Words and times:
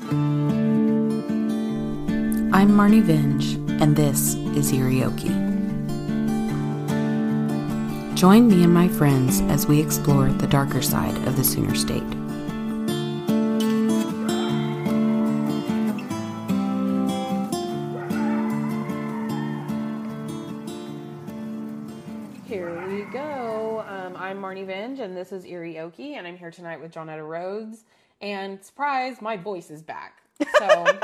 I'm 0.00 1.30
Marnie 2.52 3.02
Vinge, 3.02 3.54
and 3.80 3.94
this 3.94 4.34
is 4.34 4.72
Irioki. 4.72 5.32
Join 8.16 8.48
me 8.48 8.64
and 8.64 8.74
my 8.74 8.88
friends 8.88 9.40
as 9.42 9.66
we 9.68 9.80
explore 9.80 10.28
the 10.28 10.48
darker 10.48 10.82
side 10.82 11.16
of 11.28 11.36
the 11.36 11.44
Sooner 11.44 11.74
State. 11.76 12.02
Here 22.46 22.84
we 22.88 23.04
go. 23.12 23.84
Um, 23.88 24.16
I'm 24.16 24.40
Marnie 24.40 24.66
Vinge, 24.66 24.98
and 25.00 25.16
this 25.16 25.30
is 25.30 25.44
Irioki, 25.44 26.14
and 26.14 26.26
I'm 26.26 26.36
here 26.36 26.50
tonight 26.50 26.80
with 26.80 26.92
Johnetta 26.92 27.26
Rhodes. 27.26 27.84
And 28.20 28.62
surprise, 28.64 29.20
my 29.20 29.36
voice 29.36 29.70
is 29.70 29.82
back. 29.82 30.20
So 30.58 30.98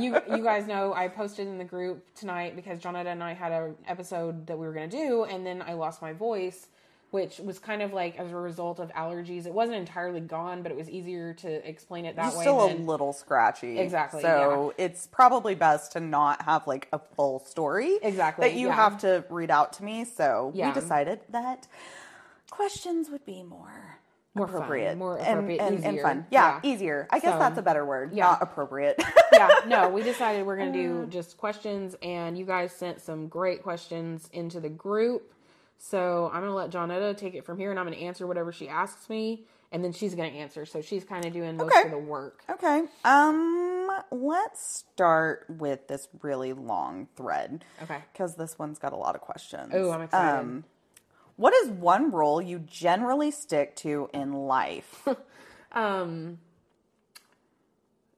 you 0.00 0.16
you 0.30 0.42
guys 0.44 0.66
know 0.68 0.92
I 0.94 1.08
posted 1.08 1.48
in 1.48 1.58
the 1.58 1.64
group 1.64 2.04
tonight 2.14 2.54
because 2.54 2.78
Johnetta 2.78 3.06
and 3.06 3.22
I 3.24 3.34
had 3.34 3.50
an 3.50 3.74
episode 3.88 4.46
that 4.46 4.56
we 4.58 4.66
were 4.66 4.72
going 4.72 4.88
to 4.90 4.96
do, 4.96 5.24
and 5.24 5.44
then 5.44 5.60
I 5.62 5.72
lost 5.72 6.00
my 6.00 6.12
voice, 6.12 6.68
which 7.10 7.38
was 7.40 7.58
kind 7.58 7.82
of 7.82 7.92
like 7.92 8.16
as 8.18 8.30
a 8.30 8.36
result 8.36 8.78
of 8.78 8.92
allergies. 8.92 9.46
It 9.46 9.52
wasn't 9.52 9.78
entirely 9.78 10.20
gone, 10.20 10.62
but 10.62 10.70
it 10.70 10.78
was 10.78 10.88
easier 10.88 11.34
to 11.34 11.68
explain 11.68 12.04
it 12.04 12.14
that 12.16 12.26
You're 12.30 12.38
way. 12.38 12.44
still 12.44 12.68
than- 12.68 12.82
a 12.82 12.84
little 12.90 13.12
scratchy. 13.12 13.78
Exactly, 13.80 14.22
So 14.22 14.72
it's 14.78 15.08
probably 15.08 15.56
best 15.56 15.92
to 15.92 16.00
not 16.00 16.42
have 16.42 16.66
like 16.68 16.86
a 16.92 17.00
full 17.16 17.40
story. 17.40 17.98
Exactly, 18.02 18.48
That 18.48 18.54
you 18.56 18.68
yeah. 18.68 18.74
have 18.76 18.98
to 19.00 19.24
read 19.30 19.50
out 19.50 19.72
to 19.74 19.84
me. 19.84 20.04
So 20.04 20.52
Yeah. 20.54 20.68
we 20.68 20.74
decided 20.80 21.20
that 21.30 21.66
questions 22.50 23.10
would 23.10 23.24
be 23.24 23.42
more. 23.42 23.98
More 24.34 24.46
fun, 24.46 24.56
appropriate, 24.56 24.96
more 24.96 25.18
and- 25.18 25.26
appropriate, 25.28 25.60
and, 25.60 25.74
and 25.84 25.94
easier. 25.94 26.02
fun. 26.02 26.26
Yeah, 26.30 26.60
Yeah. 26.64 26.70
easier. 26.72 27.08
I 27.10 27.18
guess 27.18 27.32
So, 27.32 27.38
that's 27.40 27.58
a 27.58 27.62
better 27.62 27.84
word. 27.84 28.12
yeah. 28.12 28.24
Not 28.26 28.42
appropriate. 28.42 29.02
yeah, 29.32 29.48
no, 29.66 29.88
we 29.96 30.02
decided 30.02 30.46
we're 30.46 30.56
going 30.56 30.72
to 30.72 30.78
Uh. 30.78 31.00
do 31.02 31.06
just 31.10 31.36
questions, 31.36 31.96
and 32.02 32.38
you 32.38 32.44
guys 32.44 32.72
sent 32.72 33.00
some 33.00 33.26
great 33.28 33.62
questions 33.62 34.28
into 34.32 34.60
the 34.60 34.68
group. 34.68 35.34
So 35.78 36.26
I'm 36.32 36.42
going 36.42 36.50
to 36.50 36.54
let 36.54 36.70
Johnetta 36.70 37.16
take 37.16 37.34
it 37.34 37.44
from 37.44 37.58
here, 37.58 37.70
and 37.70 37.78
I'm 37.80 37.86
going 37.86 37.98
to 37.98 38.04
answer 38.04 38.26
whatever 38.26 38.52
she 38.52 38.68
asks 38.68 39.08
me, 39.08 39.46
and 39.72 39.82
then 39.82 39.92
she's 39.92 40.14
going 40.14 40.30
to 40.30 40.38
answer. 40.38 40.64
So 40.66 40.80
she's 40.82 41.04
kind 41.04 41.24
of 41.24 41.32
doing 41.32 41.56
most 41.56 41.72
Okay. 41.72 41.84
of 41.86 41.90
the 41.90 41.98
work. 41.98 42.42
okay. 42.50 42.82
Um, 43.04 43.88
let's 44.12 44.84
start 44.92 45.46
with 45.48 45.88
this 45.88 46.06
really 46.22 46.52
long 46.52 47.08
thread. 47.16 47.64
Okay. 47.82 47.98
Because 48.12 48.36
this 48.36 48.58
one's 48.58 48.78
got 48.78 48.92
a 48.92 48.96
lot 48.96 49.14
of 49.14 49.22
questions. 49.22 49.74
Ooh, 49.74 49.90
I'm 49.90 50.02
excited. 50.02 50.38
Um, 50.40 50.64
what 51.40 51.54
is 51.54 51.68
one 51.70 52.10
rule 52.12 52.40
you 52.42 52.58
generally 52.58 53.30
stick 53.30 53.74
to 53.76 54.08
in 54.12 54.32
life? 54.32 55.08
Um, 55.72 56.38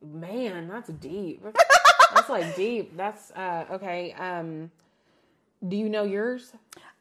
man, 0.03 0.69
that's 0.69 0.89
deep. 0.89 1.45
that's 2.15 2.29
like 2.29 2.57
deep. 2.57 2.97
That's 2.97 3.31
uh 3.33 3.67
okay. 3.73 4.13
Um, 4.15 4.71
do 5.67 5.77
you 5.77 5.89
know 5.89 6.05
yours? 6.05 6.53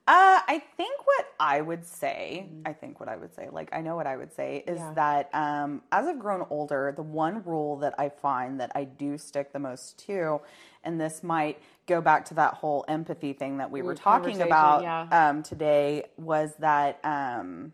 Uh, 0.07 0.39
I 0.47 0.61
think 0.75 1.07
what 1.07 1.25
I 1.39 1.61
would 1.61 1.85
say, 1.85 2.47
I 2.65 2.73
think 2.73 2.99
what 2.99 3.07
I 3.07 3.15
would 3.15 3.33
say, 3.33 3.47
like 3.49 3.69
I 3.71 3.79
know 3.81 3.95
what 3.95 4.07
I 4.07 4.17
would 4.17 4.33
say 4.33 4.63
is 4.67 4.79
Yeah. 4.79 4.93
that 4.95 5.29
um, 5.33 5.81
as 5.91 6.05
I've 6.05 6.19
grown 6.19 6.45
older, 6.49 6.91
the 6.93 7.01
one 7.03 7.43
rule 7.45 7.77
that 7.77 7.95
I 7.97 8.09
find 8.09 8.59
that 8.59 8.71
I 8.75 8.83
do 8.83 9.17
stick 9.17 9.53
the 9.53 9.59
most 9.59 9.97
to, 10.07 10.41
and 10.83 10.99
this 10.99 11.23
might 11.23 11.59
go 11.95 12.01
back 12.01 12.25
to 12.25 12.33
that 12.35 12.53
whole 12.61 12.81
empathy 12.87 13.33
thing 13.33 13.53
that 13.57 13.69
we 13.71 13.81
were 13.81 13.95
talking 13.95 14.41
about 14.41 14.83
yeah. 14.83 15.07
um, 15.29 15.43
today, 15.43 16.05
was 16.17 16.49
that 16.59 16.99
um, 17.03 17.73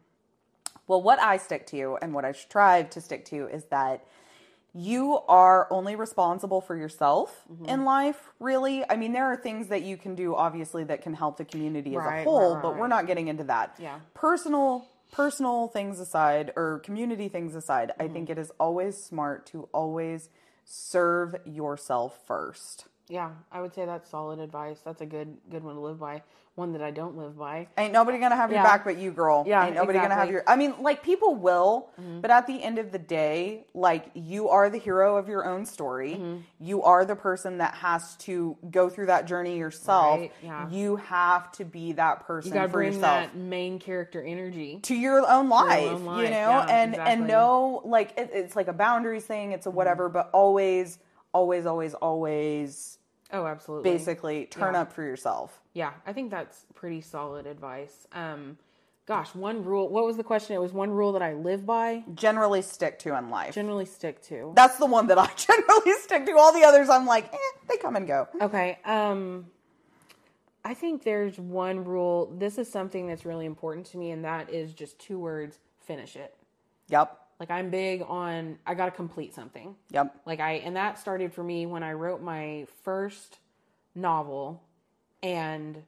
well, 0.87 1.01
what 1.01 1.19
I 1.19 1.37
stick 1.37 1.67
to 1.67 1.97
and 2.01 2.13
what 2.13 2.25
I 2.25 2.31
strive 2.31 2.89
to 2.91 3.01
stick 3.01 3.25
to 3.25 3.47
is 3.47 3.65
that 3.65 4.05
you 4.73 5.19
are 5.27 5.67
only 5.71 5.95
responsible 5.95 6.61
for 6.61 6.75
yourself 6.77 7.29
Mm-hmm. 7.51 7.65
in 7.73 7.85
life, 7.85 8.19
really. 8.39 8.83
I 8.89 8.95
mean, 8.95 9.11
there 9.13 9.25
are 9.25 9.37
things 9.37 9.67
that 9.69 9.81
you 9.81 9.97
can 9.97 10.13
do, 10.15 10.35
obviously, 10.35 10.83
that 10.85 11.01
can 11.01 11.13
help 11.13 11.37
the 11.37 11.45
community 11.45 11.91
as 11.91 12.03
Right, 12.03 12.21
a 12.21 12.23
whole, 12.23 12.49
right, 12.49 12.53
right, 12.55 12.61
but 12.61 12.77
we're 12.77 12.87
not 12.87 13.07
getting 13.07 13.27
into 13.27 13.45
that. 13.45 13.75
Yeah. 13.79 13.99
Personal 14.13 14.85
personal 15.11 15.69
things 15.69 16.01
aside 16.01 16.51
or 16.57 16.79
community 16.79 17.29
things 17.29 17.55
aside, 17.55 17.89
Mm-hmm. 17.89 18.03
I 18.03 18.07
think 18.13 18.29
it 18.29 18.37
is 18.37 18.51
always 18.59 18.95
smart 19.11 19.45
to 19.47 19.69
always 19.73 20.29
serve 20.65 21.35
yourself 21.45 22.19
first. 22.27 22.87
Yeah, 23.09 23.29
I 23.51 23.61
would 23.61 23.73
say 23.73 23.85
that's 23.85 24.09
solid 24.09 24.39
advice. 24.39 24.79
That's 24.83 25.01
a 25.01 25.05
good 25.05 25.37
good 25.49 25.63
one 25.63 25.75
to 25.75 25.81
live 25.81 25.99
by. 25.99 26.23
One 26.55 26.73
that 26.73 26.81
I 26.81 26.89
don't 26.89 27.15
live 27.15 27.37
by. 27.37 27.67
Ain't 27.77 27.93
nobody 27.93 28.17
gonna 28.17 28.35
have 28.35 28.49
your 28.49 28.61
Yeah. 28.61 28.63
back 28.63 28.83
but 28.83 28.97
you, 28.97 29.11
girl. 29.11 29.43
Yeah, 29.45 29.67
Ain't 29.67 29.75
nobody 29.75 29.99
gonna 29.99 30.15
have 30.15 30.31
your. 30.31 30.41
Mm-hmm. 30.41 30.49
I 30.49 30.55
mean, 30.55 30.73
like 30.81 31.03
people 31.03 31.35
will, 31.35 31.89
but 32.19 32.31
at 32.31 32.47
the 32.47 32.63
end 32.63 32.79
of 32.79 32.91
the 32.91 32.97
day, 32.97 33.65
like 33.75 34.05
you 34.15 34.49
are 34.49 34.67
the 34.67 34.79
hero 34.79 35.17
of 35.17 35.29
your 35.29 35.45
own 35.45 35.67
story. 35.67 36.13
Mm-hmm. 36.15 36.37
You 36.59 36.81
are 36.81 37.05
the 37.05 37.15
person 37.15 37.59
that 37.59 37.75
has 37.75 38.15
to 38.17 38.57
go 38.71 38.89
through 38.89 39.05
that 39.05 39.27
journey 39.27 39.55
yourself. 39.59 40.19
Right, 40.19 40.31
yeah. 40.43 40.67
You 40.67 40.95
have 40.95 41.51
to 41.53 41.63
be 41.63 41.91
that 41.93 42.25
person 42.25 42.49
You 42.49 42.53
gotta 42.55 42.69
for 42.69 42.73
bring 42.73 42.93
yourself. 42.93 43.21
that 43.25 43.35
main 43.37 43.77
character 43.77 44.23
energy. 44.23 44.79
to 44.81 44.95
your 44.95 45.29
own 45.29 45.49
life, 45.49 45.87
own 45.87 46.01
you 46.17 46.23
know, 46.23 46.29
yeah, 46.31 46.65
and 46.69 46.93
exactly. 46.95 47.13
and 47.13 47.27
know 47.27 47.81
like 47.85 48.17
it, 48.17 48.31
it's 48.33 48.55
like 48.55 48.67
a 48.67 48.73
boundaries 48.73 49.25
thing. 49.25 49.51
It's 49.51 49.67
a 49.67 49.71
whatever, 49.71 50.09
but 50.09 50.31
always, 50.33 50.97
always, 51.33 51.65
always, 51.65 51.93
always, 51.93 52.97
Oh, 53.31 53.45
absolutely. 53.45 53.91
basically 53.91 54.45
turn 54.45 54.73
Yeah. 54.73 54.81
up 54.81 54.93
for 54.93 55.03
yourself. 55.03 55.61
Yeah, 55.73 55.91
I 56.05 56.13
think 56.13 56.31
that's 56.31 56.65
pretty 56.75 57.01
solid 57.01 57.45
advice. 57.45 58.07
Um, 58.13 58.57
gosh, 59.05 59.33
one 59.35 59.63
rule. 59.63 59.89
What 59.89 60.05
was 60.05 60.17
the 60.17 60.23
question? 60.23 60.55
It 60.55 60.59
was 60.59 60.73
one 60.73 60.91
rule 60.91 61.11
that 61.13 61.21
I 61.21 61.33
live 61.33 61.65
by. 61.65 62.03
Generally, 62.13 62.63
stick 62.63 62.99
to 62.99 63.17
in 63.17 63.29
life. 63.29 63.53
Generally, 63.53 63.85
stick 63.85 64.21
to. 64.23 64.53
That's 64.55 64.77
the 64.77 64.85
one 64.85 65.07
that 65.07 65.17
I 65.17 65.27
generally 65.35 65.93
stick 66.01 66.25
to. 66.25 66.37
All 66.37 66.53
the 66.53 66.63
others, 66.63 66.89
I'm 66.89 67.05
like, 67.05 67.31
eh, 67.33 67.37
they 67.69 67.77
come 67.77 67.95
and 67.95 68.07
go. 68.07 68.27
Okay. 68.41 68.79
Um, 68.85 69.47
I 70.65 70.73
think 70.73 71.03
there's 71.03 71.39
one 71.39 71.85
rule. 71.85 72.33
This 72.37 72.57
is 72.57 72.69
something 72.69 73.07
that's 73.07 73.25
really 73.25 73.45
important 73.45 73.85
to 73.87 73.97
me, 73.97 74.11
and 74.11 74.25
that 74.25 74.49
is 74.49 74.73
just 74.73 74.99
two 74.99 75.17
words: 75.19 75.59
finish 75.79 76.15
it. 76.17 76.35
Yep, 76.89 77.17
Like 77.39 77.51
I'm 77.51 77.69
big 77.69 78.03
on 78.07 78.57
I 78.65 78.73
got 78.73 78.85
to 78.85 78.91
complete 78.91 79.33
something. 79.33 79.75
yep. 79.91 80.15
Like 80.25 80.39
I 80.39 80.53
and 80.53 80.75
that 80.75 80.99
started 80.99 81.33
for 81.33 81.43
me 81.43 81.65
when 81.65 81.83
I 81.83 81.93
wrote 81.93 82.21
my 82.21 82.65
first 82.83 83.39
novel 83.95 84.61
and 85.21 85.83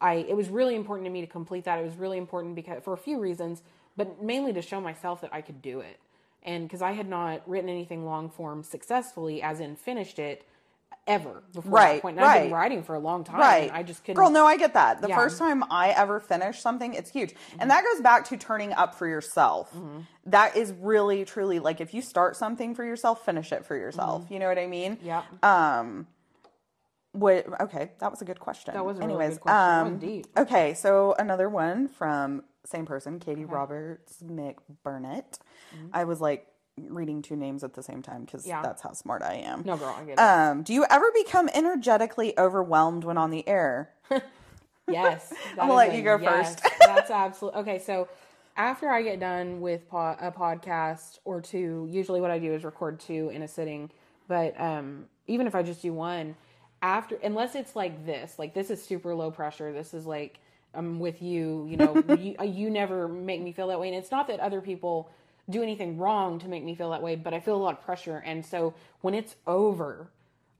I 0.00 0.14
it 0.28 0.36
was 0.36 0.48
really 0.48 0.74
important 0.74 1.06
to 1.06 1.10
me 1.10 1.20
to 1.20 1.26
complete 1.26 1.64
that. 1.64 1.78
It 1.78 1.84
was 1.84 1.96
really 1.96 2.18
important 2.18 2.54
because 2.54 2.82
for 2.82 2.92
a 2.92 2.98
few 2.98 3.20
reasons, 3.20 3.62
but 3.96 4.22
mainly 4.22 4.52
to 4.52 4.62
show 4.62 4.80
myself 4.80 5.20
that 5.20 5.32
I 5.32 5.40
could 5.40 5.62
do 5.62 5.80
it. 5.80 6.00
And 6.42 6.68
cuz 6.68 6.82
I 6.82 6.92
had 6.92 7.08
not 7.08 7.48
written 7.48 7.68
anything 7.68 8.04
long 8.04 8.30
form 8.30 8.62
successfully 8.62 9.42
as 9.42 9.60
in 9.60 9.76
finished 9.76 10.18
it 10.18 10.44
ever 11.06 11.42
before 11.52 11.72
Right, 11.72 11.94
that 11.94 12.02
point. 12.02 12.16
And 12.18 12.24
I've 12.26 12.42
been 12.42 12.52
right. 12.52 12.60
writing 12.62 12.82
for 12.82 12.94
a 12.94 12.98
long 12.98 13.24
time. 13.24 13.40
Right. 13.40 13.68
and 13.68 13.72
I 13.72 13.82
just 13.82 14.04
couldn't 14.04 14.16
Girl, 14.16 14.30
no, 14.30 14.46
I 14.46 14.56
get 14.56 14.74
that. 14.74 15.00
The 15.00 15.08
Yeah. 15.08 15.14
Mm-hmm. 15.14 15.22
first 15.24 15.38
time 15.38 15.64
I 15.70 15.90
ever 15.90 16.20
finish 16.20 16.60
something, 16.60 16.94
it's 16.94 17.10
huge. 17.10 17.34
And 17.58 17.70
that 17.70 17.84
goes 17.84 18.00
back 18.02 18.26
to 18.28 18.36
turning 18.36 18.72
up 18.72 18.94
for 18.94 19.06
yourself. 19.08 19.74
That 20.26 20.56
is 20.56 20.72
really, 20.80 21.24
truly 21.24 21.58
like 21.58 21.80
if 21.80 21.94
you 21.94 22.02
start 22.02 22.36
something 22.36 22.74
for 22.74 22.84
yourself, 22.84 23.24
finish 23.24 23.52
it 23.52 23.64
for 23.64 23.76
yourself. 23.76 24.26
You 24.30 24.38
know 24.38 24.48
what 24.48 24.58
I 24.58 24.66
mean? 24.66 24.96
Mm-hmm. 24.96 25.06
Yep. 25.06 25.44
Um, 25.44 26.06
what, 27.12 27.60
okay, 27.62 27.90
that 27.98 28.10
was 28.10 28.22
a 28.22 28.24
good 28.24 28.38
question. 28.38 28.74
That 28.74 28.84
was 28.84 28.98
a 28.98 29.00
really 29.00 29.14
Anyways, 29.14 29.34
good 29.38 29.40
question. 29.40 29.86
Um, 29.86 29.98
deep. 29.98 30.26
Okay, 30.36 30.74
so 30.74 31.14
another 31.18 31.48
one 31.48 31.88
from 31.88 32.44
same 32.64 32.86
person, 32.86 33.18
Katie 33.18 33.44
Roberts 33.44 34.22
McBurnett. 34.22 35.38
I 35.92 36.04
was 36.04 36.20
like 36.20 36.46
reading 36.78 37.22
two 37.22 37.36
names 37.36 37.64
at 37.64 37.74
the 37.74 37.82
same 37.82 38.02
time 38.02 38.24
because. 38.24 38.46
Yeah. 38.46 38.62
that's 38.62 38.82
how 38.82 38.92
smart 38.92 39.22
I 39.22 39.34
am. 39.34 39.62
No 39.64 39.76
girl, 39.76 39.96
I 39.98 40.04
get 40.04 40.12
it. 40.12 40.18
Um, 40.18 40.62
do 40.62 40.72
you 40.72 40.84
ever 40.88 41.10
become 41.14 41.48
energetically 41.52 42.38
overwhelmed 42.38 43.04
when 43.04 43.18
on 43.18 43.30
the 43.30 43.46
air? 43.48 43.90
Yes. 44.92 45.32
I'm 45.52 45.68
gonna 45.68 45.74
let 45.74 45.94
you 45.94 46.02
go 46.02 46.18
yes. 46.20 46.60
first. 46.60 46.74
That's 46.80 47.10
absolutely 47.10 47.60
okay. 47.60 47.78
So 47.78 48.08
after 48.56 48.88
I 48.88 49.02
get 49.02 49.20
done 49.20 49.60
with 49.60 49.88
po- 49.88 50.16
a 50.20 50.32
podcast 50.32 51.18
or 51.24 51.40
two, 51.40 51.86
usually 51.90 52.20
what 52.20 52.30
I 52.30 52.38
do 52.38 52.52
is 52.52 52.64
record 52.64 53.00
two 53.00 53.30
in 53.30 53.42
a 53.42 53.48
sitting. 53.48 53.90
But 54.28 54.60
um, 54.60 55.06
even 55.26 55.46
if 55.46 55.54
I 55.54 55.62
just 55.62 55.82
do 55.82 55.92
one, 55.92 56.36
after 56.82 57.16
unless 57.22 57.54
it's 57.54 57.76
like 57.76 58.06
this, 58.06 58.38
like 58.38 58.54
this 58.54 58.70
is 58.70 58.82
super 58.82 59.14
low 59.14 59.30
pressure. 59.30 59.72
This 59.72 59.94
is 59.94 60.06
like 60.06 60.40
I'm 60.74 61.00
with 61.00 61.22
you. 61.22 61.66
You 61.68 61.76
know, 61.76 62.04
you, 62.18 62.36
you 62.44 62.70
never 62.70 63.08
make 63.08 63.40
me 63.40 63.52
feel 63.52 63.68
that 63.68 63.80
way. 63.80 63.88
And 63.88 63.96
it's 63.96 64.10
not 64.10 64.28
that 64.28 64.40
other 64.40 64.60
people 64.60 65.10
do 65.50 65.62
anything 65.62 65.98
wrong 65.98 66.38
to 66.40 66.48
make 66.48 66.64
me 66.64 66.74
feel 66.74 66.90
that 66.90 67.02
way, 67.02 67.16
but 67.16 67.34
I 67.34 67.40
feel 67.40 67.56
a 67.56 67.62
lot 67.62 67.78
of 67.78 67.84
pressure. 67.84 68.22
And 68.24 68.44
so 68.44 68.74
when 69.00 69.14
it's 69.14 69.36
over, 69.46 70.10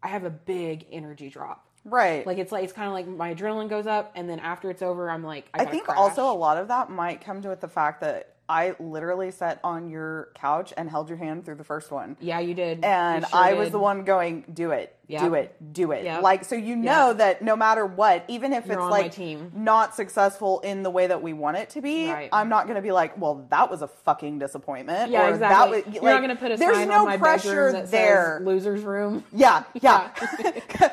I 0.03 0.09
have 0.09 0.25
a 0.25 0.31
big 0.31 0.87
energy 0.91 1.29
drop. 1.29 1.67
Right. 1.85 2.27
Like 2.27 2.39
it's 2.39 2.53
like 2.53 2.65
it's 2.65 2.73
kind 2.73 2.89
of 2.89 2.93
like 2.93 3.07
my 3.07 3.35
adrenaline 3.35 3.69
goes 3.71 3.87
up, 3.87 4.13
and 4.15 4.29
then 4.29 4.39
after 4.39 4.71
it's 4.71 4.83
over, 4.83 5.11
I'm 5.11 5.25
like, 5.25 5.49
I, 5.55 5.63
I 5.63 5.65
think 5.65 5.85
crash. 5.85 5.97
also 5.97 6.31
a 6.31 6.37
lot 6.37 6.59
of 6.59 6.69
that 6.69 6.91
might 6.91 7.23
come 7.23 7.41
to 7.43 7.49
with 7.49 7.61
the 7.61 7.69
fact 7.69 8.03
that 8.03 8.37
I 8.51 8.75
literally 8.81 9.31
sat 9.31 9.61
on 9.63 9.89
your 9.89 10.31
couch 10.35 10.73
and 10.77 10.91
held 10.91 11.09
your 11.09 11.19
hand 11.19 11.45
through 11.45 11.55
the 11.55 11.65
first 11.65 11.93
one. 11.93 12.17
yeah, 12.21 12.41
you 12.41 12.53
did, 12.53 12.85
And 12.85 13.23
You 13.23 13.29
sure 13.29 13.39
I 13.39 13.53
was 13.55 13.67
did. 13.69 13.75
the 13.75 13.79
one 13.79 14.03
going, 14.05 14.45
do 14.53 14.73
it, 14.73 14.93
Yep. 15.07 15.23
do 15.23 15.35
it, 15.35 15.73
do 15.73 15.93
it. 15.93 16.05
Yep. 16.05 16.23
Like, 16.23 16.45
so 16.45 16.57
you 16.57 16.75
know 16.75 17.13
that 17.13 17.43
no 17.43 17.55
matter 17.55 17.87
what, 17.87 18.25
even 18.27 18.53
if 18.53 18.67
You're 18.67 18.81
it's 18.81 18.91
like 18.91 19.13
team. 19.13 19.53
not 19.55 19.95
successful 19.95 20.59
in 20.61 20.83
the 20.83 20.91
way 20.91 21.07
that 21.07 21.23
we 21.23 21.33
want 21.33 21.59
it 21.59 21.71
to 21.71 21.81
be, 21.81 22.11
Right. 22.11 22.29
I'm 22.33 22.49
not 22.49 22.65
going 22.67 22.75
to 22.75 22.83
be 22.83 22.91
like, 22.91 23.17
well, 23.17 23.47
that 23.51 23.71
was 23.71 23.83
a 23.83 23.89
fucking 23.89 24.41
disappointment. 24.41 25.13
Yeah, 25.13 25.27
or 25.27 25.31
exactly. 25.31 25.83
That 25.83 25.87
was, 25.87 25.95
You're 25.95 26.03
like, 26.05 26.15
not 26.15 26.21
gonna 26.23 26.37
put 26.37 26.51
a 26.51 26.57
there's 26.57 26.77
sign 26.77 26.89
no 26.89 26.95
on 27.03 27.05
my 27.07 27.17
pressure 27.19 27.71
that 27.73 27.91
there. 27.93 28.39
says 28.39 28.47
"losers 28.47 28.83
room." 28.83 29.25
yeah, 29.33 29.63
yeah. 29.81 30.11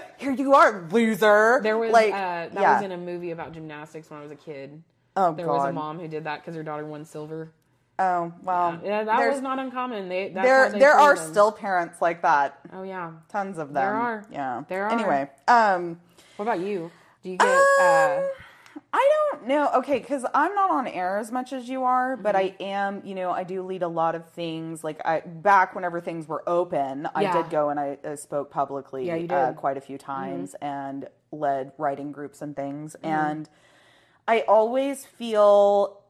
Here 0.19 0.31
you 0.31 0.53
are, 0.53 0.87
loser. 0.91 1.59
There 1.63 1.77
was 1.77 1.91
like, 1.91 2.13
uh, 2.13 2.49
that 2.49 2.53
yeah. 2.53 2.75
was 2.75 2.85
in 2.85 2.91
a 2.91 2.97
movie 2.97 3.31
about 3.31 3.53
gymnastics 3.53 4.09
when 4.09 4.19
I 4.19 4.23
was 4.23 4.31
a 4.31 4.35
kid. 4.35 4.81
Oh, 5.17 5.33
there 5.33 5.47
was 5.47 5.65
a 5.67 5.73
mom 5.73 5.99
who 5.99 6.07
did 6.07 6.23
that 6.25 6.41
because 6.41 6.55
her 6.55 6.63
daughter 6.63 6.85
won 6.85 7.03
silver. 7.05 7.51
Oh 7.99 8.31
well, 8.43 8.79
Yeah, 8.83 9.03
that 9.05 9.29
was 9.31 9.41
not 9.41 9.57
uncommon. 9.57 10.07
They 10.07 10.29
that's 10.29 10.45
there 10.45 10.71
there 10.71 10.93
are 10.93 11.15
them. 11.15 11.31
still 11.31 11.51
parents 11.51 11.99
like 12.01 12.21
that. 12.21 12.59
Oh 12.71 12.83
yeah. 12.83 13.11
Tons 13.29 13.57
of 13.57 13.69
them. 13.69 13.73
There 13.83 13.95
are. 13.95 14.25
Yeah. 14.31 14.63
There 14.69 14.85
are. 14.85 14.91
Anyway, 14.91 15.29
um, 15.47 15.99
What 16.35 16.43
about 16.45 16.59
you? 16.59 16.91
Do 17.23 17.29
you 17.31 17.37
get? 17.37 17.47
uh, 17.47 18.19
Um, 18.19 18.29
I 18.93 19.09
don't 19.31 19.47
know. 19.47 19.69
Okay, 19.77 19.97
because 19.97 20.23
I'm 20.35 20.53
not 20.53 20.69
on 20.69 20.85
air 20.87 21.17
as 21.17 21.31
much 21.31 21.51
as 21.53 21.67
you 21.67 21.83
are, 21.83 22.15
but 22.15 22.35
I 22.35 22.49
Mm-hmm. 22.51 22.63
am. 22.63 23.01
You 23.03 23.15
know, 23.15 23.31
I 23.31 23.43
do 23.43 23.63
lead 23.63 23.81
a 23.81 23.87
lot 23.87 24.13
of 24.13 24.29
things. 24.29 24.83
Like 24.83 25.01
I 25.03 25.21
back 25.21 25.73
whenever 25.73 25.99
things 25.99 26.27
were 26.27 26.43
open, 26.47 27.07
I 27.15 27.31
did 27.31 27.49
go 27.49 27.69
and 27.69 27.79
I 27.79 27.97
uh, 28.05 28.15
spoke 28.15 28.51
publicly 28.51 29.07
Yeah, 29.07 29.15
you 29.15 29.25
Uh, 29.25 29.27
did. 29.27 29.31
Mm-hmm. 29.31 29.59
quite 29.59 29.77
a 29.77 29.81
few 29.81 29.97
times 29.97 30.55
and 30.61 31.07
led 31.31 31.71
writing 31.79 32.11
groups 32.11 32.43
and 32.43 32.55
things. 32.55 32.95
Mm-hmm. 32.97 33.07
And 33.07 33.49
I 34.27 34.41
always 34.41 35.05
feel 35.05 36.01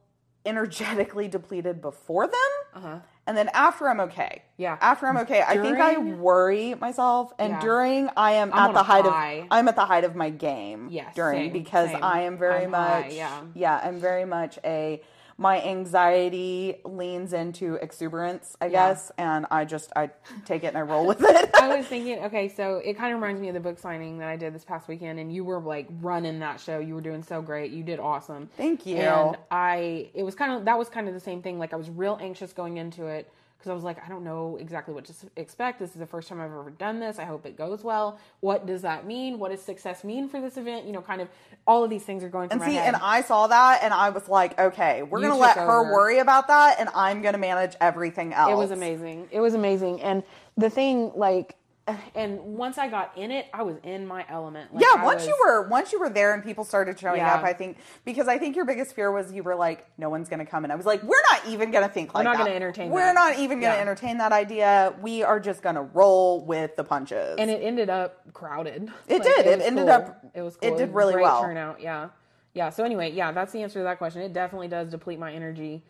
energetically 0.44 1.28
depleted 1.28 1.80
before 1.80 2.26
them. 2.26 3.02
And 3.26 3.36
then 3.36 3.50
after 3.52 3.88
I'm 3.88 4.00
okay. 4.00 4.24
Uh-huh. 4.42 4.44
Yeah. 4.56 4.78
After 4.80 5.06
I'm 5.06 5.18
okay. 5.18 5.42
I 5.46 5.58
think 5.58 5.78
I 5.78 5.98
worry 5.98 6.74
myself 6.74 7.32
and 7.38 7.52
Yeah. 7.52 7.60
during 7.60 8.08
I 8.16 8.32
am 8.32 8.50
I'm 8.54 8.70
at 8.70 8.74
the 8.74 8.82
height 8.82 9.04
high. 9.04 9.32
of 9.34 9.46
I'm 9.50 9.68
at 9.68 9.76
the 9.76 9.84
height 9.84 10.04
of 10.04 10.16
my 10.16 10.30
game 10.30 10.88
Yes, 10.90 11.14
during 11.14 11.44
same, 11.48 11.52
because 11.52 11.90
same. 11.90 12.02
I 12.02 12.22
am 12.22 12.38
very 12.38 12.64
I'm 12.64 12.72
high, 12.72 13.02
much 13.02 13.12
yeah. 13.12 13.40
yeah, 13.54 13.80
I'm 13.84 14.00
very 14.00 14.24
much 14.24 14.58
a 14.64 15.02
my 15.40 15.62
anxiety 15.62 16.76
leans 16.84 17.32
into 17.32 17.74
exuberance, 17.74 18.56
I 18.60 18.66
Yeah. 18.66 18.88
guess, 18.88 19.12
and 19.16 19.46
I 19.52 19.64
just 19.64 19.92
I 19.94 20.10
take 20.44 20.64
it 20.64 20.68
and 20.68 20.76
I 20.76 20.82
roll 20.82 21.06
with 21.06 21.22
it. 21.22 21.50
I 21.54 21.76
was 21.76 21.86
thinking, 21.92 22.18
okay, 22.24 22.48
so 22.48 22.78
it 22.78 22.94
kind 22.94 23.14
of 23.14 23.20
reminds 23.20 23.40
me 23.40 23.46
of 23.48 23.54
the 23.54 23.60
book 23.60 23.78
signing 23.78 24.18
that 24.18 24.28
I 24.28 24.36
did 24.36 24.52
this 24.52 24.64
past 24.64 24.88
weekend, 24.88 25.20
and 25.20 25.32
you 25.32 25.44
were 25.44 25.60
like 25.60 25.86
running 26.02 26.40
that 26.40 26.60
show. 26.60 26.80
You 26.80 26.94
were 26.94 27.00
doing 27.00 27.22
so 27.22 27.40
great. 27.40 27.70
You 27.70 27.84
did 27.84 28.00
awesome. 28.00 28.50
Thank 28.56 28.84
you. 28.84 28.96
And 28.96 29.36
I, 29.50 30.10
it 30.12 30.24
was 30.24 30.34
kind 30.34 30.52
of 30.52 30.64
that 30.64 30.76
was 30.76 30.88
kind 30.88 31.06
of 31.06 31.14
the 31.14 31.20
same 31.20 31.40
thing. 31.40 31.58
Like 31.58 31.72
I 31.72 31.76
was 31.76 31.88
real 31.88 32.18
anxious 32.20 32.52
going 32.52 32.76
into 32.78 33.06
it 33.06 33.30
because 33.58 33.70
I 33.70 33.74
was 33.74 33.82
like, 33.82 34.04
I 34.04 34.08
don't 34.08 34.22
know 34.22 34.56
exactly 34.60 34.94
what 34.94 35.04
to 35.06 35.12
expect. 35.34 35.80
This 35.80 35.90
is 35.90 35.96
the 35.96 36.06
first 36.06 36.28
time 36.28 36.40
I've 36.40 36.46
ever 36.46 36.70
done 36.78 37.00
this. 37.00 37.18
I 37.18 37.24
hope 37.24 37.44
it 37.44 37.56
goes 37.56 37.82
well. 37.82 38.20
What 38.38 38.66
does 38.66 38.82
that 38.82 39.04
mean? 39.04 39.40
What 39.40 39.50
does 39.50 39.60
success 39.60 40.04
mean 40.04 40.28
for 40.28 40.40
this 40.40 40.56
event? 40.56 40.86
You 40.86 40.92
know, 40.92 41.02
kind 41.02 41.20
of 41.20 41.28
all 41.66 41.82
of 41.82 41.90
these 41.90 42.04
things 42.04 42.22
are 42.22 42.28
going 42.28 42.50
through 42.50 42.62
and 42.62 42.70
see, 42.70 42.78
and 42.78 42.94
I 42.94 43.20
saw 43.20 43.48
that 43.48 43.80
and 43.82 43.92
I 43.92 44.10
was 44.10 44.28
like, 44.28 44.58
okay, 44.60 45.02
we're 45.02 45.18
You 45.18 45.28
gonna 45.28 45.40
let 45.40 45.56
her 45.56 45.92
worry 45.92 46.20
about 46.20 46.46
that 46.46 46.78
and 46.78 46.88
I'm 46.94 47.20
gonna 47.20 47.38
manage 47.38 47.74
everything 47.80 48.32
else. 48.32 48.52
It 48.52 48.56
was 48.56 48.70
amazing. 48.70 49.28
It 49.32 49.40
was 49.40 49.54
amazing. 49.54 50.02
And 50.02 50.22
the 50.56 50.70
thing, 50.70 51.10
like, 51.16 51.56
and 52.14 52.38
once 52.56 52.78
I 52.78 52.88
got 52.88 53.16
in 53.16 53.30
it, 53.30 53.46
I 53.52 53.62
was 53.62 53.76
in 53.82 54.06
my 54.06 54.24
element. 54.28 54.74
Like, 54.74 54.84
Yeah, 54.84 55.04
once 55.04 55.20
was- 55.20 55.28
you 55.28 55.36
were 55.44 55.68
once 55.68 55.92
you 55.92 56.00
were 56.00 56.08
there 56.10 56.34
and 56.34 56.42
people 56.42 56.64
started 56.64 56.98
showing 56.98 57.18
Yeah. 57.20 57.34
up, 57.34 57.44
I 57.44 57.52
think 57.52 57.78
because 58.04 58.28
I 58.28 58.38
think 58.38 58.56
your 58.56 58.64
biggest 58.64 58.94
fear 58.94 59.10
was 59.12 59.32
you 59.32 59.42
were 59.42 59.54
like, 59.56 59.86
no 59.98 60.08
one's 60.10 60.28
gonna 60.28 60.46
come, 60.46 60.64
and 60.64 60.72
I 60.72 60.76
was 60.76 60.86
like, 60.86 61.02
we're 61.02 61.22
not 61.32 61.46
even 61.46 61.70
gonna 61.70 61.88
think 61.88 62.14
like 62.14 62.20
we're 62.24 62.30
not 62.30 62.38
that. 62.38 62.44
gonna 62.44 62.56
entertain 62.56 62.90
We're 62.90 63.00
that. 63.00 63.14
not 63.14 63.38
even 63.38 63.60
gonna 63.60 63.74
Yeah. 63.74 63.80
entertain 63.80 64.18
that 64.18 64.32
idea. 64.32 64.94
We 65.00 65.22
are 65.22 65.40
just 65.40 65.62
gonna 65.62 65.82
roll 65.82 66.44
with 66.44 66.76
the 66.76 66.84
punches. 66.84 67.36
and 67.38 67.50
it 67.50 67.62
ended 67.62 67.90
up 67.90 68.32
crowded. 68.32 68.90
It 69.06 69.22
did. 69.22 69.46
It 69.46 69.58
was 69.58 69.66
ended 69.66 69.84
cool. 69.86 69.92
up- 69.94 70.20
It 70.34 70.42
was. 70.42 70.56
it 70.56 70.68
Cool. 70.68 70.76
did 70.78 70.88
was 70.88 70.94
really 70.94 71.12
great 71.14 71.22
well. 71.22 71.42
Turnout. 71.42 71.80
Yeah. 71.80 72.08
Yeah. 72.54 72.70
So 72.70 72.82
anyway, 72.84 73.12
yeah, 73.12 73.30
that's 73.32 73.52
the 73.52 73.62
answer 73.62 73.78
to 73.80 73.84
that 73.84 73.98
question. 73.98 74.22
It 74.22 74.32
definitely 74.32 74.68
does 74.68 74.90
deplete 74.90 75.18
my 75.18 75.32
energy. 75.32 75.84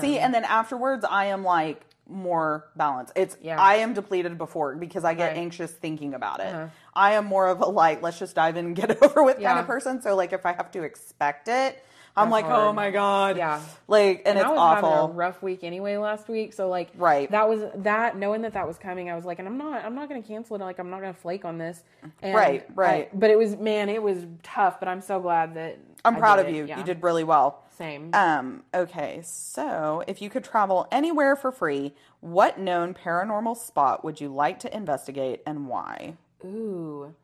See, 0.00 0.18
um, 0.18 0.24
and 0.24 0.34
then 0.34 0.44
afterwards, 0.44 1.04
I 1.08 1.26
am 1.26 1.44
like 1.44 1.82
more 2.08 2.66
balance. 2.76 3.12
It's 3.14 3.36
Yeah. 3.42 3.60
I 3.60 3.76
am 3.76 3.92
depleted 3.94 4.38
before 4.38 4.74
because 4.74 5.04
I 5.04 5.14
get 5.14 5.24
Right. 5.24 5.30
Uh-huh. 5.32 5.40
anxious 5.40 5.72
thinking 5.72 6.14
about 6.14 6.40
it. 6.40 6.54
I 6.94 7.12
am 7.14 7.26
more 7.26 7.48
of 7.48 7.60
a 7.60 7.66
like, 7.66 8.02
let's 8.02 8.18
just 8.18 8.34
dive 8.34 8.56
in 8.56 8.66
and 8.66 8.76
get 8.76 9.02
over 9.02 9.22
with 9.22 9.40
kind 9.40 9.58
of 9.58 9.66
person. 9.66 10.00
So 10.02 10.14
like, 10.16 10.32
if 10.32 10.46
I 10.46 10.52
have 10.52 10.70
to 10.72 10.82
expect 10.82 11.48
it, 11.48 11.84
I'm 12.16 12.30
That's 12.30 12.42
like, 12.42 12.46
oh 12.46 12.72
my 12.72 12.90
god, 12.90 13.36
Yeah. 13.36 13.60
like, 13.86 14.22
and, 14.26 14.36
I 14.36 14.40
it's 14.40 14.50
was 14.50 14.58
awful. 14.58 14.90
having 14.90 15.10
a 15.10 15.12
rough 15.12 15.40
week 15.40 15.62
anyway 15.62 15.96
last 15.98 16.28
week, 16.28 16.52
so 16.52 16.68
like 16.68 16.88
Right. 16.96 17.30
that 17.30 17.48
was 17.48 17.60
that 17.76 18.16
knowing 18.16 18.42
that 18.42 18.54
that 18.54 18.66
was 18.66 18.76
coming, 18.76 19.08
I 19.08 19.14
was 19.14 19.24
like, 19.24 19.38
and 19.38 19.46
I'm 19.46 19.56
not, 19.56 19.84
I'm 19.84 19.94
not 19.94 20.08
going 20.08 20.20
to 20.20 20.26
cancel 20.26 20.56
it. 20.56 20.60
Like 20.60 20.80
I'm 20.80 20.90
not 20.90 21.00
going 21.00 21.14
to 21.14 21.20
flake 21.20 21.44
on 21.44 21.58
this. 21.58 21.84
And 22.22 22.34
Right, 22.34 22.66
I- 22.68 22.72
right. 22.74 23.20
but 23.20 23.30
it 23.30 23.38
was 23.38 23.56
man, 23.56 23.88
it 23.88 24.02
was 24.02 24.26
tough. 24.42 24.80
But 24.80 24.88
I'm 24.88 25.00
so 25.00 25.20
glad 25.20 25.54
that 25.54 25.78
I'm 26.04 26.16
I 26.16 26.18
proud 26.18 26.38
of 26.38 26.46
it. 26.48 26.54
you. 26.54 26.64
Yeah. 26.66 26.78
You 26.78 26.84
did 26.84 27.02
really 27.02 27.24
well. 27.24 27.64
same. 27.76 28.10
Um, 28.12 28.64
okay, 28.74 29.20
so 29.24 30.02
if 30.06 30.20
you 30.22 30.30
could 30.30 30.44
travel 30.44 30.86
anywhere 30.90 31.36
for 31.36 31.52
free, 31.52 31.94
what 32.20 32.58
known 32.58 32.94
paranormal 32.94 33.56
spot 33.56 34.04
would 34.04 34.20
you 34.20 34.28
like 34.28 34.58
to 34.60 34.76
investigate 34.76 35.42
and 35.46 35.68
why? 35.68 36.14
Ooh, 36.44 37.14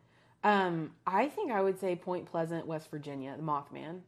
um, 0.43 0.93
I 1.07 1.29
think 1.29 1.51
I 1.51 1.63
would 1.63 1.81
say 1.81 1.97
Point 1.97 2.27
Pleasant, 2.27 2.67
West 2.67 2.91
Virginia, 2.91 3.35
the 3.37 3.43
Mothman. 3.43 4.01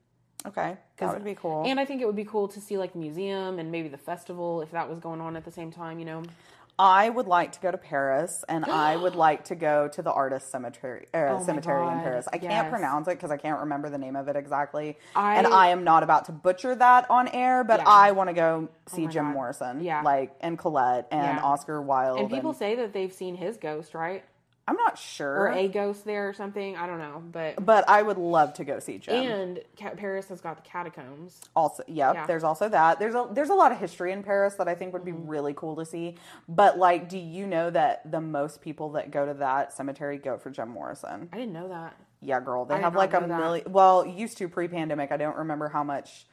Okay, 0.47 0.77
that 0.99 1.13
would 1.13 1.25
be 1.25 1.35
cool. 1.35 1.65
And 1.67 1.81
I 1.81 1.85
think 1.85 2.01
it 2.01 2.07
would 2.07 2.15
be 2.15 2.25
cool 2.25 2.47
to 2.49 2.61
see 2.61 2.79
like 2.79 2.93
the 2.93 2.99
museum 2.99 3.59
and 3.59 3.73
maybe 3.73 3.89
the 3.89 3.99
festival 3.99 4.61
if 4.61 4.71
that 4.71 4.89
was 4.89 5.01
going 5.01 5.21
on 5.21 5.35
at 5.37 5.45
the 5.45 5.51
same 5.51 5.73
time. 5.73 5.99
You 5.99 6.05
know, 6.05 6.23
I 6.79 7.09
would 7.09 7.27
like 7.27 7.53
to 7.53 7.61
go 7.61 7.71
to 7.71 7.79
Paris, 7.79 8.45
and 8.49 8.65
I 8.67 8.97
would 8.97 9.15
like 9.27 9.45
to 9.47 9.55
go 9.55 9.89
to 9.89 10.03
the 10.03 10.13
artist 10.13 10.51
cemetery 10.51 11.07
uh, 11.15 11.39
Oh 11.39 11.43
cemetery 11.45 11.87
in 11.87 12.01
Paris. 12.01 12.27
I 12.33 12.39
can't 12.39 12.69
pronounce 12.71 13.09
it 13.09 13.13
because 13.13 13.31
I 13.31 13.39
can't 13.39 13.61
remember 13.61 13.89
the 13.89 13.97
name 13.99 14.15
of 14.17 14.29
it 14.29 14.37
exactly, 14.37 14.99
I- 15.15 15.37
and 15.37 15.47
I 15.47 15.69
am 15.69 15.85
not 15.85 16.03
about 16.03 16.27
to 16.27 16.33
butcher 16.33 16.75
that 16.75 17.11
on 17.11 17.29
air. 17.29 17.65
But 17.65 17.81
Yeah. 17.81 17.89
I 17.89 18.13
want 18.13 18.29
to 18.29 18.35
go 18.35 18.69
see 18.87 19.07
my 19.07 19.11
Jim 19.11 19.25
God. 19.27 19.33
Morrison, 19.35 19.83
Yeah. 19.83 20.03
like 20.03 20.35
and 20.43 20.59
Colette 20.59 21.09
and 21.11 21.39
Yeah. 21.39 21.43
Oscar 21.45 21.81
Wilde. 21.81 22.21
and 22.21 22.31
people 22.31 22.53
say 22.53 22.75
that 22.77 22.93
they've 22.93 23.13
seen 23.13 23.37
his 23.37 23.57
ghost, 23.57 23.95
right? 23.95 24.23
I'm 24.69 24.77
not 24.77 24.99
sure, 24.99 25.33
Or 25.43 25.49
a 25.53 25.69
ghost 25.69 26.05
there 26.05 26.29
or 26.29 26.33
something. 26.33 26.77
I 26.77 26.87
don't 26.89 26.99
know, 26.99 27.23
but 27.31 27.65
but 27.65 27.89
I 27.89 28.03
would 28.03 28.19
love 28.19 28.53
to 28.55 28.65
go 28.65 28.81
see 28.81 28.99
Jim. 28.99 29.15
and 29.31 29.61
Paris 29.97 30.29
has 30.29 30.41
got 30.41 30.57
the 30.57 30.69
catacombs. 30.69 31.41
Also, 31.55 31.85
yep, 31.87 32.15
Yeah. 32.15 32.27
there's 32.27 32.43
also 32.43 32.69
that. 32.71 32.99
There's 32.99 33.15
a 33.15 33.29
there's 33.31 33.51
a 33.51 33.55
lot 33.55 33.71
of 33.71 33.79
history 33.79 34.11
in 34.13 34.25
Paris 34.25 34.55
that 34.55 34.67
I 34.67 34.75
think 34.75 34.93
would 34.93 35.05
be 35.05 35.13
Mm-hmm. 35.13 35.29
really 35.29 35.55
cool 35.55 35.77
to 35.77 35.85
see. 35.85 36.17
But 36.49 36.79
like, 36.79 37.09
do 37.09 37.17
you 37.19 37.47
know 37.47 37.71
that 37.71 38.11
the 38.11 38.21
most 38.21 38.61
people 38.61 38.91
that 38.93 39.11
go 39.13 39.25
to 39.25 39.35
that 39.35 39.73
cemetery 39.73 40.19
go 40.19 40.37
for 40.37 40.51
Jim 40.51 40.69
Morrison? 40.71 41.29
I 41.33 41.37
didn't 41.37 41.53
know 41.53 41.69
that. 41.69 41.95
Yeah, 42.21 42.41
girl, 42.41 42.65
they 42.65 42.75
I 42.75 42.79
have 42.81 42.97
like 42.97 43.15
a 43.15 43.21
million. 43.21 43.71
Well, 43.71 44.05
used 44.05 44.37
to 44.39 44.49
pre-pandemic. 44.49 45.13
I 45.13 45.17
don't 45.17 45.37
remember 45.37 45.69
how 45.69 45.85
much 45.85 46.27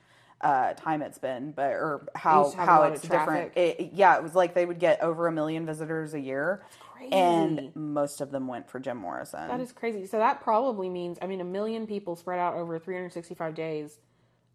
uh, 0.43 0.73
time 0.73 1.01
it's 1.01 1.17
been, 1.17 1.51
but 1.51 1.71
or 1.71 2.05
how 2.15 2.43
used 2.43 2.53
to 2.53 2.57
have 2.59 2.67
a 2.67 2.71
how 2.71 2.83
it's 2.83 3.01
different. 3.01 3.53
It, 3.55 3.91
yeah, 3.93 4.17
it 4.17 4.23
was 4.23 4.35
like 4.35 4.53
they 4.53 4.65
would 4.65 4.79
get 4.79 5.01
over 5.01 5.27
a 5.27 5.31
million 5.31 5.65
visitors 5.65 6.13
a 6.13 6.19
year, 6.19 6.63
crazy. 6.93 7.13
and 7.13 7.75
most 7.75 8.19
of 8.21 8.29
them 8.31 8.47
went 8.47 8.69
for 8.69 8.79
Jim 8.79 8.97
Morrison. 8.97 9.47
That 9.47 9.62
is 9.62 9.71
crazy. 9.71 10.05
So 10.05 10.17
that 10.17 10.41
probably 10.41 10.89
means, 10.89 11.17
I 11.21 11.27
mean, 11.27 11.41
a 11.41 11.45
million 11.45 11.88
people 11.88 12.15
spread 12.15 12.39
out 12.39 12.55
over 12.55 12.77
365 12.77 13.55
days. 13.55 14.00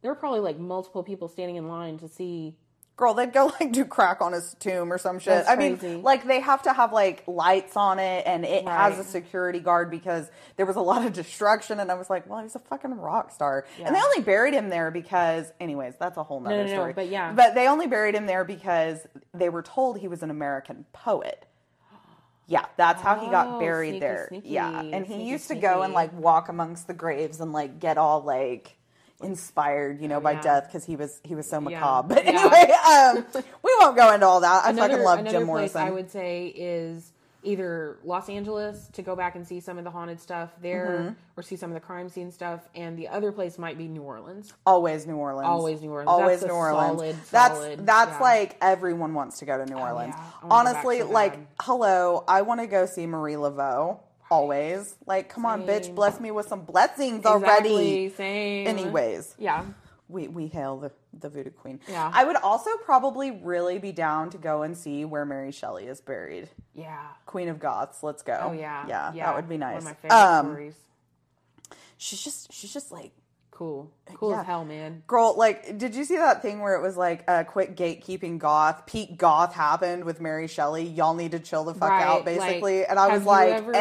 There 0.03 0.11
were 0.11 0.17
probably 0.17 0.41
like 0.41 0.59
multiple 0.59 1.03
people 1.03 1.27
standing 1.29 1.57
in 1.57 1.69
line 1.69 1.99
to 1.99 2.09
see. 2.09 2.57
Girl, 2.99 3.15
they'd 3.15 3.33
go 3.33 3.47
like 3.61 3.71
do 3.73 3.85
crack 3.85 4.21
on 4.21 4.33
his 4.33 4.55
tomb 4.59 4.93
or 4.93 4.99
some 4.99 5.21
shit. 5.21 5.47
That's 5.47 5.49
I 5.49 5.55
mean, 5.55 6.03
like 6.03 6.27
they 6.27 6.41
have 6.41 6.63
to 6.65 6.73
have 6.73 6.93
like 6.93 7.23
lights 7.29 7.77
on 7.77 8.01
it 8.01 8.25
and 8.27 8.45
it 8.45 8.67
has 8.67 8.99
a 8.99 9.05
security 9.05 9.61
guard 9.61 9.89
because 9.89 10.29
there 10.57 10.67
was 10.67 10.75
a 10.77 10.81
lot 10.81 11.07
of 11.07 11.13
destruction. 11.13 11.79
And 11.79 11.93
I 11.93 11.95
was 11.95 12.11
like, 12.11 12.29
well, 12.29 12.43
he's 12.43 12.57
a 12.57 12.59
fucking 12.59 12.91
rock 12.91 13.31
star. 13.31 13.65
And 13.83 13.95
they 13.95 14.01
only 14.01 14.21
buried 14.23 14.53
him 14.53 14.69
there 14.69 14.91
because, 14.91 15.53
anyways, 15.61 15.95
that's 16.01 16.17
a 16.17 16.25
whole 16.25 16.41
nother 16.41 16.65
no, 16.65 16.67
no, 16.67 16.75
story. 16.75 16.93
but 16.93 17.09
yeah. 17.09 17.33
But 17.33 17.55
they 17.55 17.69
only 17.69 17.87
buried 17.87 18.17
him 18.17 18.27
there 18.27 18.45
because 18.45 19.07
they 19.33 19.49
were 19.49 19.63
told 19.63 19.99
he 20.01 20.09
was 20.09 20.25
an 20.25 20.31
American 20.31 20.85
poet. 20.93 21.47
Yeah, 22.49 22.65
that's 22.79 23.03
how 23.03 23.17
he 23.21 23.31
got 23.31 23.47
Oh, 23.47 23.59
buried 23.61 23.91
sneaky, 23.91 24.01
there. 24.01 24.27
sneaky, 24.29 24.49
yeah, 24.49 24.81
and 24.81 25.07
he 25.07 25.13
sneaky, 25.13 25.25
used 25.31 25.49
to 25.49 25.55
go 25.55 25.83
and 25.83 25.93
like 25.93 26.13
walk 26.15 26.49
amongst 26.49 26.87
the 26.87 26.95
graves 26.95 27.41
and 27.41 27.53
like 27.53 27.79
get 27.79 27.99
all 27.99 28.23
like 28.23 28.78
inspired, 29.23 30.01
you 30.01 30.09
know, 30.09 30.21
by 30.21 30.33
yeah. 30.33 30.41
death 30.43 30.65
because 30.67 30.85
he 30.85 30.97
was 30.97 31.21
he 31.25 31.35
was 31.35 31.49
so 31.49 31.57
Yeah. 31.61 31.79
macabre. 31.81 32.15
But 32.15 32.25
Yeah. 32.25 32.31
anyway, 32.31 32.73
um, 32.89 33.43
we 33.63 33.77
won't 33.81 33.97
go 33.97 34.13
into 34.13 34.27
all 34.27 34.41
that. 34.41 34.65
I 34.65 34.71
Another, 34.71 34.91
fucking 34.95 35.05
love 35.05 35.19
Jim 35.25 35.33
place 35.33 35.47
Morrison. 35.47 35.83
I 35.83 35.91
would 35.91 36.11
say 36.11 36.47
is 36.49 37.13
either 37.45 37.97
Los 38.05 38.29
Angeles 38.29 38.89
to 38.93 39.01
go 39.03 39.15
back 39.15 39.37
and 39.37 39.47
see 39.47 39.61
some 39.61 39.79
of 39.79 39.85
the 39.85 39.91
haunted 39.91 40.21
stuff 40.21 40.51
there 40.61 40.87
Mm-hmm. 41.01 41.13
or 41.37 41.43
see 41.43 41.55
some 41.57 41.71
of 41.71 41.75
the 41.75 41.81
crime 41.81 42.09
scene 42.09 42.33
stuff, 42.33 42.69
and 42.75 42.99
the 42.99 43.07
other 43.09 43.31
place 43.31 43.59
might 43.59 43.79
be 43.79 43.87
New 43.87 44.03
Orleans. 44.03 44.53
Always 44.67 45.07
New 45.07 45.17
Orleans. 45.17 45.47
Always 45.47 45.81
New 45.81 45.91
Orleans. 45.91 46.09
Always 46.09 46.41
That's 46.41 46.51
New 46.51 46.57
Orleans. 46.59 46.99
solid, 46.99 47.17
that's 47.31 47.55
solid- 47.55 47.87
that's 47.87 48.11
yeah. 48.13 48.19
like 48.21 48.57
everyone 48.61 49.15
wants 49.15 49.39
to 49.39 49.45
go 49.47 49.57
to 49.57 49.65
New 49.67 49.79
Orleans. 49.79 50.15
yeah. 50.17 50.25
I 50.43 50.47
wanna 50.47 50.71
go 50.71 50.75
back 50.75 50.85
Honestly, 50.85 51.03
like 51.05 51.39
hello, 51.61 52.25
I 52.27 52.43
want 52.43 52.61
to 52.61 52.67
go 52.67 52.87
see 52.87 53.07
Marie 53.07 53.35
Laveau. 53.35 53.99
Always. 54.31 54.95
Like, 55.07 55.29
come 55.29 55.47
on, 55.47 55.67
bitch, 55.67 55.95
bless 55.95 56.21
me 56.21 56.31
with 56.31 56.49
some 56.49 56.63
blessings 56.65 57.25
already. 57.25 58.11
Same. 58.11 58.67
Anyways. 58.67 59.35
Yeah. 59.39 59.65
We 60.11 60.27
we 60.27 60.47
hail 60.47 60.79
the, 60.79 60.91
the 61.19 61.29
voodoo 61.29 61.51
queen. 61.51 61.81
Yeah. 61.87 62.11
I 62.15 62.25
would 62.25 62.37
also 62.37 62.71
probably 62.85 63.31
really 63.31 63.79
be 63.79 63.93
down 63.93 64.31
to 64.31 64.39
go 64.39 64.63
and 64.63 64.77
see 64.77 65.05
where 65.05 65.27
Mary 65.27 65.53
Shelley 65.53 65.87
is 65.87 66.01
buried. 66.01 66.49
Yeah. 66.75 67.09
Queen 67.27 67.49
of 67.49 67.59
Goths. 67.59 68.03
Let's 68.03 68.23
go. 68.23 68.39
Oh 68.41 68.53
yeah. 68.53 68.87
Yeah, 68.89 69.13
that 69.15 69.37
would 69.37 69.49
be 69.51 69.59
nice. 69.59 69.85
One 69.85 69.93
of 69.93 70.03
my 70.03 70.09
favorite 70.09 70.17
um, 70.17 70.47
stories. 70.47 70.75
she's 71.99 72.23
just 72.23 72.53
she's 72.53 72.73
just 72.73 72.91
like 72.91 73.13
Cool. 73.59 73.91
Uh, 74.09 74.13
cool 74.15 74.31
yeah. 74.31 74.41
as 74.43 74.47
hell, 74.47 74.65
man. 74.65 75.03
Girl, 75.09 75.35
like, 75.37 75.77
did 75.79 75.97
you 75.97 76.05
see 76.05 76.15
that 76.15 76.43
thing 76.43 76.61
where 76.61 76.77
it 76.77 76.81
was 76.81 76.97
like 76.97 77.25
a 77.27 77.45
quick 77.45 77.75
gatekeeping 77.77 78.39
goth? 78.39 78.87
Peak 78.87 79.19
goth 79.19 79.53
happened 79.53 80.05
with 80.05 80.21
Mary 80.21 80.47
Shelley. 80.47 80.85
Y'all 80.85 81.13
need 81.15 81.33
to 81.33 81.41
chill 81.41 81.65
the 81.65 81.75
fuck 81.75 81.91
Right, 81.91 82.05
out, 82.05 82.25
like, 82.25 82.39
basically. 82.39 82.87
and 82.87 83.01
I 83.01 83.09
was 83.09 83.25
like, 83.25 83.51
ever- 83.51 83.73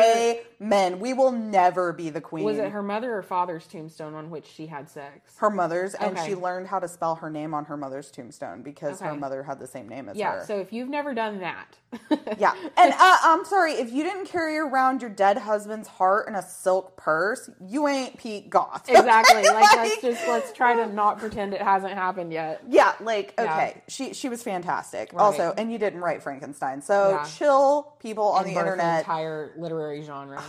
Amen. 0.60 1.00
We 1.00 1.14
will 1.14 1.32
never 1.32 1.94
be 1.94 2.10
the 2.10 2.22
queen. 2.22 2.44
Was 2.44 2.58
it 2.58 2.72
her 2.72 2.82
mother 2.82 3.16
or 3.16 3.22
father's 3.22 3.68
tombstone 3.68 4.16
on 4.16 4.32
which 4.32 4.48
she 4.48 4.66
had 4.66 4.90
sex? 4.90 5.36
Her 5.38 5.52
mother's, 5.52 5.94
and 5.94 6.18
Okay. 6.18 6.30
she 6.30 6.36
learned 6.36 6.68
how 6.70 6.80
to 6.80 6.88
spell 6.88 7.14
her 7.16 7.30
name 7.30 7.54
on 7.54 7.66
her 7.66 7.78
mother's 7.78 8.10
tombstone 8.10 8.64
because 8.64 9.00
her 9.00 9.14
mother 9.14 9.44
had 9.44 9.60
the 9.60 9.68
same 9.68 9.88
name 9.88 10.10
as 10.10 10.18
Yeah. 10.18 10.32
her. 10.32 10.38
Yeah, 10.40 10.44
so 10.46 10.58
if 10.58 10.74
you've 10.74 10.90
never 10.90 11.14
done 11.14 11.40
that, 11.42 11.78
yeah. 12.38 12.54
And 12.76 12.94
uh, 12.94 13.16
I'm 13.24 13.46
sorry, 13.46 13.74
if 13.74 13.92
you 13.94 14.04
didn't 14.04 14.26
carry 14.26 14.58
around 14.58 15.02
your 15.02 15.10
dead 15.10 15.38
husband's 15.38 15.88
heart 15.88 16.28
in 16.28 16.36
a 16.36 16.42
silk 16.42 16.98
purse, 16.98 17.50
you 17.66 17.88
ain't 17.88 18.18
Pete 18.18 18.50
goth. 18.50 18.90
exactly. 18.90 19.38
okay? 19.40 19.50
Like 19.54 19.76
let's 19.78 20.02
just 20.02 20.28
let's 20.28 20.52
try 20.52 20.76
to 20.76 20.92
not 20.94 21.18
pretend 21.20 21.54
it 21.54 21.62
hasn't 21.62 21.94
happened 21.94 22.34
yet. 22.34 22.62
Yeah, 22.68 22.94
like 23.00 23.34
Yeah. 23.40 23.44
okay, 23.54 23.82
she 23.88 24.14
she 24.14 24.28
was 24.28 24.44
fantastic. 24.44 25.14
Right. 25.14 25.22
Also, 25.24 25.54
and 25.58 25.72
you 25.72 25.78
didn't 25.78 26.02
write 26.02 26.22
Frankenstein, 26.22 26.82
so 26.82 27.12
Yeah. 27.12 27.24
chill, 27.24 27.94
people 28.02 28.26
on 28.26 28.46
And 28.46 28.54
the 28.56 28.60
internet. 28.60 29.00
entire 29.00 29.54
literary 29.58 30.04
genre. 30.04 30.44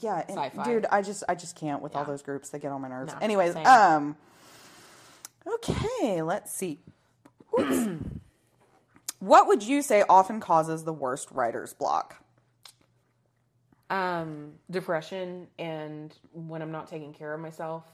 yeah, 0.00 0.22
and 0.28 0.36
sci-fi. 0.36 0.64
dude, 0.64 0.86
I 0.92 1.00
just 1.00 1.24
I 1.28 1.34
just 1.34 1.56
can't 1.56 1.80
with 1.80 1.96
all 1.96 2.04
those 2.04 2.20
groups 2.22 2.50
that 2.50 2.60
get 2.60 2.70
on 2.72 2.82
my 2.82 2.88
nerves. 2.88 3.12
No, 3.14 3.18
Anyways, 3.22 3.54
same. 3.54 3.66
um, 3.66 4.16
okay, 5.46 6.20
let's 6.22 6.54
see. 6.54 6.80
What 9.24 9.46
would 9.48 9.62
you 9.62 9.80
say 9.80 10.04
often 10.06 10.38
causes 10.38 10.84
the 10.84 10.92
worst 10.92 11.30
writer's 11.30 11.72
block? 11.72 12.22
um 13.90 14.52
depression 14.70 15.46
and 15.58 16.14
when 16.32 16.62
i'm 16.62 16.72
not 16.72 16.88
taking 16.88 17.12
care 17.12 17.34
of 17.34 17.40
myself 17.40 17.84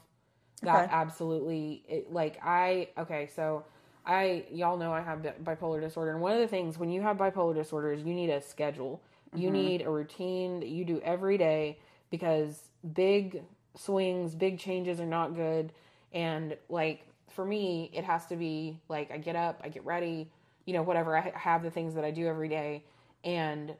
that 0.63 0.87
Okay. 0.87 0.91
absolutely 0.91 1.83
it, 1.87 2.11
like 2.13 2.39
i 2.43 2.87
okay 2.97 3.29
so 3.35 3.63
i 4.05 4.45
y'all 4.51 4.77
know 4.77 4.91
i 4.93 5.01
have 5.01 5.19
bipolar 5.43 5.81
disorder 5.81 6.11
and 6.11 6.21
one 6.21 6.33
of 6.33 6.39
the 6.39 6.47
things 6.47 6.77
when 6.77 6.89
you 6.89 7.01
have 7.01 7.17
bipolar 7.17 7.53
disorder 7.53 7.91
is 7.91 8.03
you 8.03 8.13
need 8.13 8.29
a 8.29 8.41
schedule 8.41 9.01
you 9.33 9.49
Mm-hmm. 9.49 9.51
need 9.51 9.81
a 9.81 9.89
routine 9.89 10.59
that 10.61 10.69
you 10.69 10.85
do 10.85 11.01
every 11.03 11.37
day 11.37 11.77
because 12.09 12.69
big 12.93 13.43
swings 13.75 14.33
big 14.35 14.59
changes 14.59 14.99
are 14.99 15.05
not 15.05 15.35
good 15.35 15.73
and 16.13 16.57
like 16.69 17.05
for 17.29 17.45
me 17.45 17.89
it 17.93 18.03
has 18.03 18.25
to 18.27 18.35
be 18.35 18.79
like 18.89 19.11
i 19.11 19.17
get 19.17 19.35
up 19.35 19.61
i 19.63 19.69
get 19.69 19.85
ready 19.85 20.29
you 20.65 20.73
know 20.73 20.81
whatever 20.83 21.17
i 21.17 21.31
have 21.35 21.63
the 21.63 21.71
things 21.71 21.93
that 21.95 22.03
i 22.03 22.11
do 22.11 22.27
every 22.27 22.49
day 22.49 22.83
and 23.23 23.73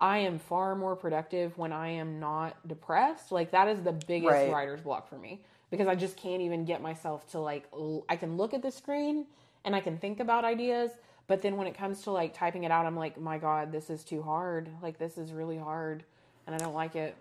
I 0.00 0.18
am 0.18 0.38
far 0.38 0.74
more 0.74 0.96
productive 0.96 1.56
when 1.56 1.72
I 1.72 1.88
am 1.88 2.18
not 2.18 2.66
depressed. 2.66 3.30
Like 3.32 3.52
that 3.52 3.68
is 3.68 3.80
the 3.82 3.92
biggest 3.92 4.28
Right. 4.28 4.50
writer's 4.50 4.80
block 4.80 5.08
for 5.08 5.16
me 5.16 5.40
because 5.70 5.86
I 5.86 5.94
just 5.94 6.16
can't 6.16 6.42
even 6.42 6.64
get 6.64 6.82
myself 6.82 7.30
to 7.30 7.38
like 7.38 7.68
l- 7.72 8.04
I 8.08 8.16
can 8.16 8.36
look 8.36 8.54
at 8.54 8.60
the 8.62 8.70
screen 8.70 9.26
and 9.64 9.74
I 9.74 9.80
can 9.80 9.96
think 9.98 10.20
about 10.20 10.44
ideas, 10.44 10.90
but 11.26 11.42
then 11.42 11.56
when 11.56 11.66
it 11.66 11.74
comes 11.76 12.02
to 12.02 12.10
like 12.10 12.34
typing 12.34 12.64
it 12.64 12.70
out, 12.70 12.86
I'm 12.86 12.96
like, 12.96 13.18
my 13.20 13.38
God, 13.38 13.72
this 13.72 13.88
is 13.88 14.04
too 14.04 14.20
hard. 14.20 14.68
Like 14.82 14.98
this 14.98 15.16
is 15.16 15.32
really 15.32 15.56
hard, 15.56 16.04
and 16.46 16.54
I 16.54 16.58
don't 16.58 16.74
like 16.74 16.96
it. 16.96 17.16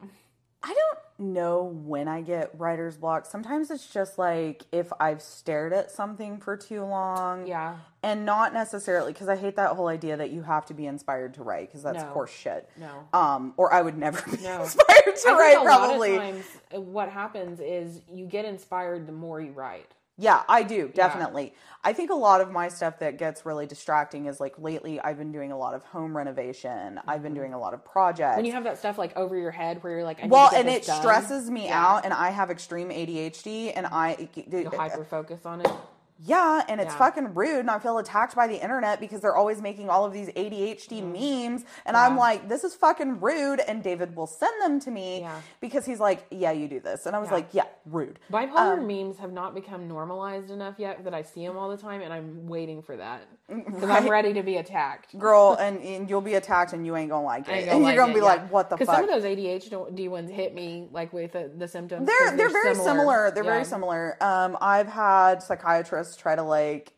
I 0.65 0.73
don't 0.73 1.29
know 1.33 1.63
when 1.63 2.07
I 2.07 2.21
get 2.21 2.51
writer's 2.57 2.95
block. 2.97 3.25
Sometimes 3.25 3.69
it's 3.69 3.85
just 3.85 4.17
like 4.17 4.63
if 4.71 4.91
I've 4.99 5.21
stared 5.21 5.73
at 5.73 5.91
something 5.91 6.37
for 6.37 6.55
too 6.55 6.83
long. 6.85 7.45
Yeah, 7.47 7.75
And 8.01 8.25
not 8.25 8.53
necessarily 8.53 9.11
because 9.11 9.27
I 9.27 9.35
hate 9.35 9.57
that 9.57 9.71
whole 9.75 9.87
idea 9.87 10.15
that 10.17 10.31
you 10.31 10.41
have 10.41 10.65
to 10.67 10.73
be 10.73 10.85
inspired 10.85 11.33
to 11.35 11.43
write 11.43 11.67
because 11.67 11.83
that's 11.83 12.01
No. 12.03 12.09
horse 12.11 12.31
shit. 12.31 12.69
No. 12.77 13.07
Um, 13.13 13.53
or 13.57 13.73
I 13.73 13.81
would 13.81 13.97
never 13.97 14.21
be 14.31 14.41
No. 14.41 14.61
inspired 14.63 15.15
to 15.23 15.29
I 15.29 15.33
write 15.33 15.63
probably. 15.63 16.17
times 16.17 16.45
uh, 16.75 16.79
what 16.81 17.09
happens 17.09 17.59
is 17.59 17.99
you 18.11 18.25
get 18.25 18.45
inspired 18.45 19.05
the 19.05 19.11
more 19.13 19.41
you 19.41 19.51
write. 19.51 19.91
Yeah, 20.17 20.43
I 20.47 20.61
do, 20.61 20.89
definitely. 20.93 21.53
I 21.83 21.91
think 21.91 22.11
a 22.11 22.15
lot 22.15 22.39
of 22.39 22.51
my 22.51 22.67
stuff 22.67 22.99
that 22.99 23.17
gets 23.17 23.45
really 23.45 23.65
distracting 23.65 24.27
is 24.27 24.39
like 24.39 24.57
lately 24.59 24.99
I've 25.01 25.17
been 25.17 25.31
doing 25.31 25.51
a 25.51 25.57
lot 25.57 25.73
of 25.73 25.83
home 25.83 26.15
renovation. 26.15 26.99
I've 27.07 27.23
been 27.23 27.33
doing 27.33 27.53
a 27.53 27.59
lot 27.59 27.73
of 27.73 27.83
projects. 27.83 28.29
Mm-hmm. 28.29 28.37
When 28.37 28.45
you 28.45 28.51
have 28.51 28.63
that 28.65 28.77
stuff 28.77 28.97
like 28.99 29.17
over 29.17 29.35
your 29.35 29.51
head 29.51 29.83
where 29.83 29.93
you're 29.93 30.03
like, 30.03 30.19
I 30.19 30.23
need 30.23 30.31
well, 30.31 30.49
to 30.49 30.55
get 30.55 30.65
and 30.65 30.69
it 30.69 30.85
done, 30.85 31.01
stresses 31.01 31.49
me 31.49 31.65
Yeah. 31.65 31.83
out 31.83 32.05
and 32.05 32.13
I 32.13 32.29
have 32.29 32.51
extreme 32.51 32.89
ADHD 32.89 33.73
and 33.75 33.87
I 33.87 34.29
hyper 34.71 35.03
focus 35.03 35.45
on 35.45 35.61
it. 35.61 35.71
Yeah, 36.19 36.61
and 36.69 36.79
it's 36.79 36.93
Yeah. 36.93 36.97
fucking 36.99 37.33
rude, 37.33 37.59
and 37.59 37.71
I 37.71 37.79
feel 37.79 37.97
attacked 37.97 38.35
by 38.35 38.47
the 38.47 38.55
internet 38.61 38.99
because 38.99 39.19
they're 39.21 39.35
always 39.35 39.61
making 39.61 39.89
all 39.89 40.05
of 40.05 40.13
these 40.13 40.29
ADHD 40.35 41.01
memes, 41.01 41.65
and 41.85 41.97
I'm 41.97 42.11
Mm-hmm. 42.11 42.19
Like, 42.19 42.47
this 42.49 42.63
is 42.63 42.75
fucking 42.75 43.19
rude. 43.19 43.59
And 43.59 43.81
David 43.83 44.15
will 44.15 44.27
send 44.27 44.53
them 44.61 44.79
to 44.81 44.91
me 44.91 45.21
Yeah. 45.21 45.41
because 45.59 45.85
he's 45.85 45.99
like, 45.99 46.25
yeah, 46.29 46.51
you 46.51 46.67
do 46.67 46.79
this, 46.79 47.05
and 47.05 47.15
I 47.15 47.19
was 47.19 47.29
Yeah. 47.29 47.33
like, 47.35 47.47
yeah, 47.53 47.63
rude. 47.85 48.19
Bipolar 48.31 48.77
Um, 48.77 48.87
memes 48.87 49.17
have 49.17 49.33
not 49.33 49.53
become 49.55 49.87
normalized 49.87 50.51
enough 50.51 50.75
yet 50.77 51.03
that 51.05 51.13
I 51.13 51.23
see 51.23 51.45
them 51.45 51.57
all 51.57 51.69
the 51.69 51.77
time, 51.77 52.01
and 52.01 52.13
I'm 52.13 52.47
waiting 52.47 52.81
for 52.83 52.95
that 52.97 53.21
because 53.49 53.83
Right. 53.83 54.03
I'm 54.03 54.09
ready 54.09 54.33
to 54.33 54.43
be 54.43 54.57
attacked. 54.57 55.17
Girl, 55.19 55.57
and, 55.59 55.81
and 55.81 56.09
you'll 56.09 56.21
be 56.21 56.35
attacked, 56.35 56.73
and 56.73 56.85
you 56.85 56.95
ain't 56.95 57.09
gonna 57.09 57.25
like 57.25 57.47
it, 57.47 57.51
ain't 57.51 57.69
and 57.69 57.79
like 57.83 57.95
you're 57.95 58.03
gonna 58.03 58.11
it, 58.11 58.15
be 58.15 58.21
yeah. 58.21 58.25
like, 58.27 58.51
what 58.51 58.69
the 58.69 58.77
'Cause 58.77 58.87
fuck? 58.87 58.95
some 58.97 59.03
of 59.05 59.09
those 59.09 59.23
ADHD 59.23 60.07
ones 60.09 60.29
hit 60.29 60.53
me 60.53 60.87
like 60.91 61.11
with 61.11 61.31
the, 61.33 61.51
the 61.57 61.67
symptoms. 61.67 62.05
they're 62.07 62.29
'cause 62.29 62.37
they're, 62.37 62.49
very 62.49 62.75
similar. 62.75 63.31
They're 63.31 63.43
very 63.43 63.65
similar. 63.65 64.17
Um, 64.21 64.57
I've 64.61 64.87
had 64.87 65.41
psychiatrists 65.41 66.02
try 66.15 66.35
to 66.35 66.43
like 66.43 66.93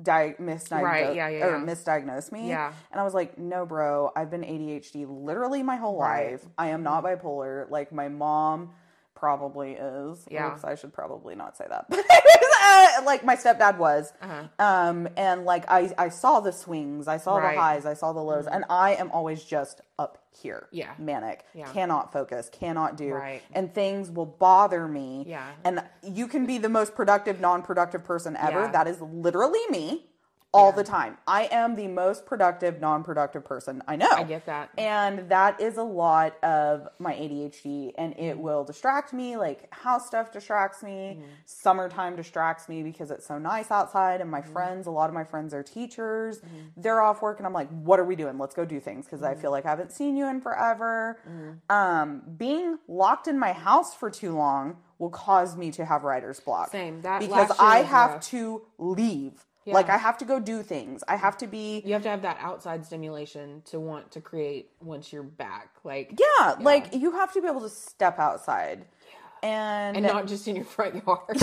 di- 0.00 0.34
misdiagnose 0.40 0.82
Right, 0.82 1.14
yeah, 1.16 1.28
yeah, 1.28 1.46
or 1.46 1.58
yeah. 1.58 1.64
misdiagnose 1.64 2.30
me. 2.32 2.48
Yeah. 2.48 2.72
And 2.92 3.00
I 3.00 3.04
was 3.04 3.14
like, 3.14 3.36
no, 3.38 3.66
bro, 3.66 4.10
I've 4.14 4.30
been 4.30 4.42
ADHD 4.42 5.06
literally 5.08 5.62
my 5.62 5.76
whole 5.76 5.98
Right. 6.00 6.32
life. 6.32 6.46
I 6.56 6.68
am 6.68 6.82
not 6.82 7.02
bipolar. 7.04 7.68
Like 7.70 7.92
my 7.92 8.08
mom 8.08 8.70
probably 9.18 9.72
is. 9.72 10.24
Yeah. 10.30 10.52
Oops, 10.52 10.64
I 10.64 10.74
should 10.74 10.92
probably 10.92 11.34
not 11.34 11.56
say 11.56 11.66
that. 11.68 11.86
Uh, 12.60 13.02
like 13.06 13.24
my 13.24 13.34
stepdad 13.36 13.78
was. 13.78 14.12
Uh-huh. 14.20 14.42
Um, 14.58 15.08
and 15.16 15.44
like 15.44 15.64
I, 15.70 15.90
I 15.96 16.08
saw 16.10 16.40
the 16.40 16.52
swings, 16.52 17.06
I 17.08 17.16
saw 17.16 17.36
Right. 17.36 17.46
Mm-hmm. 17.50 17.54
the 17.56 17.60
highs, 17.62 17.86
I 17.86 17.94
saw 17.94 18.12
the 18.12 18.20
lows, 18.20 18.46
and 18.46 18.64
I 18.68 18.94
am 18.96 19.10
always 19.12 19.42
just 19.44 19.80
up 19.98 20.18
here. 20.42 20.66
Yeah. 20.70 20.92
Manic. 20.98 21.44
Yeah. 21.54 21.72
Cannot 21.72 22.12
focus, 22.12 22.50
cannot 22.52 22.96
do. 22.96 23.12
Right. 23.14 23.42
And 23.52 23.72
things 23.72 24.10
will 24.10 24.26
bother 24.26 24.86
me. 24.86 25.24
Yeah. 25.26 25.46
And 25.64 25.82
you 26.02 26.26
can 26.28 26.44
be 26.46 26.58
the 26.58 26.68
most 26.68 26.94
productive, 26.94 27.40
non 27.40 27.62
productive 27.62 28.04
person 28.04 28.36
ever. 28.36 28.62
Yeah. 28.64 28.72
That 28.72 28.86
is 28.88 29.00
literally 29.00 29.60
me 29.70 30.04
all 30.52 30.72
the 30.72 30.82
time. 30.82 31.18
I 31.26 31.44
am 31.52 31.74
the 31.76 31.88
most 31.88 32.24
productive, 32.24 32.80
non 32.80 33.04
productive 33.04 33.44
person 33.44 33.82
I 33.86 33.96
know. 33.96 34.08
I 34.10 34.22
get 34.24 34.46
that. 34.46 34.70
And 34.78 35.28
that 35.28 35.60
is 35.60 35.76
a 35.76 35.82
lot 35.82 36.42
of 36.42 36.88
my 36.98 37.12
ADHD, 37.14 37.92
and 37.98 38.14
Mm-hmm. 38.14 38.22
it 38.24 38.38
will 38.38 38.64
distract 38.64 39.12
me. 39.12 39.36
Like 39.36 39.72
house 39.74 40.06
stuff 40.06 40.32
distracts 40.32 40.82
me, 40.82 41.20
summertime 41.44 42.16
distracts 42.16 42.68
me 42.68 42.82
because 42.82 43.10
it's 43.10 43.26
so 43.26 43.38
nice 43.38 43.70
outside. 43.70 44.20
And 44.20 44.30
my 44.30 44.40
Mm-hmm. 44.40 44.52
friends, 44.52 44.86
a 44.86 44.90
lot 44.90 45.08
of 45.10 45.14
my 45.14 45.24
friends 45.24 45.52
are 45.52 45.62
teachers, 45.62 46.40
they're 46.76 47.02
off 47.02 47.20
work, 47.22 47.38
and 47.38 47.46
I'm 47.46 47.52
like, 47.52 47.68
what 47.68 48.00
are 48.00 48.04
we 48.04 48.16
doing? 48.16 48.38
Let's 48.38 48.54
go 48.54 48.64
do 48.64 48.80
things 48.80 49.04
because 49.04 49.20
Mm-hmm. 49.20 49.38
I 49.38 49.40
feel 49.42 49.50
like 49.50 49.66
I 49.66 49.70
haven't 49.70 49.92
seen 49.92 50.16
you 50.16 50.26
in 50.28 50.40
forever. 50.40 51.18
Um, 51.68 52.22
being 52.38 52.78
locked 52.88 53.28
in 53.28 53.38
my 53.38 53.52
house 53.52 53.94
for 53.94 54.10
too 54.10 54.34
long 54.34 54.78
will 54.98 55.10
cause 55.10 55.56
me 55.56 55.70
to 55.72 55.84
have 55.84 56.02
writer's 56.04 56.40
block. 56.40 56.70
Same. 56.70 57.02
That 57.02 57.20
because 57.20 57.50
I 57.60 57.78
have 57.82 58.12
rough. 58.12 58.24
to 58.28 58.62
leave. 58.78 59.44
Yeah. 59.68 59.74
Like 59.74 59.88
I 59.90 59.96
have 59.98 60.16
to 60.18 60.24
go 60.24 60.40
do 60.40 60.62
things. 60.62 61.04
I 61.06 61.16
have 61.16 61.36
to 61.38 61.46
be 61.46 61.82
You 61.84 61.92
have 61.92 62.02
to 62.04 62.08
have 62.08 62.22
that 62.22 62.38
outside 62.40 62.84
stimulation 62.86 63.62
to 63.66 63.78
want 63.78 64.10
to 64.12 64.20
create 64.20 64.70
once 64.80 65.12
you're 65.12 65.22
back, 65.22 65.70
like 65.84 66.18
Yeah, 66.18 66.54
like 66.60 66.94
you 66.94 67.12
have 67.12 67.32
to 67.34 67.40
be 67.42 67.46
able 67.48 67.60
to 67.60 67.68
step 67.68 68.18
outside. 68.18 68.86
And, 69.42 69.96
and 69.96 70.06
not 70.06 70.26
just 70.26 70.48
in 70.48 70.56
your 70.56 70.64
front 70.64 70.94
yard. 71.06 71.36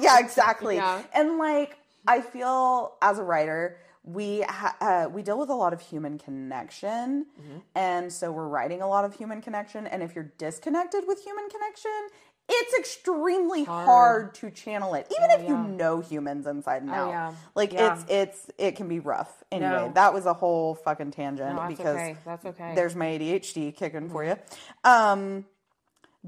yeah, 0.00 0.18
exactly. 0.18 0.76
Yeah. 0.76 1.02
And 1.14 1.38
like 1.38 1.78
I 2.06 2.20
feel 2.20 2.94
as 3.00 3.18
a 3.18 3.22
writer, 3.22 3.78
we 4.04 4.40
ha- 4.42 4.76
uh, 4.80 5.08
we 5.10 5.22
deal 5.22 5.38
with 5.38 5.50
a 5.50 5.54
lot 5.54 5.72
of 5.72 5.80
human 5.80 6.18
connection, 6.18 7.26
Mm-hmm. 7.40 7.58
and 7.74 8.12
so 8.12 8.32
we're 8.32 8.48
writing 8.48 8.80
a 8.82 8.88
lot 8.88 9.04
of 9.04 9.14
human 9.14 9.40
connection. 9.42 9.86
And 9.86 10.02
if 10.02 10.14
you're 10.14 10.32
disconnected 10.38 11.04
with 11.06 11.22
human 11.22 11.48
connection, 11.48 12.08
it's 12.48 12.74
extremely 12.78 13.64
hard, 13.64 14.34
to 14.36 14.50
channel 14.50 14.94
it, 14.94 15.06
even 15.16 15.30
if 15.32 15.48
you 15.48 15.56
know 15.56 16.00
humans 16.00 16.46
inside 16.46 16.82
and 16.82 16.90
out. 16.90 17.10
yeah. 17.10 17.32
Like 17.54 17.72
Yeah. 17.72 17.94
it's 17.94 18.04
it's 18.08 18.50
it 18.58 18.76
can 18.76 18.88
be 18.88 19.00
rough. 19.00 19.42
Anyway, 19.52 19.70
No. 19.70 19.92
that 19.94 20.14
was 20.14 20.26
a 20.26 20.32
whole 20.34 20.74
fucking 20.74 21.10
tangent 21.10 21.50
No, 21.54 21.56
that's 21.60 21.76
because 21.76 21.96
okay. 21.96 22.16
That's 22.24 22.44
okay. 22.46 22.72
there's 22.74 22.96
my 22.96 23.06
ADHD 23.06 23.76
kicking 23.76 24.08
for 24.08 24.24
you. 24.24 24.36
Um, 24.84 25.44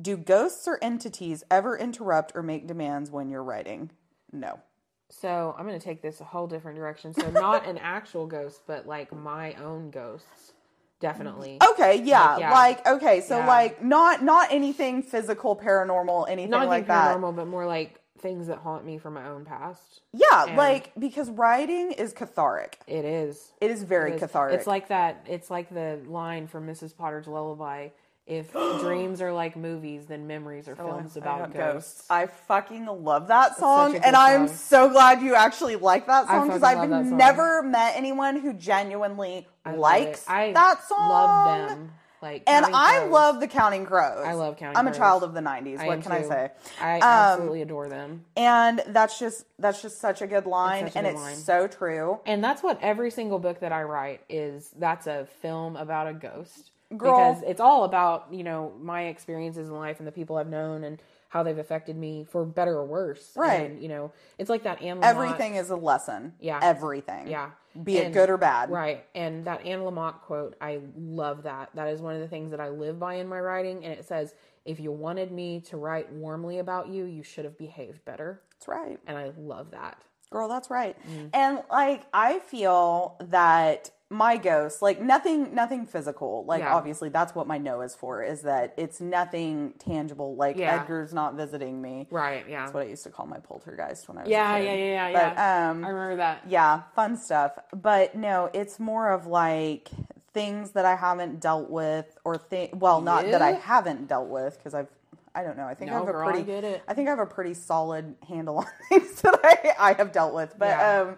do 0.00 0.16
ghosts 0.16 0.68
or 0.68 0.78
entities 0.82 1.42
ever 1.50 1.76
interrupt 1.76 2.32
or 2.34 2.42
make 2.42 2.66
demands 2.66 3.10
when 3.10 3.28
you're 3.28 3.42
writing? 3.42 3.90
No. 4.32 4.60
So 5.08 5.54
I'm 5.58 5.66
gonna 5.66 5.80
take 5.80 6.02
this 6.02 6.20
a 6.20 6.24
whole 6.24 6.46
different 6.46 6.76
direction. 6.78 7.12
So 7.14 7.30
not 7.30 7.66
an 7.66 7.78
actual 7.78 8.26
ghost, 8.26 8.62
but 8.66 8.86
like 8.86 9.12
my 9.12 9.54
own 9.54 9.90
ghosts, 9.90 10.52
definitely. 11.00 11.58
Okay, 11.72 12.02
yeah, 12.02 12.30
Like, 12.34 12.40
yeah. 12.40 12.52
like 12.52 12.86
okay, 12.88 13.20
so 13.22 13.38
Yeah. 13.38 13.46
like 13.46 13.82
not 13.82 14.22
not 14.22 14.48
anything 14.52 15.02
physical, 15.02 15.56
paranormal, 15.56 16.28
anything 16.28 16.50
Not 16.50 16.68
like 16.68 16.86
that. 16.86 17.16
paranormal, 17.16 17.34
but 17.36 17.46
more 17.48 17.66
like 17.66 17.96
things 18.18 18.48
that 18.48 18.58
haunt 18.58 18.84
me 18.84 18.98
from 18.98 19.14
my 19.14 19.26
own 19.28 19.44
past. 19.46 20.02
Yeah, 20.12 20.44
And- 20.46 20.56
like 20.56 20.92
because 20.98 21.30
writing 21.30 21.92
is 21.92 22.12
cathartic. 22.12 22.78
It 22.86 23.04
is. 23.04 23.52
It 23.60 23.70
is 23.70 23.82
very 23.82 24.12
It 24.12 24.14
is. 24.16 24.20
cathartic. 24.20 24.58
It's 24.58 24.66
like 24.66 24.88
that. 24.88 25.24
It's 25.26 25.50
like 25.50 25.70
the 25.72 26.00
line 26.06 26.46
from 26.46 26.66
Mrs. 26.66 26.94
Potter's 26.96 27.26
Lullaby. 27.26 27.88
If 28.30 28.52
dreams 28.80 29.20
are 29.20 29.32
like 29.32 29.56
movies, 29.56 30.06
then 30.06 30.26
memories 30.28 30.68
are 30.68 30.76
films 30.76 31.16
about 31.16 31.52
ghosts. 31.52 32.04
I 32.08 32.26
fucking 32.26 32.86
love 32.86 33.26
that 33.28 33.56
song, 33.58 33.96
and 33.96 34.14
I'm 34.14 34.46
song. 34.46 34.56
so 34.56 34.88
glad 34.90 35.20
you 35.20 35.34
actually 35.34 35.74
like 35.76 36.06
that 36.06 36.28
song 36.28 36.46
because 36.46 36.62
I've 36.62 36.88
never 36.88 37.62
met 37.62 37.94
anyone 37.96 38.36
who 38.40 38.52
genuinely 38.52 39.48
I 39.64 39.74
likes 39.74 40.24
I 40.28 40.52
that 40.52 40.84
song. 40.84 41.08
Love 41.08 41.68
them. 41.70 41.92
Like, 42.22 42.42
And 42.46 42.66
I 42.66 42.98
Crows. 42.98 43.12
love 43.12 43.40
the 43.40 43.48
Counting 43.48 43.86
Crows. 43.86 44.26
I 44.26 44.34
love 44.34 44.58
Counting 44.58 44.74
Crows. 44.74 44.86
I'm 44.86 44.92
a 44.92 44.94
child 44.94 45.22
of 45.24 45.32
the 45.32 45.40
'90s. 45.40 45.78
I 45.80 45.86
what 45.86 46.02
can 46.02 46.12
I 46.12 46.22
say? 46.22 46.50
I 46.80 46.96
Um, 46.96 47.02
absolutely 47.02 47.62
adore 47.62 47.88
them. 47.88 48.26
And 48.36 48.82
that's 48.88 49.18
just 49.18 49.46
that's 49.58 49.80
just 49.82 50.00
such 50.00 50.20
a 50.22 50.26
good 50.26 50.44
line, 50.46 50.84
such 50.86 50.94
a 50.96 50.98
and 50.98 51.06
good 51.06 51.12
it's 51.14 51.20
line. 51.22 51.36
so 51.36 51.66
true. 51.66 52.20
And 52.26 52.44
that's 52.44 52.62
what 52.62 52.78
every 52.82 53.10
single 53.10 53.38
book 53.38 53.60
that 53.60 53.72
I 53.72 53.82
write 53.84 54.20
is. 54.28 54.70
That's 54.78 55.06
a 55.06 55.26
film 55.40 55.76
about 55.76 56.08
a 56.08 56.12
ghost. 56.12 56.70
Girl. 56.96 57.34
Because 57.34 57.42
it's 57.46 57.60
all 57.60 57.84
about 57.84 58.28
you 58.32 58.44
know 58.44 58.72
my 58.80 59.06
experiences 59.06 59.68
in 59.68 59.74
life 59.74 59.98
and 59.98 60.06
the 60.06 60.12
people 60.12 60.36
I've 60.36 60.48
known 60.48 60.84
and 60.84 61.00
how 61.30 61.44
they've 61.44 61.58
affected 61.58 61.96
me 61.96 62.26
for 62.28 62.44
better 62.44 62.76
or 62.76 62.84
worse. 62.84 63.30
Right. 63.36 63.70
And, 63.70 63.80
you 63.80 63.88
know, 63.88 64.12
it's 64.36 64.50
like 64.50 64.64
that 64.64 64.82
Anne 64.82 64.98
Lamott. 64.98 65.04
Everything 65.04 65.54
is 65.54 65.70
a 65.70 65.76
lesson. 65.76 66.34
Yeah. 66.40 66.58
Everything. 66.60 67.28
Yeah. 67.28 67.50
Be 67.84 67.98
it 67.98 68.12
good 68.12 68.30
or 68.30 68.36
bad. 68.36 68.68
Right. 68.68 69.06
And 69.14 69.44
that 69.44 69.64
Anne 69.64 69.78
Lamott 69.78 70.22
quote, 70.22 70.56
I 70.60 70.80
love 70.96 71.44
that. 71.44 71.70
That 71.74 71.86
is 71.86 72.02
one 72.02 72.16
of 72.16 72.20
the 72.20 72.26
things 72.26 72.50
that 72.50 72.58
I 72.58 72.70
live 72.70 72.98
by 72.98 73.14
in 73.14 73.28
my 73.28 73.38
writing. 73.38 73.84
And 73.84 73.94
it 73.94 74.04
says, 74.08 74.34
if 74.64 74.80
you 74.80 74.90
wanted 74.90 75.30
me 75.30 75.60
to 75.68 75.76
write 75.76 76.12
warmly 76.12 76.58
about 76.58 76.88
you, 76.88 77.04
you 77.04 77.22
should 77.22 77.44
have 77.44 77.56
behaved 77.56 78.04
better. 78.04 78.42
That's 78.54 78.66
right. 78.66 78.98
And 79.06 79.16
I 79.16 79.30
love 79.38 79.70
that. 79.70 80.02
Girl, 80.30 80.48
that's 80.48 80.68
right. 80.68 80.96
Mm. 81.08 81.30
And 81.32 81.62
like 81.70 82.06
I 82.12 82.40
feel 82.40 83.16
that 83.30 83.90
my 84.12 84.36
ghost, 84.36 84.82
like 84.82 85.00
nothing 85.00 85.54
nothing 85.54 85.86
physical. 85.86 86.44
Like 86.44 86.60
Yeah. 86.60 86.74
obviously 86.74 87.10
that's 87.10 87.32
what 87.32 87.46
my 87.46 87.58
no 87.58 87.80
is 87.82 87.94
for, 87.94 88.22
is 88.24 88.42
that 88.42 88.74
it's 88.76 89.00
nothing 89.00 89.74
tangible. 89.78 90.34
Like 90.34 90.56
Yeah. 90.56 90.80
Edgar's 90.80 91.14
not 91.14 91.34
visiting 91.34 91.80
me. 91.80 92.08
Right. 92.10 92.44
Yeah. 92.48 92.62
That's 92.62 92.74
what 92.74 92.82
I 92.82 92.86
used 92.86 93.04
to 93.04 93.10
call 93.10 93.26
my 93.26 93.38
poltergeist 93.38 94.08
when 94.08 94.18
I 94.18 94.22
was 94.22 94.30
yeah, 94.30 94.56
a 94.56 94.58
kid. 94.58 94.64
yeah, 94.66 94.74
yeah, 94.74 95.08
yeah, 95.08 95.12
But 95.12 95.34
yeah. 95.38 95.70
um 95.70 95.84
I 95.84 95.88
remember 95.88 96.16
that. 96.16 96.42
yeah, 96.48 96.82
fun 96.96 97.16
stuff. 97.16 97.56
But 97.72 98.16
no, 98.16 98.50
it's 98.52 98.80
more 98.80 99.12
of 99.12 99.26
like 99.28 99.88
things 100.34 100.72
that 100.72 100.84
I 100.84 100.96
haven't 100.96 101.40
dealt 101.40 101.70
with 101.70 102.06
or 102.24 102.36
thi- 102.36 102.70
well, 102.74 103.00
not 103.00 103.24
that 103.30 103.42
I 103.42 103.52
haven't 103.52 104.08
dealt 104.08 104.28
with 104.28 104.58
because 104.58 104.74
I've 104.74 104.88
I 105.36 105.44
don't 105.44 105.56
know. 105.56 105.66
I 105.66 105.74
think 105.74 105.92
I 105.92 105.94
No, 105.94 106.00
have 106.00 106.08
a 106.08 106.12
girl, 106.12 106.28
I 106.28 106.32
pretty 106.42 106.50
it. 106.52 106.82
I 106.88 106.94
think 106.94 107.06
I 107.06 107.10
have 107.12 107.20
a 107.20 107.26
pretty 107.26 107.54
solid 107.54 108.16
handle 108.28 108.58
on 108.58 108.66
things 108.88 109.22
that 109.22 109.38
I 109.44 109.90
I 109.90 109.92
have 109.92 110.10
dealt 110.10 110.34
with. 110.34 110.52
But 110.58 110.80
um 110.80 111.16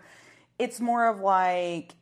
it's 0.58 0.78
more 0.78 1.06
of 1.08 1.20
like 1.20 1.94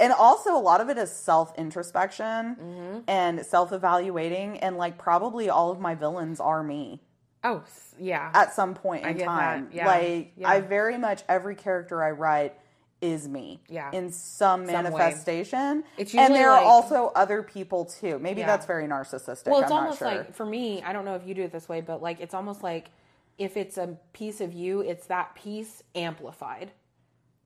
and 0.00 0.12
also 0.12 0.56
a 0.56 0.58
lot 0.60 0.80
of 0.80 0.88
it 0.88 0.98
is 0.98 1.10
self 1.10 1.52
introspection 1.58 2.56
Mm-hmm. 2.56 2.98
and 3.08 3.44
self 3.46 3.72
evaluating 3.72 4.58
and 4.58 4.76
like 4.76 4.98
probably 4.98 5.48
all 5.50 5.70
of 5.70 5.80
my 5.80 5.94
villains 5.94 6.40
are 6.40 6.62
me 6.62 7.00
Oh, 7.42 7.62
yeah. 7.98 8.30
at 8.32 8.54
some 8.54 8.74
point 8.74 9.04
in 9.04 9.18
time. 9.18 9.68
Yeah. 9.72 9.86
Like 9.86 10.32
Yeah. 10.36 10.48
I 10.48 10.60
very 10.60 10.96
much 10.98 11.22
every 11.28 11.54
character 11.56 12.02
I 12.02 12.10
write 12.12 12.54
is 13.02 13.28
me. 13.28 13.60
Yeah. 13.68 13.90
In 13.92 14.10
some 14.12 14.64
way. 14.66 14.72
manifestation. 14.72 15.84
It's 15.98 16.14
and 16.14 16.34
there 16.34 16.50
are 16.50 16.62
also 16.64 17.12
other 17.14 17.42
people 17.42 17.84
too. 17.84 18.18
Maybe 18.18 18.40
Yeah. 18.40 18.46
that's 18.46 18.64
very 18.64 18.86
narcissistic. 18.88 19.48
well, 19.48 19.60
it's 19.60 19.70
I'm 19.70 19.78
almost 19.78 20.00
not 20.00 20.08
sure. 20.10 20.18
like, 20.18 20.34
for 20.34 20.46
me, 20.46 20.82
I 20.82 20.94
don't 20.94 21.04
know 21.04 21.14
if 21.16 21.26
you 21.26 21.34
do 21.34 21.42
it 21.42 21.52
this 21.52 21.68
way, 21.68 21.82
but 21.82 22.00
like, 22.00 22.18
it's 22.20 22.32
almost 22.34 22.62
like 22.62 22.90
if 23.36 23.56
it's 23.58 23.76
a 23.76 23.98
piece 24.14 24.40
of 24.40 24.54
you, 24.54 24.80
it's 24.80 25.06
that 25.08 25.34
piece 25.34 25.82
amplified 25.94 26.70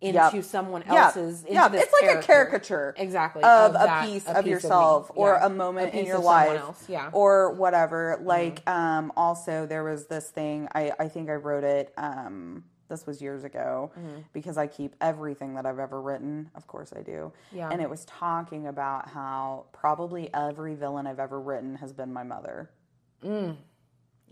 into 0.01 0.19
Yep. 0.37 0.45
someone 0.45 0.83
else's. 0.85 1.45
Yeah, 1.49 1.69
it's 1.73 1.93
like 2.01 2.17
a 2.17 2.23
caricature 2.23 2.95
Exactly. 2.97 3.43
of, 3.43 3.71
a 3.71 3.79
that- 3.79 4.05
piece 4.07 4.27
a 4.29 4.39
of 4.39 4.45
piece 4.45 4.51
yourself 4.53 5.11
or 5.15 5.31
Yeah. 5.41 5.47
a 5.47 5.51
moment 5.51 5.93
in 5.93 6.01
piece 6.01 6.09
your 6.09 6.19
of 6.19 6.25
life. 6.25 6.85
Yeah. 6.89 7.07
Mm-hmm. 7.07 7.17
or 7.17 7.53
whatever 7.53 8.19
like 8.23 8.69
um 8.69 9.13
also 9.17 9.67
there 9.67 9.83
was 9.83 10.07
this 10.07 10.31
thing 10.31 10.69
i 10.75 10.93
i 11.01 11.09
think 11.09 11.29
i 11.29 11.35
wrote 11.35 11.65
it 11.65 11.93
um 11.97 12.63
this 12.89 13.07
was 13.07 13.21
years 13.21 13.43
ago 13.45 13.91
Mm-hmm. 13.99 14.21
because 14.33 14.57
i 14.57 14.67
keep 14.69 14.95
everything 15.01 15.55
that 15.55 15.67
i've 15.67 15.79
ever 15.81 16.01
written 16.01 16.51
of 16.55 16.67
course 16.69 16.93
i 16.97 17.03
do 17.03 17.33
Yeah. 17.53 17.69
and 17.71 17.83
it 17.83 17.91
was 17.91 18.05
talking 18.05 18.67
about 18.69 19.09
how 19.11 19.65
probably 19.73 20.31
every 20.33 20.75
villain 20.75 21.07
i've 21.09 21.21
ever 21.21 21.41
written 21.41 21.75
has 21.77 21.93
been 21.93 22.13
my 22.13 22.23
mother 22.23 22.71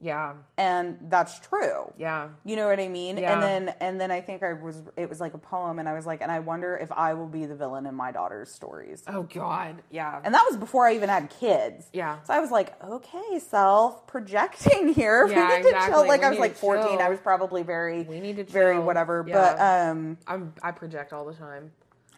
yeah. 0.03 0.35
and 0.59 0.99
that's 1.09 1.39
true 1.41 1.93
Yeah. 1.97 2.29
you 2.45 2.57
know 2.57 2.69
what 2.69 2.79
I 2.81 2.89
mean? 2.89 3.17
Yeah. 3.19 3.33
And 3.33 3.43
then 3.43 3.75
and 3.81 4.01
then 4.01 4.11
I 4.11 4.21
think 4.21 4.43
I 4.43 4.53
was 4.53 4.83
it 4.97 5.09
was 5.09 5.21
like 5.21 5.35
a 5.35 5.39
poem 5.39 5.79
and 5.79 5.89
I 5.89 5.95
was 5.95 6.07
like 6.07 6.21
and 6.21 6.31
I 6.31 6.41
wonder 6.41 6.77
if 6.77 6.93
I 6.93 7.15
will 7.15 7.27
be 7.29 7.47
the 7.47 7.55
villain 7.55 7.87
in 7.87 7.95
my 7.95 8.13
daughter's 8.13 8.51
stories. 8.53 9.03
Oh 9.09 9.23
God. 9.23 9.83
Yeah. 9.91 10.21
And 10.25 10.35
that 10.35 10.45
was 10.49 10.57
before 10.57 10.87
I 10.87 10.95
even 10.95 11.09
had 11.09 11.31
kids. 11.31 11.89
Yeah. 11.93 12.23
So 12.23 12.35
I 12.35 12.41
was 12.41 12.51
like, 12.51 12.83
okay, 12.85 13.39
self 13.39 14.07
projecting 14.07 14.93
here. 14.93 15.27
Yeah, 15.37 15.49
we 15.49 15.57
need 15.57 15.63
to 15.73 15.87
chill. 15.87 16.07
Like 16.07 16.21
We 16.21 16.27
I 16.27 16.31
was 16.31 16.39
like 16.39 16.57
14. 16.57 16.87
chill. 16.89 16.99
I 17.01 17.09
was 17.09 17.19
probably 17.21 17.63
very 17.63 18.03
We 18.03 18.21
need 18.21 18.37
to 18.37 18.45
very 18.45 18.79
whatever. 18.79 19.25
Yeah. 19.27 19.35
But 19.35 19.61
um 19.61 20.19
I'm 20.27 20.53
I 20.63 20.73
project 20.73 21.13
all 21.13 21.25
the 21.25 21.35
time. 21.35 21.73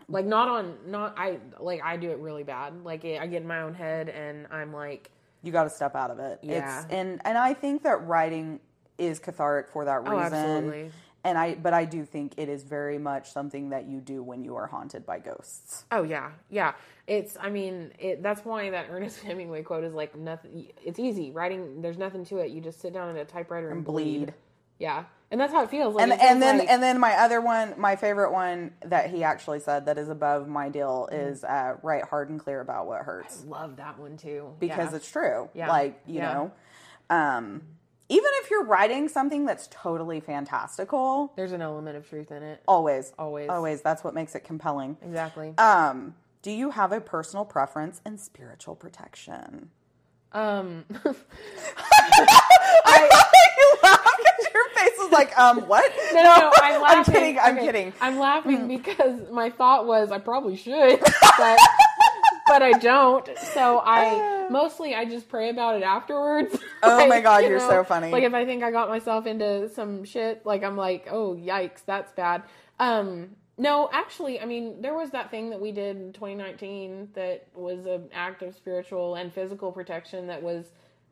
Like 0.08 0.24
not 0.24 0.48
on 0.48 0.74
not 0.86 1.14
I 1.18 1.38
like 1.60 1.82
I 1.84 1.96
do 1.96 2.10
it 2.10 2.18
really 2.18 2.42
bad. 2.42 2.82
Like 2.84 3.04
I 3.04 3.26
get 3.26 3.42
in 3.42 3.46
my 3.48 3.60
own 3.60 3.74
head 3.74 4.08
and 4.08 4.46
I'm 4.50 4.72
like 4.72 5.10
you 5.42 5.52
got 5.52 5.64
to 5.64 5.70
step 5.70 5.94
out 5.94 6.10
of 6.10 6.18
it. 6.18 6.40
Yeah. 6.42 6.82
It's 6.82 6.92
and 6.92 7.20
and 7.24 7.38
I 7.38 7.54
think 7.54 7.82
that 7.82 8.06
writing 8.06 8.60
is 8.98 9.18
cathartic 9.18 9.70
for 9.70 9.84
that 9.84 10.02
oh, 10.06 10.10
reason. 10.10 10.34
Oh, 10.34 10.36
absolutely. 10.36 10.90
And 11.24 11.36
I 11.36 11.54
but 11.54 11.74
I 11.74 11.84
do 11.84 12.04
think 12.04 12.34
it 12.36 12.48
is 12.48 12.62
very 12.62 12.98
much 12.98 13.30
something 13.30 13.70
that 13.70 13.86
you 13.86 14.00
do 14.00 14.22
when 14.22 14.42
you 14.42 14.56
are 14.56 14.66
haunted 14.66 15.04
by 15.04 15.18
ghosts. 15.18 15.84
Oh 15.90 16.02
yeah, 16.02 16.30
yeah. 16.48 16.74
It's 17.06 17.36
I 17.40 17.50
mean 17.50 17.92
it, 17.98 18.22
that's 18.22 18.44
why 18.44 18.70
that 18.70 18.86
Ernest 18.90 19.20
Hemingway 19.20 19.62
quote 19.62 19.84
is 19.84 19.94
like 19.94 20.16
nothing. 20.16 20.68
It's 20.84 20.98
easy 20.98 21.30
writing. 21.30 21.82
There's 21.82 21.98
nothing 21.98 22.24
to 22.26 22.38
it. 22.38 22.50
You 22.50 22.60
just 22.60 22.80
sit 22.80 22.92
down 22.92 23.14
at 23.14 23.20
a 23.20 23.24
typewriter 23.24 23.70
and, 23.70 23.84
bleed. 23.84 24.26
bleed. 24.26 24.34
Yeah, 24.78 25.04
and 25.30 25.40
that's 25.40 25.52
how 25.52 25.62
it 25.64 25.70
feels. 25.70 25.94
Like, 25.94 26.04
and 26.10 26.20
and 26.20 26.42
then 26.42 26.58
like- 26.58 26.70
and 26.70 26.82
then 26.82 26.98
my 27.00 27.12
other 27.14 27.40
one, 27.40 27.74
my 27.78 27.96
favorite 27.96 28.32
one 28.32 28.72
that 28.86 29.10
he 29.10 29.24
actually 29.24 29.60
said 29.60 29.86
that 29.86 29.98
is 29.98 30.08
above 30.08 30.48
my 30.48 30.68
deal 30.68 31.08
Mm-hmm. 31.12 31.28
is 31.28 31.44
uh, 31.44 31.76
write 31.82 32.04
hard 32.04 32.30
and 32.30 32.40
clear 32.40 32.60
about 32.60 32.86
what 32.86 33.02
hurts 33.02 33.42
I 33.44 33.48
love 33.48 33.76
that 33.76 33.98
one 33.98 34.16
too 34.16 34.54
because 34.58 34.90
yeah. 34.90 34.96
it's 34.96 35.10
true. 35.10 35.48
Yeah. 35.54 35.68
Like 35.68 36.00
you 36.06 36.16
Yeah. 36.20 36.32
know, 36.32 36.52
um, 37.10 37.62
even 38.10 38.30
if 38.42 38.50
you're 38.50 38.64
writing 38.64 39.08
something 39.08 39.44
that's 39.44 39.68
totally 39.70 40.20
fantastical, 40.20 41.30
there's 41.36 41.52
an 41.52 41.60
element 41.60 41.96
of 41.98 42.08
truth 42.08 42.30
in 42.30 42.42
it. 42.42 42.62
always, 42.66 43.12
Always. 43.18 43.50
always, 43.50 43.82
that's 43.82 44.02
what 44.02 44.14
makes 44.14 44.34
it 44.34 44.44
compelling. 44.44 44.96
Exactly. 45.02 45.52
Um, 45.58 46.14
do 46.40 46.50
you 46.50 46.70
have 46.70 46.92
a 46.92 47.00
personal 47.02 47.44
preference 47.44 48.00
in 48.06 48.16
spiritual 48.16 48.76
protection? 48.76 49.70
Um, 50.32 50.84
you 51.04 52.26
laugh 53.82 54.04
because 54.18 54.46
your 54.54 54.68
face 54.70 54.98
is 54.98 55.10
like, 55.12 55.38
um, 55.38 55.60
what? 55.68 55.90
no, 56.14 56.22
no, 56.22 56.36
no, 56.36 56.52
I'm 56.62 56.82
laughing. 56.82 56.98
I'm 56.98 57.04
kidding. 57.04 57.38
I'm 57.38 57.56
Okay, 57.56 57.66
kidding. 57.66 57.92
I'm 58.00 58.18
laughing 58.18 58.68
because 58.68 59.30
my 59.30 59.50
thought 59.50 59.86
was 59.86 60.10
I 60.12 60.18
probably 60.18 60.56
should, 60.56 61.00
but 61.00 61.58
but 62.46 62.62
I 62.62 62.72
don't. 62.72 63.28
So 63.54 63.82
I 63.84 64.48
mostly 64.50 64.94
I 64.94 65.04
just 65.04 65.28
pray 65.28 65.50
about 65.50 65.76
it 65.76 65.82
afterwards. 65.82 66.58
Oh 66.82 67.06
my 67.08 67.20
God, 67.20 67.42
you 67.44 67.50
you're 67.50 67.60
so 67.60 67.84
funny. 67.84 68.10
Like 68.10 68.24
if 68.24 68.34
I 68.34 68.44
think 68.44 68.62
I 68.62 68.70
got 68.70 68.88
myself 68.88 69.26
into 69.26 69.68
some 69.70 70.04
shit, 70.04 70.44
like 70.46 70.62
I'm 70.64 70.76
like, 70.76 71.08
oh 71.10 71.34
yikes, 71.34 71.84
that's 71.86 72.12
bad. 72.12 72.42
Um, 72.78 73.30
no, 73.60 73.90
actually, 73.92 74.40
I 74.40 74.44
mean, 74.44 74.80
there 74.82 74.94
was 74.94 75.10
that 75.10 75.32
thing 75.32 75.50
that 75.50 75.60
we 75.60 75.72
did 75.72 75.96
in 75.96 76.12
2019 76.12 77.08
that 77.14 77.48
was 77.54 77.86
an 77.86 78.08
act 78.14 78.42
of 78.42 78.54
spiritual 78.54 79.16
and 79.16 79.32
physical 79.32 79.72
protection 79.72 80.28
that 80.28 80.40
was 80.42 80.66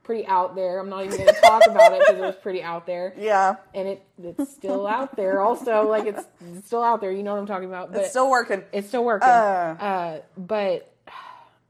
pretty 0.07 0.27
out 0.27 0.55
there. 0.55 0.79
I'm 0.79 0.89
not 0.89 1.05
even 1.05 1.19
going 1.19 1.35
to 1.35 1.41
talk 1.41 1.63
about 1.69 1.93
it 1.93 1.99
because 2.01 2.17
it 2.19 2.23
was 2.23 2.37
pretty 2.37 2.63
out 2.63 2.87
there 2.87 3.13
Yeah, 3.19 3.57
and 3.75 3.89
it 3.89 4.03
it's 4.23 4.51
still 4.53 4.87
out 4.87 5.17
there 5.17 5.41
also 5.43 5.89
like 5.89 6.07
it's, 6.07 6.25
it's 6.55 6.67
still 6.69 6.83
out 6.83 7.01
there 7.03 7.11
you 7.13 7.23
know 7.23 7.33
what 7.35 7.41
i'm 7.41 7.47
talking 7.47 7.69
about 7.69 7.93
but 7.93 8.01
it's 8.03 8.11
still 8.11 8.31
working. 8.31 8.63
it's 8.73 8.89
still 8.89 9.05
working 9.05 9.29
Uh. 9.29 9.77
uh 9.79 10.21
but 10.39 10.91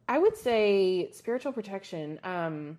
i 0.09 0.17
would 0.19 0.37
say 0.37 1.11
spiritual 1.13 1.53
protection 1.53 2.21
um 2.23 2.79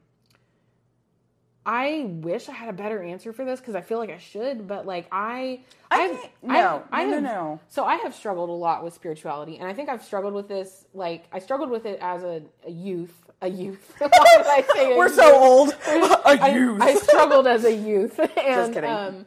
I 1.69 2.05
wish 2.07 2.47
I 2.47 2.53
had 2.53 2.69
a 2.69 2.73
better 2.73 3.03
answer 3.03 3.33
for 3.33 3.43
this 3.43 3.59
because 3.59 3.75
I 3.75 3.81
feel 3.81 3.97
like 3.97 4.09
I 4.09 4.19
should, 4.19 4.69
but 4.69 4.85
like 4.85 5.05
I, 5.11 5.65
I 5.91 6.29
no, 6.41 6.81
I 6.93 7.03
no, 7.03 7.09
no, 7.09 7.13
have- 7.15 7.23
no. 7.23 7.59
So 7.67 7.83
I 7.83 7.95
have 7.97 8.15
struggled 8.15 8.47
a 8.49 8.53
lot 8.53 8.85
with 8.85 8.93
spirituality, 8.93 9.57
and 9.57 9.67
I 9.67 9.73
think 9.73 9.89
I've 9.89 10.01
struggled 10.01 10.33
with 10.33 10.47
this. 10.47 10.85
Like 10.93 11.25
I 11.33 11.39
struggled 11.39 11.69
with 11.69 11.85
it 11.85 11.99
as 12.01 12.23
a, 12.23 12.41
a 12.65 12.71
youth. 12.71 13.13
A 13.41 13.47
youth. 13.49 13.93
Why 13.99 14.07
did 14.37 14.47
I 14.47 14.63
say 14.73 14.97
We're 14.97 15.05
youth? 15.07 15.15
so 15.15 15.35
old. 15.35 15.69
A 15.87 16.27
I, 16.43 16.49
youth. 16.55 16.81
I 16.81 16.95
struggled 16.95 17.45
as 17.47 17.65
a 17.65 17.73
youth. 17.73 18.19
and, 18.37 18.73
kidding. 18.73 18.89
Um, 18.89 19.25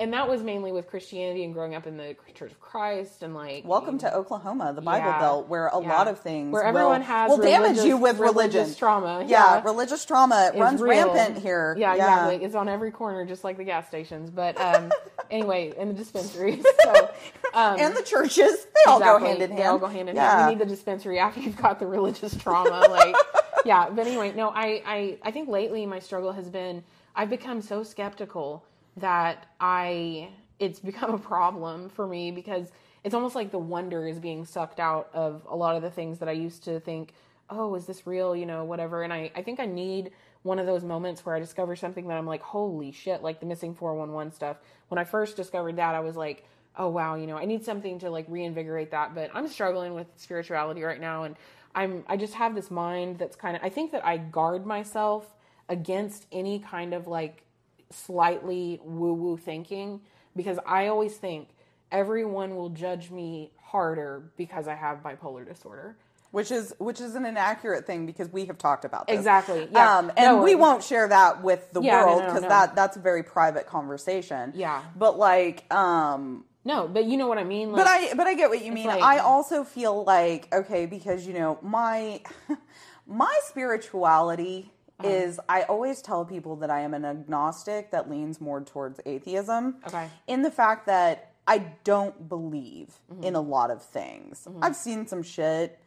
and 0.00 0.12
that 0.12 0.28
was 0.28 0.42
mainly 0.42 0.70
with 0.70 0.86
Christianity 0.86 1.42
and 1.44 1.52
growing 1.54 1.74
up 1.74 1.86
in 1.86 1.96
the 1.96 2.14
Church 2.34 2.52
of 2.52 2.60
Christ 2.60 3.22
and 3.22 3.34
like 3.34 3.64
Welcome 3.64 3.98
to 3.98 4.14
Oklahoma, 4.14 4.72
the 4.74 4.82
Bible 4.82 5.06
Yeah. 5.08 5.18
Belt, 5.18 5.48
where 5.48 5.68
a 5.68 5.80
Yeah. 5.80 5.88
lot 5.88 6.08
of 6.08 6.20
things 6.20 6.52
Where 6.52 6.62
will- 6.62 6.68
everyone 6.68 7.02
has 7.02 7.30
will 7.30 7.38
damage 7.38 7.78
you 7.78 7.96
with 7.96 8.18
religious 8.18 8.54
religion 8.54 8.74
trauma. 8.76 9.24
Yeah, 9.26 9.56
Yeah. 9.56 9.62
religious 9.64 10.04
trauma 10.04 10.52
runs 10.54 10.80
real. 10.82 11.12
rampant 11.12 11.38
here. 11.42 11.74
Yeah, 11.78 11.94
exactly. 11.94 12.44
It's 12.44 12.54
on 12.54 12.68
every 12.68 12.90
corner, 12.92 13.24
just 13.24 13.44
like 13.44 13.56
the 13.56 13.64
gas 13.64 13.88
stations. 13.88 14.30
But 14.30 14.60
um, 14.60 14.92
anyway, 15.30 15.72
in 15.76 15.88
the 15.88 15.94
dispensaries. 15.94 16.64
So, 16.84 17.10
um, 17.52 17.78
and 17.78 17.94
the 17.94 18.02
churches, 18.02 18.66
they 18.74 18.90
all 18.90 18.98
go 18.98 19.18
hand 19.18 19.42
in 19.42 19.50
hand. 19.50 19.58
They 19.58 19.64
all 19.64 19.78
go 19.78 19.88
hand 19.88 20.08
in 20.08 20.16
yeah. 20.16 20.38
hand. 20.38 20.50
You 20.50 20.56
need 20.56 20.64
the 20.64 20.70
dispensary 20.70 21.18
after 21.18 21.40
you've 21.40 21.56
got 21.56 21.78
the 21.78 21.86
religious 21.86 22.34
trauma. 22.34 22.86
Like, 22.88 23.14
yeah. 23.66 23.90
But 23.90 24.06
anyway, 24.06 24.32
no, 24.34 24.48
I, 24.48 24.82
I, 24.86 25.18
I 25.22 25.30
think 25.30 25.50
lately 25.50 25.84
my 25.84 25.98
struggle 25.98 26.32
has 26.32 26.48
been 26.48 26.82
I've 27.14 27.28
become 27.28 27.60
so 27.60 27.82
skeptical 27.82 28.64
that 28.96 29.48
I 29.60 30.30
it's 30.58 30.80
become 30.80 31.14
a 31.14 31.18
problem 31.18 31.88
for 31.88 32.06
me 32.06 32.30
because 32.30 32.70
it's 33.04 33.14
almost 33.14 33.34
like 33.34 33.50
the 33.50 33.58
wonder 33.58 34.06
is 34.06 34.18
being 34.18 34.44
sucked 34.44 34.80
out 34.80 35.08
of 35.12 35.46
a 35.48 35.56
lot 35.56 35.76
of 35.76 35.82
the 35.82 35.90
things 35.90 36.18
that 36.18 36.28
I 36.28 36.32
used 36.32 36.64
to 36.64 36.80
think, 36.80 37.12
oh, 37.50 37.74
is 37.74 37.86
this 37.86 38.06
real? 38.06 38.34
You 38.34 38.46
know, 38.46 38.64
whatever. 38.64 39.02
And 39.02 39.12
I, 39.12 39.30
I 39.34 39.42
think 39.42 39.60
I 39.60 39.66
need 39.66 40.12
one 40.42 40.58
of 40.58 40.66
those 40.66 40.84
moments 40.84 41.24
where 41.24 41.34
I 41.34 41.40
discover 41.40 41.76
something 41.76 42.06
that 42.08 42.16
I'm 42.16 42.26
like, 42.26 42.42
holy 42.42 42.92
shit, 42.92 43.22
like 43.22 43.40
the 43.40 43.46
missing 43.46 43.74
411 43.74 44.32
stuff. 44.32 44.58
When 44.88 44.98
I 44.98 45.04
first 45.04 45.36
discovered 45.36 45.76
that, 45.76 45.94
I 45.94 46.00
was 46.00 46.16
like, 46.16 46.44
oh 46.76 46.88
wow, 46.88 47.16
you 47.16 47.26
know, 47.26 47.36
I 47.36 47.44
need 47.44 47.64
something 47.64 47.98
to 48.00 48.10
like 48.10 48.26
reinvigorate 48.28 48.92
that. 48.92 49.14
But 49.14 49.30
I'm 49.34 49.48
struggling 49.48 49.94
with 49.94 50.06
spirituality 50.16 50.82
right 50.82 51.00
now 51.00 51.24
and 51.24 51.36
I'm 51.74 52.04
I 52.06 52.16
just 52.16 52.34
have 52.34 52.54
this 52.54 52.70
mind 52.70 53.18
that's 53.18 53.36
kind 53.36 53.56
of 53.56 53.62
I 53.62 53.68
think 53.68 53.92
that 53.92 54.04
I 54.04 54.16
guard 54.16 54.66
myself 54.66 55.34
against 55.68 56.26
any 56.32 56.58
kind 56.58 56.94
of 56.94 57.06
like 57.06 57.44
slightly 57.90 58.80
woo 58.82 59.14
woo 59.14 59.36
thinking 59.36 60.00
because 60.34 60.58
I 60.66 60.86
always 60.86 61.16
think 61.16 61.48
everyone 61.90 62.56
will 62.56 62.70
judge 62.70 63.10
me 63.10 63.50
harder 63.62 64.30
because 64.36 64.68
I 64.68 64.74
have 64.74 65.02
bipolar 65.02 65.46
disorder. 65.46 65.96
Which 66.30 66.50
is 66.50 66.74
which 66.78 67.00
is 67.00 67.14
an 67.14 67.24
inaccurate 67.24 67.86
thing 67.86 68.06
because 68.06 68.28
we 68.30 68.44
have 68.46 68.58
talked 68.58 68.84
about 68.84 69.06
this. 69.06 69.16
Exactly, 69.16 69.68
yeah. 69.70 69.98
Um, 69.98 70.12
and 70.16 70.36
No, 70.36 70.42
we 70.42 70.54
won't 70.54 70.82
share 70.84 71.08
that 71.08 71.42
with 71.42 71.72
the 71.72 71.80
Yeah, 71.80 72.00
no, 72.00 72.06
world 72.06 72.20
no, 72.20 72.26
because 72.26 72.42
no. 72.42 72.48
that 72.48 72.74
that's 72.74 72.96
a 72.96 73.00
very 73.00 73.22
private 73.22 73.66
conversation. 73.66 74.52
Yeah. 74.54 74.82
But 74.96 75.18
like, 75.18 75.72
um, 75.72 76.44
No, 76.64 76.86
but 76.88 77.04
you 77.06 77.16
know 77.16 77.28
what 77.28 77.38
I 77.38 77.44
mean. 77.44 77.72
Like, 77.72 77.84
but 77.84 77.86
I 77.90 78.14
but 78.14 78.26
I 78.26 78.34
get 78.34 78.50
what 78.50 78.64
you 78.64 78.72
mean. 78.72 78.86
like- 78.86 79.02
I 79.02 79.18
also 79.18 79.64
feel 79.64 80.04
like 80.04 80.48
okay 80.54 80.86
because 80.86 81.26
you 81.26 81.34
know 81.34 81.58
my 81.62 82.22
my 83.06 83.34
spirituality 83.44 84.70
Uh-huh. 85.00 85.08
is 85.10 85.38
I 85.48 85.62
always 85.62 86.02
tell 86.02 86.24
people 86.24 86.56
that 86.56 86.70
I 86.70 86.80
am 86.80 86.92
an 86.92 87.04
agnostic 87.04 87.92
that 87.92 88.10
leans 88.10 88.40
more 88.40 88.60
towards 88.60 89.00
atheism. 89.06 89.76
Okay. 89.86 90.08
In 90.26 90.42
the 90.42 90.50
fact 90.50 90.86
that 90.86 91.32
I 91.46 91.58
don't 91.84 92.28
believe 92.28 92.98
Mm-hmm. 93.10 93.24
in 93.24 93.34
a 93.36 93.40
lot 93.40 93.70
of 93.70 93.80
things. 93.82 94.46
I've 94.60 94.76
seen 94.76 95.06
some 95.06 95.22
shit 95.22 95.78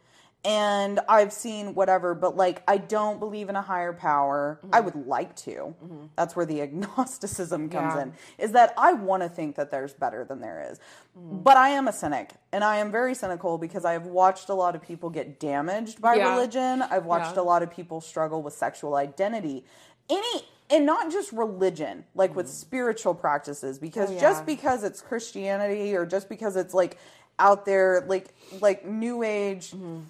and 0.44 0.98
I've 1.08 1.32
seen 1.32 1.74
whatever, 1.74 2.14
but 2.14 2.36
like 2.36 2.62
I 2.66 2.76
don't 2.78 3.20
believe 3.20 3.48
in 3.48 3.54
a 3.56 3.62
higher 3.62 3.92
power. 3.92 4.58
I 4.72 4.80
would 4.80 5.06
like 5.06 5.36
to. 5.36 5.74
That's 6.16 6.34
where 6.34 6.46
the 6.46 6.60
agnosticism 6.66 7.68
comes 7.70 7.92
Mm-hmm. 7.94 7.96
Yeah. 7.98 8.02
in. 8.04 8.12
Is 8.38 8.52
that 8.52 8.74
I 8.76 8.92
want 8.94 9.22
to 9.22 9.28
think 9.28 9.54
that 9.56 9.70
there's 9.70 9.92
better 9.92 10.24
than 10.24 10.40
there 10.40 10.68
is. 10.70 10.80
Mm-hmm. 11.18 11.38
But 11.42 11.56
I 11.56 11.68
am 11.70 11.86
a 11.86 11.92
cynic 11.92 12.30
and 12.52 12.64
I 12.64 12.76
am 12.78 12.90
very 12.90 13.14
cynical 13.14 13.56
because 13.58 13.84
I 13.84 13.92
have 13.92 14.06
watched 14.06 14.48
a 14.48 14.54
lot 14.54 14.74
of 14.74 14.82
people 14.82 15.10
get 15.10 15.38
damaged 15.38 16.00
by 16.00 16.14
Yeah. 16.16 16.30
religion. 16.34 16.82
I've 16.82 17.06
watched 17.06 17.36
Yeah. 17.36 17.42
a 17.42 17.44
lot 17.44 17.62
of 17.62 17.70
people 17.70 18.00
struggle 18.00 18.42
with 18.42 18.54
sexual 18.54 18.96
identity. 18.96 19.64
Any 20.10 20.42
and 20.70 20.86
not 20.86 21.12
just 21.12 21.30
religion, 21.32 22.04
like 22.14 22.34
with 22.34 22.48
spiritual 22.48 23.14
practices 23.14 23.78
because 23.78 24.08
Mm-hmm. 24.08 24.18
Oh, 24.18 24.20
just 24.20 24.44
because 24.46 24.82
it's 24.82 25.00
Christianity 25.00 25.94
or 25.94 26.04
just 26.06 26.28
because 26.28 26.56
it's 26.56 26.74
like 26.74 26.98
out 27.38 27.64
there 27.64 28.04
like 28.08 28.34
like 28.60 28.84
new 28.84 29.22
age 29.22 29.70
Mm-hmm. 29.70 30.00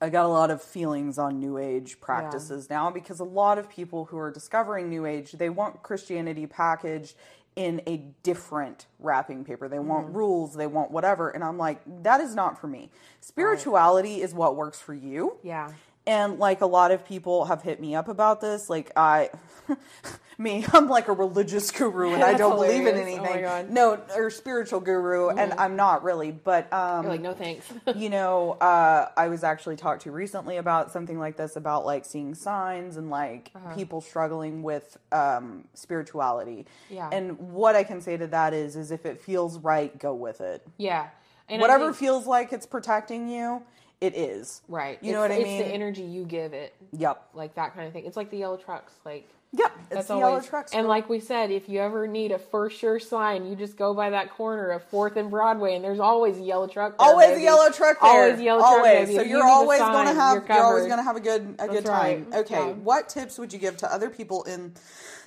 I 0.00 0.08
got 0.08 0.24
a 0.24 0.28
lot 0.28 0.50
of 0.50 0.62
feelings 0.62 1.18
on 1.18 1.38
New 1.40 1.58
Age 1.58 2.00
practices 2.00 2.70
now 2.70 2.90
because 2.90 3.20
a 3.20 3.24
lot 3.24 3.58
of 3.58 3.68
people 3.68 4.06
who 4.06 4.16
are 4.18 4.30
discovering 4.30 4.88
New 4.88 5.04
Age, 5.04 5.32
they 5.32 5.50
want 5.50 5.82
Christianity 5.82 6.46
packaged 6.46 7.14
in 7.56 7.82
a 7.86 7.98
different 8.22 8.86
wrapping 8.98 9.44
paper. 9.44 9.68
They 9.68 9.76
Mm-hmm. 9.76 9.88
want 9.88 10.14
rules, 10.14 10.54
they 10.54 10.66
want 10.66 10.90
whatever. 10.90 11.28
And 11.30 11.44
I'm 11.44 11.58
like, 11.58 11.80
that 12.02 12.20
is 12.20 12.34
not 12.34 12.58
for 12.60 12.66
me. 12.66 12.90
Spirituality 13.20 14.22
is 14.22 14.32
what 14.32 14.56
works 14.56 14.80
for 14.80 14.94
you. 14.94 15.36
Yeah. 15.42 15.72
And 16.06 16.38
like 16.38 16.60
a 16.62 16.66
lot 16.66 16.90
of 16.92 17.04
people 17.04 17.44
have 17.44 17.62
hit 17.62 17.80
me 17.80 17.94
up 17.94 18.08
about 18.08 18.40
this. 18.40 18.68
Like 18.70 18.90
I, 18.96 19.30
me, 20.38 20.64
I'm 20.72 20.88
like 20.88 21.08
a 21.08 21.12
religious 21.12 21.70
guru 21.70 22.14
and 22.14 22.24
I 22.24 22.34
don't 22.34 22.56
believe 22.56 22.86
in. 22.86 22.88
Oh 22.88 22.92
my 22.94 23.00
anything. 23.02 23.42
God. 23.42 23.64
Mm-hmm. 23.66 23.74
No, 23.74 24.00
or 24.16 24.30
spiritual 24.30 24.80
guru, 24.80 25.28
and 25.28 25.52
I'm 25.52 25.76
not 25.76 26.02
really. 26.02 26.30
But 26.32 26.72
um, 26.72 27.02
You're 27.04 27.12
like, 27.12 27.20
no 27.20 27.34
thanks. 27.34 27.66
you 27.94 28.08
know, 28.08 28.52
uh, 28.52 29.10
I 29.16 29.28
was 29.28 29.44
actually 29.44 29.76
talked 29.76 30.02
to 30.02 30.10
recently 30.10 30.56
about 30.56 30.90
something 30.90 31.18
like 31.18 31.36
this 31.36 31.56
about 31.56 31.84
like 31.84 32.04
seeing 32.06 32.34
signs 32.34 32.96
and 32.96 33.10
like 33.10 33.50
Uh-huh. 33.54 33.74
people 33.74 34.00
struggling 34.00 34.62
with 34.62 34.96
um, 35.12 35.64
spirituality. 35.74 36.66
Yeah. 36.88 37.10
And 37.12 37.38
what 37.38 37.76
I 37.76 37.84
can 37.84 38.00
say 38.00 38.16
to 38.16 38.26
that 38.28 38.54
is, 38.54 38.74
is 38.74 38.90
if 38.90 39.04
it 39.04 39.20
feels 39.20 39.58
right, 39.58 39.96
go 39.98 40.14
with 40.14 40.40
it. 40.40 40.66
yeah. 40.78 41.08
And 41.48 41.60
Whatever 41.60 41.86
think- 41.86 41.96
feels 41.96 42.26
like 42.28 42.52
it's 42.52 42.64
protecting 42.64 43.28
you, 43.28 43.62
it 44.00 44.14
is. 44.16 44.62
right. 44.68 44.98
You 45.02 45.12
know 45.12 45.22
It's- 45.24 45.38
what 45.38 45.46
I 45.46 45.48
It's 45.50 45.60
mean? 45.60 45.68
the 45.68 45.74
energy 45.74 46.02
you 46.02 46.24
give 46.24 46.52
it. 46.54 46.74
Yep. 46.92 47.22
Like 47.34 47.54
that 47.56 47.74
kind 47.74 47.86
of 47.86 47.92
thing. 47.92 48.06
It's 48.06 48.16
like 48.16 48.30
the 48.30 48.38
yellow 48.38 48.56
trucks. 48.56 48.92
Like 49.04 49.28
Yep. 49.52 49.72
It's 49.80 49.88
That's 49.88 50.06
the 50.06 50.14
always, 50.14 50.24
yellow 50.28 50.40
trucks. 50.42 50.72
And 50.72 50.86
like 50.86 51.08
we 51.08 51.18
said, 51.18 51.50
if 51.50 51.68
you 51.68 51.80
ever 51.80 52.06
need 52.06 52.30
a 52.30 52.38
for 52.38 52.70
sure 52.70 53.00
sign, 53.00 53.46
you 53.48 53.56
just 53.56 53.76
go 53.76 53.92
by 53.92 54.10
that 54.10 54.30
corner 54.30 54.70
of 54.70 54.84
Fourth 54.84 55.16
and 55.16 55.28
Broadway, 55.28 55.74
and 55.74 55.82
there's 55.84 55.98
always 55.98 56.38
a 56.38 56.40
yellow 56.40 56.68
truck. 56.68 56.96
There, 56.96 57.08
Always 57.08 57.30
baby. 57.30 57.40
a 57.40 57.44
yellow 57.46 57.68
truck 57.70 58.00
there. 58.00 58.10
Always 58.10 58.38
a 58.38 58.44
yellow 58.44 58.60
truck. 58.60 58.72
Always. 58.76 59.08
So 59.12 59.22
you 59.22 59.28
you're 59.30 59.44
a 59.44 59.50
always 59.50 59.80
sign, 59.80 59.92
gonna 59.92 60.14
have 60.14 60.34
you're, 60.46 60.56
you're, 60.56 60.64
always 60.64 60.86
gonna 60.86 61.02
have 61.02 61.16
a 61.16 61.20
good 61.20 61.56
a 61.58 61.66
good 61.66 61.84
time. 61.84 62.26
right. 62.30 62.40
Okay. 62.42 62.54
Yeah. 62.68 62.72
What 62.74 63.08
tips 63.08 63.40
would 63.40 63.52
you 63.52 63.58
give 63.58 63.76
to 63.78 63.92
other 63.92 64.08
people 64.08 64.44
in 64.44 64.72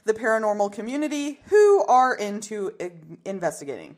the 0.05 0.13
paranormal 0.13 0.71
community 0.71 1.41
who 1.49 1.83
are 1.87 2.15
into 2.15 2.71
investigating? 3.25 3.97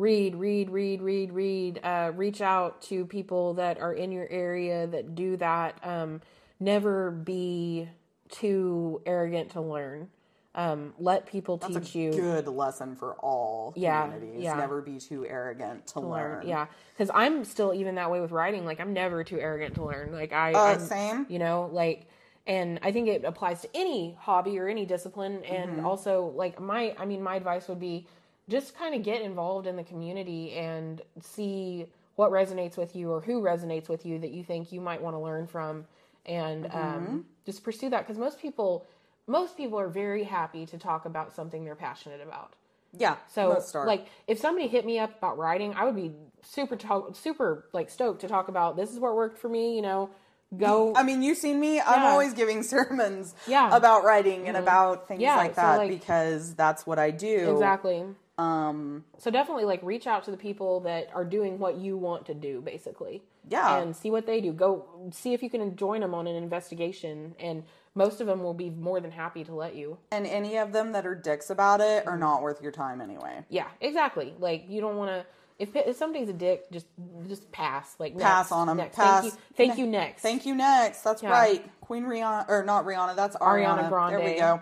Read, 0.00 0.34
read, 0.36 0.70
read, 0.70 1.02
read, 1.02 1.30
read. 1.32 1.80
Uh, 1.84 2.12
reach 2.16 2.40
out 2.40 2.80
to 2.82 3.04
people 3.06 3.54
that 3.54 3.78
are 3.80 3.92
in 3.92 4.10
your 4.10 4.26
area 4.30 4.86
that 4.86 5.14
do 5.14 5.36
that. 5.36 5.78
Um, 5.84 6.20
never 6.58 7.10
be 7.10 7.88
too 8.30 9.02
arrogant 9.04 9.50
to 9.50 9.60
learn. 9.60 10.08
Um, 10.54 10.94
let 10.98 11.26
people 11.26 11.58
That's 11.58 11.74
teach 11.74 11.94
a 11.94 11.98
you. 11.98 12.10
good 12.12 12.48
lesson 12.48 12.96
for 12.96 13.12
all 13.14 13.72
Yeah, 13.76 14.06
communities. 14.08 14.42
yeah. 14.42 14.54
Never 14.56 14.80
be 14.82 14.98
too 14.98 15.24
arrogant 15.24 15.86
to, 15.88 16.00
learn. 16.00 16.38
learn. 16.38 16.48
Yeah, 16.48 16.66
because 16.92 17.10
I'm 17.14 17.44
still 17.44 17.72
even 17.72 17.94
that 17.96 18.10
way 18.10 18.20
with 18.20 18.32
writing. 18.32 18.64
Like 18.64 18.80
I'm 18.80 18.92
never 18.92 19.22
too 19.22 19.38
arrogant 19.38 19.74
to 19.76 19.84
learn. 19.84 20.12
Like 20.12 20.32
I, 20.32 20.52
Uh, 20.52 20.58
I'm- 20.58 20.80
same. 20.80 21.26
You 21.28 21.38
know, 21.38 21.68
like, 21.72 22.06
and 22.48 22.80
I 22.82 22.90
think 22.90 23.06
it 23.06 23.24
applies 23.24 23.60
to 23.62 23.68
any 23.74 24.16
hobby 24.18 24.58
or 24.58 24.66
any 24.66 24.86
discipline. 24.86 25.44
And 25.44 25.70
Mm-hmm. 25.76 25.86
also, 25.86 26.32
like 26.34 26.58
my, 26.60 26.96
I 26.98 27.04
mean, 27.04 27.22
my 27.22 27.36
advice 27.36 27.68
would 27.68 27.78
be 27.80 28.08
just 28.50 28.76
kind 28.76 28.94
of 28.94 29.02
get 29.02 29.22
involved 29.22 29.66
in 29.66 29.76
the 29.76 29.84
community 29.84 30.52
and 30.52 31.00
see 31.22 31.86
what 32.16 32.30
resonates 32.30 32.76
with 32.76 32.94
you 32.94 33.10
or 33.10 33.20
who 33.20 33.40
resonates 33.40 33.88
with 33.88 34.04
you 34.04 34.18
that 34.18 34.30
you 34.32 34.44
think 34.44 34.72
you 34.72 34.80
might 34.80 35.00
want 35.00 35.14
to 35.14 35.20
learn 35.20 35.46
from, 35.46 35.86
and 36.26 36.64
Mm-hmm. 36.64 36.78
um, 36.78 37.24
just 37.46 37.64
pursue 37.64 37.88
that. 37.90 38.06
Because 38.06 38.18
most 38.18 38.38
people, 38.40 38.84
most 39.26 39.56
people 39.56 39.78
are 39.80 39.88
very 39.88 40.24
happy 40.24 40.66
to 40.66 40.76
talk 40.78 41.06
about 41.06 41.34
something 41.34 41.64
they're 41.64 41.74
passionate 41.74 42.20
about. 42.20 42.52
Yeah. 42.98 43.16
So, 43.32 43.62
like, 43.86 44.06
if 44.26 44.38
somebody 44.38 44.66
hit 44.66 44.84
me 44.84 44.98
up 44.98 45.16
about 45.18 45.38
writing, 45.38 45.72
I 45.74 45.84
would 45.84 45.94
be 45.96 46.10
super, 46.42 46.74
to- 46.76 47.14
super 47.14 47.64
like 47.72 47.88
stoked 47.88 48.20
to 48.22 48.28
talk 48.28 48.48
about. 48.48 48.76
This 48.76 48.90
is 48.92 48.98
what 48.98 49.14
worked 49.14 49.38
for 49.38 49.48
me. 49.48 49.76
You 49.76 49.82
know, 49.82 50.10
go. 50.58 50.92
I 50.96 51.04
mean, 51.04 51.22
you've 51.22 51.38
seen 51.38 51.60
me. 51.60 51.80
I'm 51.80 52.02
always 52.02 52.34
giving 52.34 52.62
sermons 52.74 53.34
Yeah. 53.46 53.74
about 53.74 54.02
writing 54.04 54.48
and 54.48 54.56
about 54.56 55.06
things 55.06 55.20
Yeah, 55.22 55.36
like 55.36 55.54
so, 55.54 55.60
that 55.62 55.78
like- 55.78 55.90
because 55.90 56.54
that's 56.56 56.84
what 56.84 56.98
I 56.98 57.12
do. 57.12 57.52
exactly. 57.52 58.04
Um, 58.40 59.04
So 59.18 59.30
definitely, 59.30 59.64
like, 59.64 59.80
reach 59.82 60.06
out 60.06 60.24
to 60.24 60.30
the 60.30 60.36
people 60.36 60.80
that 60.80 61.08
are 61.14 61.24
doing 61.24 61.58
what 61.58 61.76
you 61.76 61.96
want 61.96 62.26
to 62.26 62.34
do, 62.34 62.60
basically. 62.60 63.22
Yeah. 63.48 63.78
And 63.78 63.94
see 63.94 64.10
what 64.10 64.26
they 64.26 64.40
do. 64.40 64.52
Go 64.52 64.86
see 65.12 65.34
if 65.34 65.42
you 65.42 65.50
can 65.50 65.76
join 65.76 66.00
them 66.00 66.14
on 66.14 66.26
an 66.26 66.36
investigation, 66.36 67.34
and 67.38 67.64
most 67.94 68.20
of 68.20 68.26
them 68.26 68.42
will 68.42 68.54
be 68.54 68.70
more 68.70 69.00
than 69.00 69.10
happy 69.10 69.44
to 69.44 69.54
let 69.54 69.74
you. 69.74 69.98
and 70.12 70.26
any 70.26 70.56
of 70.56 70.72
them 70.72 70.92
that 70.92 71.06
are 71.06 71.14
dicks 71.14 71.50
about 71.50 71.80
it 71.80 72.04
Mm-hmm. 72.04 72.08
are 72.08 72.16
not 72.18 72.42
worth 72.42 72.62
your 72.62 72.72
time 72.72 73.00
anyway. 73.00 73.44
Yeah, 73.48 73.66
exactly. 73.80 74.34
Like, 74.38 74.64
you 74.68 74.80
don't 74.80 74.96
want 74.96 75.10
to. 75.10 75.26
If, 75.58 75.76
if 75.76 75.96
somebody's 75.96 76.30
a 76.30 76.32
dick, 76.32 76.70
just 76.72 76.86
just 77.28 77.52
pass. 77.52 77.94
Like 77.98 78.16
Pass 78.18 78.50
next, 78.50 78.66
them. 78.66 78.76
Next. 78.78 78.96
Pass. 78.96 79.22
Thank 79.24 79.34
you. 79.34 79.40
Thank 79.56 79.74
Ne- 79.76 79.80
you. 79.82 79.86
Next. 79.90 80.22
Thank 80.22 80.46
you. 80.46 80.54
Next, 80.54 81.02
that's 81.02 81.22
Yeah. 81.22 81.30
right. 81.32 81.80
Queen 81.82 82.04
Rihanna, 82.04 82.48
or 82.48 82.64
not 82.64 82.86
Rihanna, 82.86 83.14
that's 83.14 83.36
Ariana. 83.36 83.90
Ariana 83.90 84.10
There 84.10 84.20
we 84.20 84.38
go. 84.38 84.60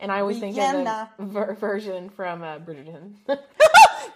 And 0.00 0.12
I 0.12 0.20
always 0.20 0.38
think 0.38 0.54
Vienna. 0.54 1.10
of 1.18 1.26
the 1.26 1.32
ver- 1.32 1.54
version 1.54 2.08
from 2.08 2.42
uh, 2.42 2.58
Bridgerton. 2.58 3.14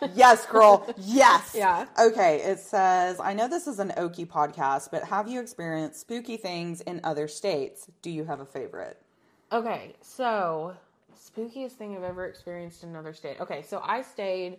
yes, 0.14 0.46
girl. 0.46 0.86
Yes. 0.96 1.54
Yeah. 1.56 1.86
Okay. 1.98 2.40
It 2.42 2.60
says, 2.60 3.20
I 3.20 3.34
know 3.34 3.48
this 3.48 3.66
is 3.66 3.78
an 3.78 3.92
Okie 3.96 4.26
podcast, 4.26 4.90
but 4.90 5.04
have 5.04 5.28
you 5.28 5.40
experienced 5.40 6.00
spooky 6.00 6.36
things 6.36 6.80
in 6.80 7.00
other 7.04 7.28
states? 7.28 7.88
Do 8.00 8.10
you 8.10 8.24
have 8.24 8.40
a 8.40 8.46
favorite? 8.46 9.00
Okay, 9.50 9.92
so 10.00 10.74
spookiest 11.14 11.72
thing 11.72 11.94
I've 11.94 12.04
ever 12.04 12.26
experienced 12.26 12.82
in 12.82 12.88
another 12.88 13.12
state. 13.12 13.40
Okay, 13.40 13.62
so 13.62 13.82
I 13.84 14.00
stayed 14.02 14.56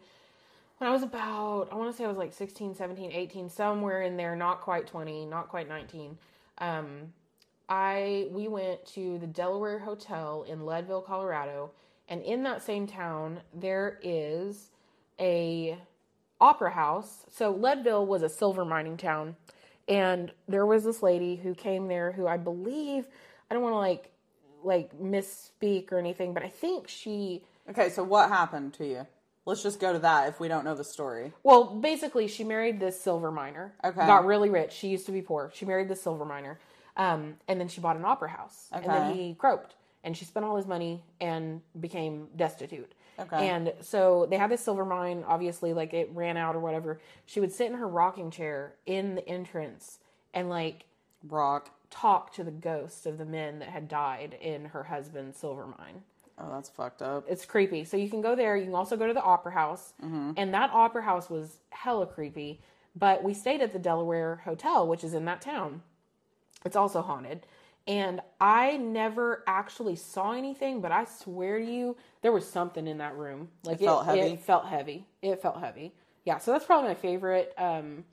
when 0.78 0.90
I 0.90 0.94
was 0.94 1.04
about, 1.04 1.70
I 1.72 1.76
want 1.76 1.92
to 1.92 1.98
say 1.98 2.04
I 2.06 2.08
was 2.08 2.18
like 2.18 2.34
16, 2.34 2.76
17, 2.76 3.12
18, 3.12 3.50
somewhere 3.50 4.02
in 4.02 4.18
there, 4.18 4.36
not 4.36 4.62
quite 4.62 4.86
20, 4.86 5.26
not 5.26 5.50
quite 5.50 5.68
19. 5.68 6.18
Um, 6.60 7.14
I 7.74 8.28
we 8.30 8.48
went 8.48 8.86
to 8.94 9.18
the 9.18 9.26
Delaware 9.26 9.80
Hotel 9.80 10.46
in 10.48 10.64
Leadville, 10.64 11.02
Colorado, 11.02 11.72
and 12.08 12.22
in 12.22 12.44
that 12.44 12.62
same 12.62 12.86
town 12.86 13.40
there 13.52 13.98
is 14.04 14.70
a 15.20 15.80
opera 16.40 16.70
house. 16.70 17.26
So 17.32 17.50
Leadville 17.50 18.06
was 18.06 18.22
a 18.22 18.30
silver 18.30 18.64
mining 18.64 18.96
town, 18.96 19.36
and 19.88 20.32
there 20.48 20.68
was 20.68 20.84
this 20.84 21.02
lady 21.02 21.36
who 21.36 21.56
came 21.56 21.88
there 21.88 22.12
who 22.12 22.28
I 22.28 22.38
believe 22.38 23.08
I 23.50 23.56
don't 23.56 23.64
want 23.64 23.74
to 23.74 23.80
like 23.80 24.12
like 24.64 24.96
misspeak 25.02 25.92
or 25.92 25.98
anything, 25.98 26.32
but 26.36 26.44
I 26.44 26.50
think 26.50 26.88
she 26.88 27.42
Okay. 27.68 27.90
So 27.90 28.04
what 28.04 28.30
happened 28.30 28.76
to 28.76 28.86
you? 28.86 29.08
Let's 29.48 29.64
just 29.64 29.80
go 29.80 29.94
to 29.94 30.00
that 30.00 30.30
if 30.30 30.40
we 30.40 30.48
don't 30.48 30.64
know 30.64 30.76
the 30.76 30.84
story. 30.84 31.34
well 31.42 31.64
basically 31.74 32.28
she 32.28 32.44
married 32.44 32.80
this 32.80 33.02
silver 33.02 33.32
miner. 33.32 33.74
Okay. 33.84 34.06
Got 34.06 34.28
really 34.28 34.52
rich. 34.52 34.74
She 34.74 34.90
used 34.90 35.08
to 35.08 35.12
be 35.12 35.24
poor. 35.24 35.50
She 35.56 35.66
married 35.66 35.90
this 35.90 36.04
silver 36.04 36.24
miner. 36.24 36.60
Um, 36.96 37.36
and 37.48 37.60
then 37.60 37.68
she 37.68 37.82
bought 37.82 37.96
an 37.96 38.06
opera 38.06 38.30
house. 38.30 38.68
And 38.72 38.86
then 38.86 39.14
he 39.14 39.36
croaked 39.36 39.76
and 40.04 40.16
she 40.16 40.26
spent 40.26 40.46
all 40.46 40.58
his 40.58 40.68
money 40.68 41.04
and 41.22 41.62
became 41.80 42.28
destitute. 42.36 42.94
Okay. 43.20 43.50
And 43.50 43.74
so 43.82 44.28
they 44.30 44.38
had 44.38 44.50
this 44.50 44.62
silver 44.62 44.86
mine, 44.86 45.24
obviously, 45.28 45.74
like 45.74 45.94
it 45.94 46.10
ran 46.14 46.36
out 46.36 46.56
or 46.56 46.60
whatever. 46.60 47.00
She 47.26 47.40
would 47.40 47.52
sit 47.52 47.68
in 47.68 47.78
her 47.78 47.88
rocking 47.88 48.32
chair 48.32 48.74
in 48.86 49.16
the 49.16 49.28
entrance 49.28 50.00
and 50.34 50.50
like 50.50 50.86
Rock. 51.28 51.70
talk 51.90 52.34
to 52.34 52.44
the 52.44 52.52
ghosts 52.52 53.06
of 53.06 53.18
the 53.18 53.26
men 53.26 53.60
that 53.60 53.70
had 53.70 53.88
died 53.88 54.36
in 54.42 54.66
her 54.66 54.84
husband's 54.84 55.38
silver 55.38 55.68
mine. 55.68 56.02
Oh, 56.40 56.50
that's 56.52 56.70
fucked 56.70 57.04
up. 57.04 57.26
It's 57.30 57.46
creepy. 57.46 57.84
So 57.84 57.96
you 57.96 58.10
can 58.10 58.22
go 58.22 58.36
there. 58.36 58.58
You 58.58 58.66
can 58.66 58.76
also 58.76 58.98
go 58.98 59.08
to 59.08 59.14
the 59.14 59.22
opera 59.22 59.54
house. 59.54 59.94
Mm-hmm. 60.04 60.32
And 60.36 60.54
that 60.54 60.72
opera 60.72 61.04
house 61.04 61.30
was 61.30 61.60
hella 61.70 62.08
creepy. 62.08 62.60
But 62.96 63.24
we 63.24 63.34
stayed 63.34 63.62
at 63.62 63.72
the 63.72 63.80
Delaware 63.80 64.42
Hotel, 64.44 64.88
which 64.88 65.04
is 65.04 65.14
in 65.14 65.26
that 65.26 65.42
town. 65.42 65.84
It's 66.66 66.76
also 66.76 67.02
haunted. 67.02 67.46
And 67.86 68.22
I 68.40 68.78
never 68.78 69.44
actually 69.46 69.98
saw 69.98 70.32
anything, 70.32 70.80
but 70.80 70.92
I 70.92 71.06
swear 71.06 71.60
to 71.60 71.66
you, 71.66 71.98
there 72.22 72.32
was 72.32 72.48
something 72.48 72.88
in 72.88 73.00
that 73.00 73.16
room. 73.18 73.50
Like 73.64 73.82
It 73.82 73.86
felt 73.86 74.06
heavy? 74.06 74.20
It 74.22 74.40
felt 74.40 74.66
heavy. 74.66 75.06
It 75.22 75.42
felt 75.42 75.60
heavy. 75.60 75.94
Yeah. 76.24 76.38
So 76.38 76.52
that's 76.52 76.66
probably 76.66 76.90
my 76.90 76.96
favorite 76.96 77.54
um, 77.58 78.06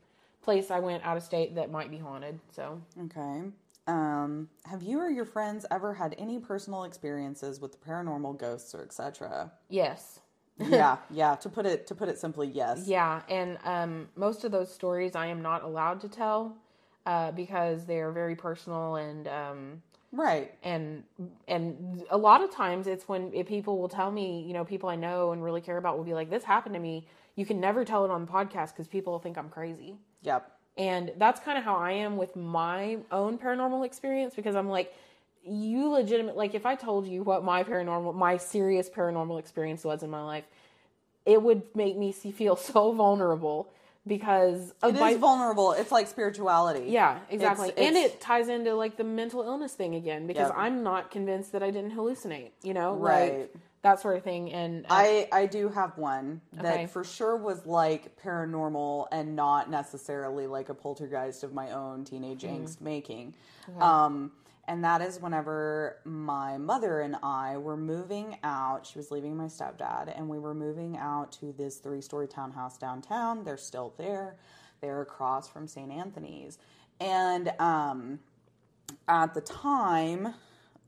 place 0.42 0.70
I 0.72 0.80
went 0.80 1.04
out 1.04 1.16
of 1.16 1.22
state 1.22 1.54
that 1.54 1.70
might 1.70 1.90
be 1.90 1.98
haunted. 1.98 2.40
So 2.50 2.80
Okay. 3.04 3.42
Um, 3.86 4.48
have 4.66 4.82
you 4.82 4.98
or 5.00 5.08
your 5.08 5.24
friends 5.24 5.66
ever 5.70 5.94
had 5.94 6.14
any 6.18 6.38
personal 6.38 6.84
experiences 6.84 7.60
with 7.60 7.72
the 7.72 7.78
paranormal 7.78 8.38
ghosts 8.38 8.74
or 8.74 8.82
etc.? 8.82 9.52
yes. 9.68 10.20
yeah, 10.68 10.98
yeah. 11.08 11.36
To 11.36 11.48
put 11.48 11.64
it 11.64 11.86
to 11.86 11.94
put 11.94 12.10
it 12.10 12.18
simply, 12.18 12.46
yes. 12.46 12.86
Yeah, 12.86 13.22
and 13.30 13.56
um, 13.64 14.08
most 14.14 14.44
of 14.44 14.52
those 14.52 14.70
stories 14.70 15.16
I 15.16 15.26
am 15.28 15.40
not 15.40 15.62
allowed 15.62 16.02
to 16.02 16.08
tell 16.08 16.54
uh, 17.06 17.32
because 17.32 17.84
they 17.86 18.00
are 18.00 18.10
very 18.12 18.36
personal 18.36 18.96
and 18.96 19.28
um, 19.28 19.82
Right. 20.12 20.52
and 20.62 21.04
and 21.46 22.02
a 22.10 22.18
lot 22.18 22.42
of 22.42 22.50
times 22.50 22.86
it's 22.86 23.08
when 23.08 23.32
if 23.32 23.46
people 23.46 23.78
will 23.78 23.88
tell 23.88 24.10
me, 24.10 24.42
you 24.46 24.52
know, 24.52 24.64
people 24.64 24.88
I 24.88 24.96
know 24.96 25.32
and 25.32 25.42
really 25.42 25.60
care 25.60 25.76
about 25.76 25.96
will 25.96 26.04
be 26.04 26.14
like, 26.14 26.30
"This 26.30 26.42
happened 26.44 26.74
to 26.74 26.80
me." 26.80 27.06
You 27.36 27.46
can 27.46 27.60
never 27.60 27.84
tell 27.84 28.04
it 28.04 28.10
on 28.10 28.26
the 28.26 28.30
podcast 28.30 28.70
because 28.70 28.88
people 28.88 29.18
think 29.20 29.38
I'm 29.38 29.48
crazy. 29.48 29.94
Yep. 30.22 30.50
And 30.76 31.12
that's 31.16 31.40
kind 31.40 31.56
of 31.56 31.64
how 31.64 31.76
I 31.76 31.92
am 31.92 32.16
with 32.16 32.34
my 32.36 32.98
own 33.12 33.38
paranormal 33.38 33.86
experience 33.86 34.34
because 34.34 34.56
I'm 34.56 34.68
like, 34.68 34.92
you 35.44 35.88
legitimate 35.88 36.36
like 36.36 36.54
if 36.54 36.66
I 36.66 36.74
told 36.74 37.06
you 37.06 37.22
what 37.22 37.44
my 37.44 37.62
paranormal, 37.62 38.14
my 38.14 38.36
serious 38.36 38.88
paranormal 38.90 39.38
experience 39.38 39.84
was 39.84 40.02
in 40.02 40.10
my 40.10 40.22
life, 40.22 40.44
it 41.24 41.40
would 41.42 41.62
make 41.74 41.96
me 41.96 42.12
see, 42.12 42.30
feel 42.30 42.56
so 42.72 42.92
vulnerable 42.92 43.68
because 44.10 44.74
of 44.82 44.96
It 44.96 45.00
my, 45.00 45.10
is 45.12 45.18
vulnerable. 45.18 45.70
It's 45.72 45.92
like 45.92 46.08
spirituality. 46.08 46.86
yeah, 46.88 47.20
exactly. 47.30 47.68
It's- 47.68 47.86
and 47.86 47.96
it's- 47.96 48.14
it 48.14 48.20
ties 48.20 48.48
into 48.48 48.74
like 48.74 48.96
the 48.96 49.04
mental 49.04 49.42
illness 49.42 49.72
thing 49.72 49.94
again 49.94 50.26
because 50.26 50.48
Yep. 50.48 50.58
I'm 50.58 50.82
not 50.82 51.10
convinced 51.12 51.52
that 51.52 51.62
I 51.62 51.70
didn't 51.70 51.92
hallucinate, 51.92 52.50
you 52.62 52.74
know, 52.74 52.94
Right. 52.94 53.38
like 53.38 53.54
that 53.82 54.00
sort 54.00 54.16
of 54.16 54.24
thing. 54.24 54.52
And 54.52 54.84
uh, 54.84 54.88
I 54.90 55.28
I 55.32 55.46
do 55.46 55.68
have 55.68 55.96
one 55.96 56.40
that 56.54 56.74
Okay. 56.74 56.86
for 56.86 57.04
sure 57.04 57.36
was 57.36 57.64
like 57.66 58.16
paranormal 58.22 59.06
and 59.12 59.36
not 59.36 59.70
necessarily 59.70 60.46
like 60.48 60.68
a 60.68 60.74
poltergeist 60.74 61.44
of 61.44 61.54
my 61.54 61.70
own 61.70 62.04
teenage 62.04 62.42
Mm-hmm. 62.42 62.64
angst 62.64 62.80
making. 62.80 63.34
Um 63.80 64.32
and 64.70 64.85
that 64.85 65.00
is 65.02 65.18
whenever 65.20 65.96
my 66.04 66.56
mother 66.56 67.00
and 67.00 67.16
I 67.24 67.56
were 67.56 67.76
moving 67.76 68.38
out. 68.44 68.87
She 68.87 68.98
was 68.98 69.11
leaving 69.11 69.37
my 69.37 69.46
stepdad, 69.46 70.16
and 70.16 70.28
we 70.28 70.38
were 70.38 70.54
moving 70.54 70.96
out 70.96 71.33
to 71.40 71.52
this 71.59 71.78
three 71.78 72.00
story 72.00 72.28
townhouse 72.28 72.78
downtown. 72.78 73.42
They're 73.44 73.56
still 73.56 73.92
there. 73.98 74.37
They're 74.80 75.02
across 75.02 75.48
from 75.48 75.66
St. 75.66 75.90
Anthony's. 75.90 76.59
And 77.00 77.52
um, 77.59 78.20
at 79.09 79.35
the 79.35 79.40
time 79.40 80.35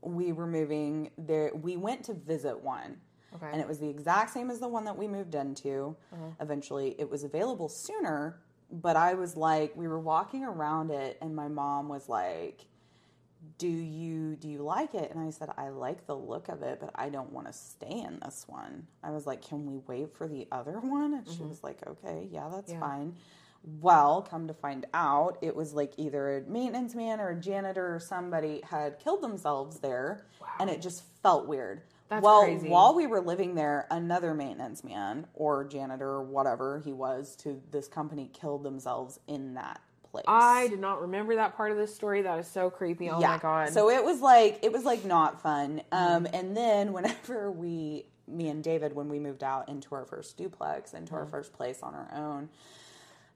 we 0.01 0.31
were 0.33 0.47
moving 0.47 1.09
there 1.17 1.51
we 1.55 1.77
went 1.77 2.03
to 2.05 2.13
visit 2.13 2.59
one 2.61 2.97
Okay. 3.35 3.47
and 3.51 3.61
it 3.61 3.67
was 3.67 3.79
the 3.79 3.87
exact 3.89 4.31
same 4.31 4.51
as 4.51 4.59
the 4.59 4.67
one 4.67 4.83
that 4.85 4.97
we 4.97 5.07
moved 5.07 5.33
into 5.33 5.95
Uh-huh. 6.13 6.21
eventually 6.41 6.95
it 6.99 7.09
was 7.09 7.23
available 7.23 7.69
sooner 7.69 8.41
but 8.69 8.95
i 8.97 9.13
was 9.13 9.37
like 9.37 9.73
we 9.77 9.87
were 9.87 9.99
walking 10.01 10.43
around 10.43 10.91
it 10.91 11.17
and 11.21 11.33
my 11.33 11.47
mom 11.47 11.87
was 11.87 12.09
like 12.09 12.65
do 13.63 13.69
you 13.69 14.35
do 14.35 14.49
you 14.49 14.59
like 14.61 14.93
it 14.93 15.09
and 15.11 15.19
i 15.25 15.29
said 15.29 15.47
i 15.57 15.69
like 15.69 16.05
the 16.05 16.15
look 16.15 16.49
of 16.49 16.61
it 16.63 16.79
but 16.81 16.89
i 16.95 17.07
don't 17.07 17.31
want 17.31 17.47
to 17.47 17.53
stay 17.53 18.01
in 18.07 18.19
this 18.25 18.43
one 18.47 18.85
i 19.01 19.09
was 19.09 19.25
like 19.25 19.41
can 19.41 19.65
we 19.65 19.77
wait 19.87 20.13
for 20.17 20.27
the 20.27 20.45
other 20.51 20.79
one 20.97 21.13
and 21.13 21.25
she 21.29 21.43
was 21.43 21.63
like 21.63 21.79
okay 21.87 22.27
yeah 22.31 22.49
that's 22.53 22.71
Mm-hmm. 22.71 22.81
Yeah. 22.81 22.87
fine 22.87 23.15
well 23.79 24.21
come 24.21 24.47
to 24.47 24.53
find 24.53 24.85
out 24.93 25.37
it 25.41 25.55
was 25.55 25.73
like 25.73 25.93
either 25.97 26.37
a 26.37 26.41
maintenance 26.49 26.93
man 26.93 27.21
or 27.21 27.29
a 27.29 27.39
janitor 27.39 27.95
or 27.95 27.99
somebody 27.99 28.61
had 28.69 28.99
killed 28.99 29.21
themselves 29.21 29.79
there 29.79 30.25
and 30.59 30.69
it 30.69 30.81
just 30.81 31.03
felt 31.21 31.47
weird 31.47 31.81
That's 32.09 32.21
well 32.21 32.43
crazy. 32.43 32.67
while 32.67 32.93
we 32.93 33.07
were 33.07 33.21
living 33.21 33.55
there 33.55 33.87
another 33.89 34.33
maintenance 34.33 34.83
man 34.83 35.27
or 35.33 35.63
janitor 35.63 36.09
or 36.09 36.23
whatever 36.23 36.81
he 36.83 36.91
was 36.91 37.37
to 37.37 37.61
this 37.71 37.87
company 37.87 38.29
killed 38.33 38.63
themselves 38.63 39.19
in 39.27 39.53
that 39.53 39.79
place 40.13 40.25
I 40.27 40.67
did 40.67 40.79
not 40.79 41.01
remember 41.01 41.35
that 41.35 41.57
part 41.57 41.71
of 41.71 41.77
this 41.77 41.93
story. 41.93 42.21
That 42.21 42.39
is 42.39 42.47
so 42.47 42.69
creepy. 42.69 43.09
Oh 43.09 43.19
my 43.19 43.37
god. 43.37 43.73
so 43.73 43.89
it 43.89 44.03
was 44.03 44.21
like 44.21 44.59
it 44.61 44.71
was 44.71 44.85
like 44.85 45.03
not 45.03 45.41
fun. 45.41 45.81
Um, 45.91 46.27
and 46.31 46.55
then 46.55 46.93
whenever 46.93 47.51
we, 47.63 48.05
me 48.27 48.49
and 48.49 48.63
David, 48.63 48.95
when 48.95 49.09
we 49.09 49.19
moved 49.19 49.43
out 49.43 49.67
into 49.69 49.95
our 49.95 50.05
first 50.05 50.37
duplex, 50.37 50.93
into 50.93 51.13
our 51.15 51.25
first 51.25 51.53
place 51.53 51.81
on 51.81 51.95
our 51.95 52.09
own, 52.15 52.49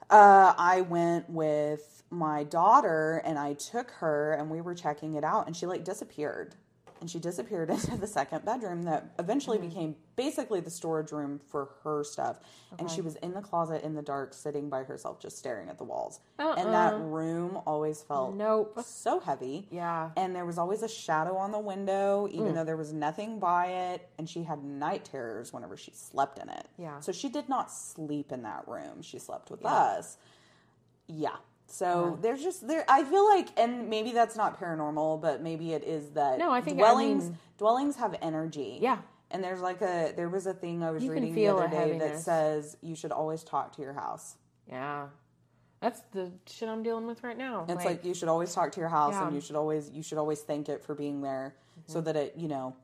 uh, 0.09 0.53
I 0.57 0.81
went 0.81 1.29
with 1.29 2.03
my 2.09 2.43
daughter 2.43 3.21
and 3.25 3.37
I 3.37 3.53
took 3.53 3.91
her 3.91 4.33
and 4.33 4.49
we 4.49 4.61
were 4.61 4.75
checking 4.75 5.15
it 5.15 5.23
out 5.23 5.47
and 5.47 5.55
she 5.55 5.65
like 5.65 5.83
disappeared. 5.83 6.55
And 6.99 7.09
she 7.09 7.19
disappeared 7.19 7.69
into 7.71 7.97
the 7.97 8.07
second 8.07 8.45
bedroom 8.45 8.83
that 8.83 9.11
eventually 9.19 9.57
mm-hmm. 9.57 9.67
became 9.67 9.95
basically 10.15 10.59
the 10.59 10.69
storage 10.69 11.11
room 11.11 11.39
for 11.49 11.69
her 11.83 12.03
stuff. 12.03 12.39
And 12.79 12.89
she 12.89 13.01
was 13.01 13.15
in 13.17 13.33
the 13.33 13.41
closet 13.41 13.83
in 13.83 13.95
the 13.95 14.01
dark, 14.01 14.33
sitting 14.33 14.69
by 14.69 14.83
herself, 14.83 15.19
just 15.19 15.37
staring 15.37 15.69
at 15.69 15.77
the 15.77 15.83
walls. 15.83 16.19
And 16.37 16.73
that 16.73 16.93
uh-uh. 16.93 16.99
room 16.99 17.59
always 17.65 18.01
felt 18.01 18.35
Nope. 18.35 18.79
so 18.85 19.19
heavy. 19.19 19.67
Yeah. 19.71 20.09
And 20.17 20.35
there 20.35 20.45
was 20.45 20.57
always 20.57 20.83
a 20.83 20.89
shadow 20.89 21.37
on 21.37 21.51
the 21.51 21.59
window, 21.59 22.27
even 22.31 22.47
mm. 22.47 22.55
though 22.55 22.63
there 22.63 22.77
was 22.77 22.93
nothing 22.93 23.39
by 23.39 23.67
it. 23.67 24.09
And 24.17 24.29
she 24.29 24.43
had 24.43 24.63
night 24.63 25.05
terrors 25.05 25.53
whenever 25.53 25.77
she 25.77 25.91
slept 25.93 26.39
in 26.39 26.49
it. 26.49 26.67
Yeah. 26.77 26.99
So 26.99 27.11
she 27.11 27.29
did 27.29 27.47
not 27.47 27.71
sleep 27.71 28.31
in 28.31 28.43
that 28.43 28.67
room. 28.67 29.01
She 29.01 29.19
slept 29.19 29.49
with 29.49 29.65
us. 29.65 30.17
Yeah. 31.07 31.37
So 31.67 32.17
there's 32.21 32.41
just 32.41 32.65
there. 32.67 32.85
I 32.87 33.03
feel 33.03 33.27
like, 33.27 33.49
and 33.57 33.89
maybe 33.89 34.11
that's 34.11 34.35
not 34.35 34.59
paranormal, 34.59 35.21
but 35.21 35.41
maybe 35.41 35.73
it 35.73 35.83
is 35.83 36.09
that. 36.11 36.39
No, 36.39 36.49
I 36.51 36.61
think- 36.61 36.77
I 36.77 36.81
dwellings 36.81 37.25
mean- 37.25 37.37
dwellings 37.57 37.95
have 37.97 38.15
energy. 38.21 38.79
Yeah. 38.81 38.99
And 39.31 39.43
there's 39.43 39.59
like 39.59 39.81
a 39.81 40.13
there 40.15 40.29
was 40.29 40.47
a 40.47 40.53
thing 40.53 40.81
I 40.83 40.91
was 40.91 41.03
You 41.03 41.11
reading 41.11 41.35
the 41.35 41.49
other 41.49 41.67
day 41.67 41.97
that 41.99 42.19
says 42.19 42.77
you 42.81 42.95
should 42.95 43.11
always 43.11 43.43
talk 43.43 43.75
to 43.75 43.81
your 43.81 43.93
house. 43.93 44.35
yeah. 44.69 45.07
That's 45.79 46.01
the 46.11 46.31
shit 46.47 46.67
I'm 46.69 46.81
dealing 46.81 47.05
with 47.05 47.21
right 47.23 47.37
now. 47.37 47.63
It's 47.69 47.85
like, 47.85 48.03
you 48.03 48.15
should 48.15 48.29
always 48.29 48.51
talk 48.51 48.71
to 48.71 48.79
your 48.79 48.89
house 48.89 49.13
Yeah. 49.13 49.19
Mm-hmm. 49.19 49.27
and 49.27 49.35
you 49.35 49.41
should 49.41 49.55
always 49.55 49.89
you 49.91 50.01
should 50.01 50.17
always 50.17 50.39
thank 50.41 50.69
it 50.69 50.81
for 50.83 50.95
being 50.95 51.21
there 51.21 51.53
so 51.85 52.01
that 52.01 52.15
it, 52.15 52.33
you 52.35 52.47
know, 52.47 52.75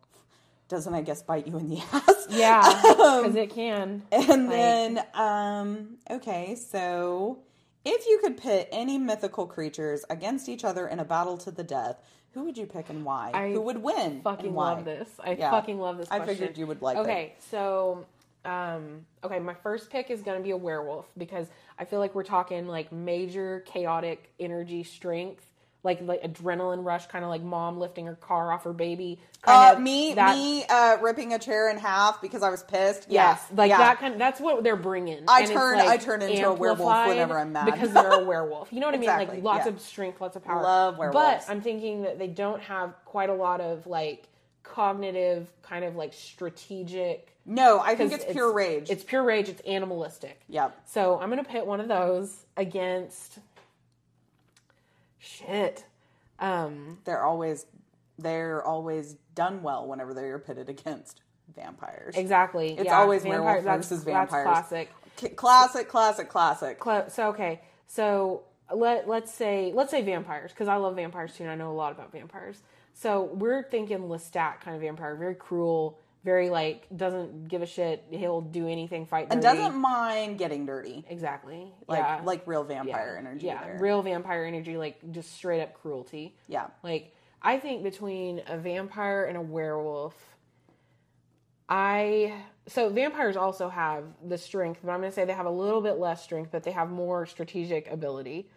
doesn't 0.67 0.93
I 0.93 1.01
guess 1.01 1.23
bite 1.23 1.47
you 1.47 1.57
in 1.57 1.69
the 1.69 1.79
ass. 1.93 2.27
yeah, 2.29 2.61
because 2.83 3.35
it 3.35 3.49
can. 3.49 4.03
And 4.11 4.47
Like- 4.47 4.49
then 4.49 5.03
um 5.15 5.97
okay, 6.11 6.55
so 6.55 7.39
If 7.85 8.05
you 8.07 8.19
could 8.19 8.37
pit 8.37 8.69
any 8.71 8.97
mythical 8.97 9.45
creatures 9.45 10.05
against 10.09 10.47
each 10.47 10.63
other 10.63 10.87
in 10.87 10.99
a 10.99 11.05
battle 11.05 11.37
to 11.39 11.51
the 11.51 11.63
death, 11.63 11.97
who 12.33 12.43
would 12.45 12.57
you 12.57 12.65
pick 12.65 12.89
and 12.89 13.03
why? 13.03 13.31
I 13.33 13.51
who 13.51 13.61
would 13.61 13.77
win? 13.83 14.21
fucking 14.21 14.47
and 14.47 14.55
why? 14.55 14.73
love 14.73 14.85
this. 14.85 15.09
I 15.23 15.33
Yeah. 15.33 15.51
fucking 15.51 15.79
love 15.79 15.97
this. 15.97 16.07
I 16.09 16.17
Question. 16.17 16.35
figured 16.35 16.57
you 16.57 16.67
would 16.67 16.81
like 16.81 16.97
it. 16.97 17.01
Okay, 17.01 17.33
so 17.39 18.05
um, 18.45 19.05
okay, 19.23 19.39
my 19.39 19.53
first 19.53 19.89
pick 19.89 20.09
is 20.09 20.21
gonna 20.21 20.39
be 20.39 20.51
a 20.51 20.57
werewolf 20.57 21.07
because 21.17 21.47
I 21.77 21.85
feel 21.85 21.99
like 21.99 22.15
we're 22.15 22.23
talking 22.23 22.67
like 22.67 22.91
major 22.91 23.61
chaotic 23.65 24.31
energy 24.39 24.83
strength, 24.83 25.45
like 25.83 26.01
like 26.01 26.23
adrenaline 26.23 26.83
rush, 26.85 27.05
kind 27.07 27.23
of 27.25 27.29
like 27.29 27.41
mom 27.43 27.77
lifting 27.77 28.05
her 28.05 28.15
car 28.15 28.51
off 28.51 28.63
her 28.63 28.73
baby. 28.73 29.19
Uh, 29.45 29.73
of 29.75 29.81
me, 29.81 30.13
that- 30.13 30.35
me, 30.37 30.63
uh, 30.69 30.97
ripping 31.01 31.33
a 31.33 31.39
chair 31.39 31.69
in 31.69 31.77
half 31.77 32.21
because 32.21 32.41
I 32.41 32.49
was 32.49 32.63
pissed. 32.63 33.07
Yes, 33.09 33.45
yeah. 33.49 33.55
like 33.57 33.69
yeah. 33.69 33.77
that 33.79 33.99
kind. 33.99 34.19
that's 34.19 34.39
what 34.39 34.63
they're 34.63 34.77
bringing. 34.77 35.25
I 35.27 35.41
And 35.41 35.51
turn- 35.51 35.77
like, 35.79 35.87
I 35.89 35.97
turn 35.97 36.21
into 36.21 36.47
a 36.47 36.53
werewolf 36.53 37.07
whenever 37.07 37.37
I'm 37.37 37.51
mad. 37.51 37.65
because 37.65 37.91
they're 37.91 38.21
a 38.21 38.23
werewolf. 38.23 38.71
You 38.71 38.79
know 38.79 38.87
what 38.87 38.95
I 38.95 38.99
mean? 38.99 39.09
Like 39.09 39.43
lots 39.43 39.65
yeah. 39.65 39.73
of 39.73 39.81
strength, 39.81 40.21
lots 40.21 40.37
of 40.37 40.45
power. 40.45 40.63
Love 40.63 40.97
werewolves. 40.97 41.45
But 41.45 41.51
I'm 41.51 41.61
thinking 41.61 42.03
that 42.03 42.17
they 42.17 42.27
don't 42.27 42.61
have 42.61 42.93
quite 43.03 43.29
a 43.29 43.33
lot 43.33 43.59
of 43.59 43.85
like 43.85 44.29
cognitive, 44.63 45.51
kind 45.61 45.83
of 45.85 45.95
like 45.95 46.13
strategic. 46.13 47.29
No, 47.45 47.81
I 47.81 47.95
think 47.95 48.11
'cause 48.11 48.21
it's 48.23 48.31
pure 48.31 48.53
rage. 48.53 48.89
It's 48.89 49.03
pure 49.03 49.23
rage. 49.23 49.49
It's 49.49 49.61
animalistic. 49.67 50.39
Yep. 50.47 50.77
So 50.85 51.19
I'm 51.19 51.29
gonna 51.29 51.43
pit 51.43 51.65
one 51.65 51.81
of 51.81 51.89
those 51.89 52.45
against. 52.55 53.39
Shit. 55.23 55.85
Um. 56.39 56.99
they're 57.05 57.23
always 57.23 57.65
they're 58.19 58.63
always 58.63 59.15
done 59.35 59.63
well 59.63 59.87
whenever 59.87 60.13
they're 60.13 60.37
pitted 60.39 60.69
against 60.69 61.21
vampires. 61.55 62.15
Exactly. 62.15 62.73
It's 62.73 62.85
yeah, 62.85 62.99
always 62.99 63.23
vampire- 63.23 63.41
werewolf 63.43 63.63
versus 63.63 64.03
that's 64.03 64.29
vampires. 64.29 64.43
classic. 64.45 64.91
Classic, 65.35 65.87
classic, 65.87 66.29
classic. 66.29 66.79
Cla- 66.79 67.09
so 67.09 67.29
okay 67.29 67.61
so 67.87 68.43
let 68.73 69.07
let's 69.07 69.31
say 69.33 69.71
let's 69.75 69.91
say 69.91 70.01
vampires 70.01 70.51
because 70.51 70.67
i 70.67 70.75
love 70.75 70.95
vampires 70.95 71.35
too 71.35 71.43
and 71.43 71.51
i 71.51 71.55
know 71.55 71.69
a 71.71 71.73
lot 71.73 71.91
about 71.91 72.11
vampires 72.11 72.63
so 72.93 73.25
we're 73.33 73.61
thinking 73.61 73.99
lestat 73.99 74.59
kind 74.61 74.75
of 74.75 74.81
vampire 74.81 75.15
very 75.15 75.35
cruel 75.35 75.99
very 76.23 76.49
like 76.49 76.87
doesn't 76.95 77.47
give 77.47 77.61
a 77.61 77.65
shit 77.65 78.05
he'll 78.09 78.41
do 78.41 78.67
anything 78.67 79.05
fight 79.05 79.27
and 79.29 79.41
doesn't 79.41 79.75
mind 79.75 80.37
getting 80.37 80.65
dirty. 80.65 81.03
exactly 81.09 81.71
Like 81.87 81.99
yeah. 81.99 82.21
like 82.23 82.47
real 82.47 82.65
yeah. 82.69 82.75
vampire 82.83 83.15
energy 83.19 83.47
yeah 83.47 83.63
there. 83.63 83.77
real 83.79 84.01
vampire 84.01 84.45
energy 84.45 84.77
like 84.77 84.99
just 85.11 85.33
straight 85.33 85.61
up 85.61 85.73
cruelty 85.73 86.35
yeah. 86.47 86.67
like 86.83 87.13
I 87.43 87.59
think 87.59 87.83
between 87.83 88.41
a 88.47 88.57
vampire 88.57 89.25
and 89.25 89.35
a 89.35 89.41
werewolf, 89.41 90.15
I 91.67 92.33
so 92.67 92.89
vampires 92.89 93.35
also 93.35 93.67
have 93.67 94.05
the 94.25 94.37
strength, 94.37 94.79
but 94.83 94.91
I'm 94.91 94.99
going 95.01 95.11
to 95.11 95.15
say 95.15 95.25
they 95.25 95.33
have 95.33 95.45
a 95.45 95.51
little 95.51 95.81
bit 95.81 95.97
less 95.97 96.23
strength, 96.23 96.51
but 96.51 96.63
they 96.63 96.71
have 96.71 96.89
more 96.89 97.25
strategic 97.25 97.91
ability. 97.91 98.49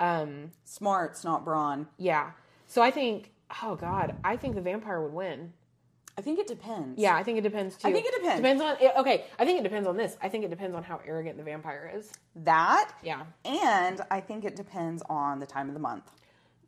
Um, 0.00 0.50
Smarts, 0.64 1.22
not 1.22 1.44
brawn. 1.44 1.86
yeah. 1.98 2.32
So 2.66 2.80
I 2.82 2.90
think, 2.90 3.30
oh 3.62 3.76
god, 3.76 4.16
I 4.24 4.36
think 4.36 4.54
the 4.54 4.62
vampire 4.62 5.00
would 5.02 5.12
win. 5.12 5.52
I 6.18 6.20
think 6.20 6.38
it 6.38 6.46
depends. 6.46 6.98
Yeah, 7.00 7.16
I 7.16 7.22
think 7.22 7.38
it 7.38 7.40
depends 7.42 7.76
too. 7.76 7.88
I 7.88 7.92
think 7.92 8.06
it 8.06 8.14
depends. 8.14 8.36
Depends 8.36 8.62
on 8.62 8.76
eh, 8.80 8.90
okay. 8.98 9.24
I 9.38 9.44
think 9.46 9.60
it 9.60 9.62
depends 9.62 9.88
on 9.88 9.96
this. 9.96 10.16
I 10.20 10.28
think 10.28 10.44
it 10.44 10.50
depends 10.50 10.76
on 10.76 10.82
how 10.82 11.00
arrogant 11.06 11.38
the 11.38 11.42
vampire 11.42 11.90
is. 11.96 12.12
That 12.36 12.92
Yeah. 13.02 13.22
and 13.44 14.00
I 14.10 14.20
think 14.20 14.44
it 14.44 14.54
depends 14.54 15.02
on 15.08 15.40
the 15.40 15.46
time 15.46 15.68
of 15.68 15.74
the 15.74 15.80
month. 15.80 16.04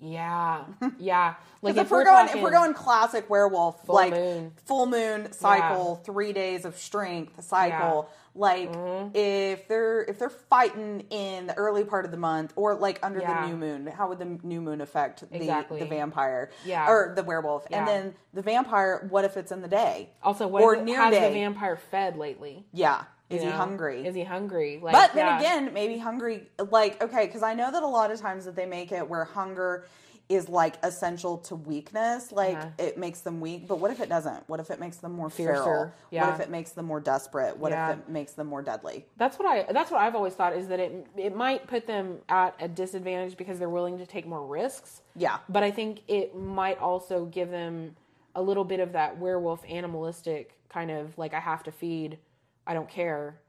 Yeah. 0.01 0.65
Yeah. 0.99 1.35
Like 1.63 1.75
Because 1.75 1.87
if, 1.87 1.91
we're, 1.91 2.05
going 2.05 2.29
if 2.29 2.41
we're 2.43 2.51
going 2.51 2.75
classic 2.75 3.31
werewolf, 3.31 3.85
Full 3.87 3.95
like 3.95 4.13
moon. 4.13 4.53
full 4.67 4.87
moon 4.87 5.33
cycle, 5.33 5.97
three 6.05 6.33
days 6.33 6.65
of 6.65 6.77
strength 6.77 7.43
cycle. 7.43 8.09
Like 8.37 8.73
Mm-hmm. 8.73 9.11
if 9.17 9.69
they're 9.69 10.03
if 10.03 10.19
they're 10.19 10.29
fighting 10.29 11.07
in 11.11 11.47
the 11.47 11.55
early 11.55 11.85
part 11.85 12.05
of 12.05 12.11
the 12.11 12.17
month 12.17 12.53
or 12.57 12.75
like 12.75 12.99
under 13.03 13.21
Yeah. 13.21 13.43
the 13.43 13.49
new 13.49 13.57
moon, 13.57 13.87
how 13.87 14.09
would 14.09 14.19
the 14.19 14.39
new 14.43 14.61
moon 14.61 14.81
affect 14.81 15.29
the 15.31 15.37
Exactly. 15.37 15.79
the 15.79 15.87
vampire? 15.87 16.51
Yeah. 16.67 16.89
or 16.91 17.13
the 17.15 17.23
werewolf? 17.23 17.67
Yeah. 17.71 17.79
And 17.79 17.89
then 17.89 18.15
the 18.35 18.43
vampire. 18.43 19.07
What 19.09 19.25
if 19.25 19.37
it's 19.37 19.53
in 19.53 19.63
the 19.63 19.69
day? 19.69 20.11
also 20.23 20.49
what 20.49 20.63
or 20.65 20.75
it- 20.75 20.83
near 20.85 21.01
has 21.01 21.15
day? 21.15 21.29
the 21.29 21.35
vampire 21.35 21.77
fed 21.77 22.17
lately? 22.17 22.67
Yeah, 22.73 23.05
is 23.31 23.43
You 23.43 23.51
he 23.51 23.57
hungry? 23.57 24.07
Is 24.07 24.15
he 24.15 24.25
hungry? 24.25 24.79
Like, 24.83 24.93
But 24.93 25.15
then 25.15 25.27
yeah. 25.27 25.39
again, 25.39 25.73
maybe 25.73 25.99
hungry, 25.99 26.49
like, 26.71 27.03
okay, 27.03 27.27
because 27.27 27.43
I 27.43 27.55
know 27.55 27.71
that 27.73 27.83
a 27.83 27.87
lot 27.87 28.11
of 28.11 28.21
times 28.21 28.45
that 28.45 28.55
they 28.55 28.67
make 28.67 28.93
it 28.93 29.09
where 29.09 29.25
hunger 29.25 29.87
is 30.31 30.49
like 30.49 30.77
essential 30.83 31.37
to 31.37 31.55
weakness, 31.55 32.33
like 32.33 32.57
Uh-huh. 32.57 32.69
it 32.79 32.97
makes 32.97 33.21
them 33.21 33.41
weak. 33.43 33.69
But 33.69 33.79
what 33.79 33.91
if 33.91 34.01
it 34.01 34.09
doesn't? 34.09 34.49
What 34.49 34.59
if 34.59 34.71
it 34.71 34.81
makes 34.81 34.97
them 34.97 35.13
more 35.13 35.29
feral? 35.29 35.93
yeah. 36.11 36.25
What 36.27 36.35
if 36.35 36.41
it 36.41 36.51
makes 36.51 36.73
them 36.73 36.87
more 36.87 36.99
desperate? 37.01 37.59
What 37.59 37.73
Yeah. 37.73 37.91
if 37.93 37.99
it 37.99 38.09
makes 38.09 38.33
them 38.33 38.47
more 38.47 38.63
deadly? 38.63 39.05
That's 39.19 39.39
what 39.39 39.47
I. 39.47 39.71
That's 39.71 39.91
what 39.91 40.01
I've 40.01 40.15
always 40.15 40.33
thought 40.35 40.55
is 40.55 40.69
that 40.69 40.81
it 40.81 41.07
it 41.17 41.37
might 41.37 41.67
put 41.67 41.87
them 41.87 42.21
at 42.31 42.55
a 42.59 42.69
disadvantage 42.69 43.37
because 43.37 43.59
they're 43.59 43.69
willing 43.69 43.99
to 43.99 44.07
take 44.07 44.27
more 44.27 44.47
risks. 44.47 45.03
Yeah. 45.15 45.39
But 45.51 45.63
I 45.63 45.71
think 45.71 46.01
it 46.09 46.35
might 46.35 46.79
also 46.79 47.27
give 47.27 47.51
them 47.51 47.95
a 48.35 48.41
little 48.41 48.65
bit 48.65 48.81
of 48.81 48.93
that 48.93 49.19
werewolf 49.19 49.63
animalistic 49.69 50.59
kind 50.71 50.91
of 50.91 51.17
like 51.19 51.35
I 51.35 51.41
have 51.41 51.63
to 51.65 51.71
feed, 51.71 52.19
I 52.67 52.75
don't 52.75 52.89
care. 52.89 53.41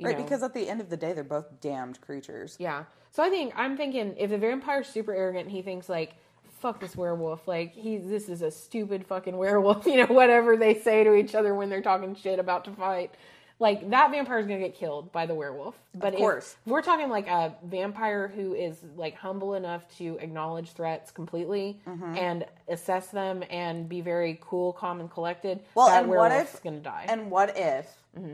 Right, 0.00 0.16
know. 0.16 0.22
because 0.22 0.42
at 0.42 0.52
the 0.52 0.68
end 0.68 0.80
of 0.80 0.90
the 0.90 0.96
day, 0.96 1.12
they're 1.12 1.24
both 1.24 1.60
damned 1.60 2.00
creatures. 2.00 2.56
Yeah. 2.58 2.84
So 3.10 3.22
I 3.22 3.30
think 3.30 3.54
I'm 3.56 3.76
thinking 3.76 4.14
if 4.18 4.30
the 4.30 4.38
vampire's 4.38 4.88
super 4.88 5.14
arrogant 5.14 5.44
and 5.44 5.52
he 5.52 5.62
thinks 5.62 5.88
like, 5.88 6.14
fuck 6.60 6.80
this 6.80 6.96
werewolf, 6.96 7.48
like 7.48 7.74
he 7.74 7.96
this 7.96 8.28
is 8.28 8.42
a 8.42 8.50
stupid 8.50 9.06
fucking 9.06 9.36
werewolf, 9.36 9.86
you 9.86 9.96
know, 9.96 10.12
whatever 10.12 10.56
they 10.56 10.74
say 10.74 11.04
to 11.04 11.14
each 11.14 11.34
other 11.34 11.54
when 11.54 11.70
they're 11.70 11.82
talking 11.82 12.14
shit 12.14 12.38
about 12.38 12.64
to 12.64 12.72
fight. 12.72 13.14
Like 13.58 13.88
that 13.90 14.10
vampire 14.10 14.38
is 14.38 14.46
gonna 14.46 14.58
get 14.58 14.74
killed 14.74 15.10
by 15.12 15.24
the 15.26 15.34
werewolf. 15.34 15.74
But 15.94 16.12
if- 16.12 16.18
course. 16.20 16.56
we're 16.66 16.82
talking 16.82 17.08
like 17.08 17.26
a 17.26 17.54
vampire 17.64 18.28
who 18.28 18.52
is 18.54 18.76
like 18.96 19.14
humble 19.16 19.54
enough 19.54 19.82
to 19.96 20.18
acknowledge 20.20 20.72
threats 20.72 21.10
completely 21.10 21.80
Mm-hmm. 21.86 22.16
and 22.16 22.44
assess 22.68 23.06
them 23.08 23.42
and 23.48 23.88
be 23.88 24.02
very 24.02 24.38
cool, 24.42 24.72
calm, 24.74 25.00
and 25.00 25.10
collected. 25.10 25.60
Well, 25.74 25.88
and 25.88 26.08
what 26.08 26.32
if 26.32 26.62
gonna 26.62 26.80
die? 26.80 27.06
And 27.08 27.30
what 27.30 27.56
if 27.56 27.86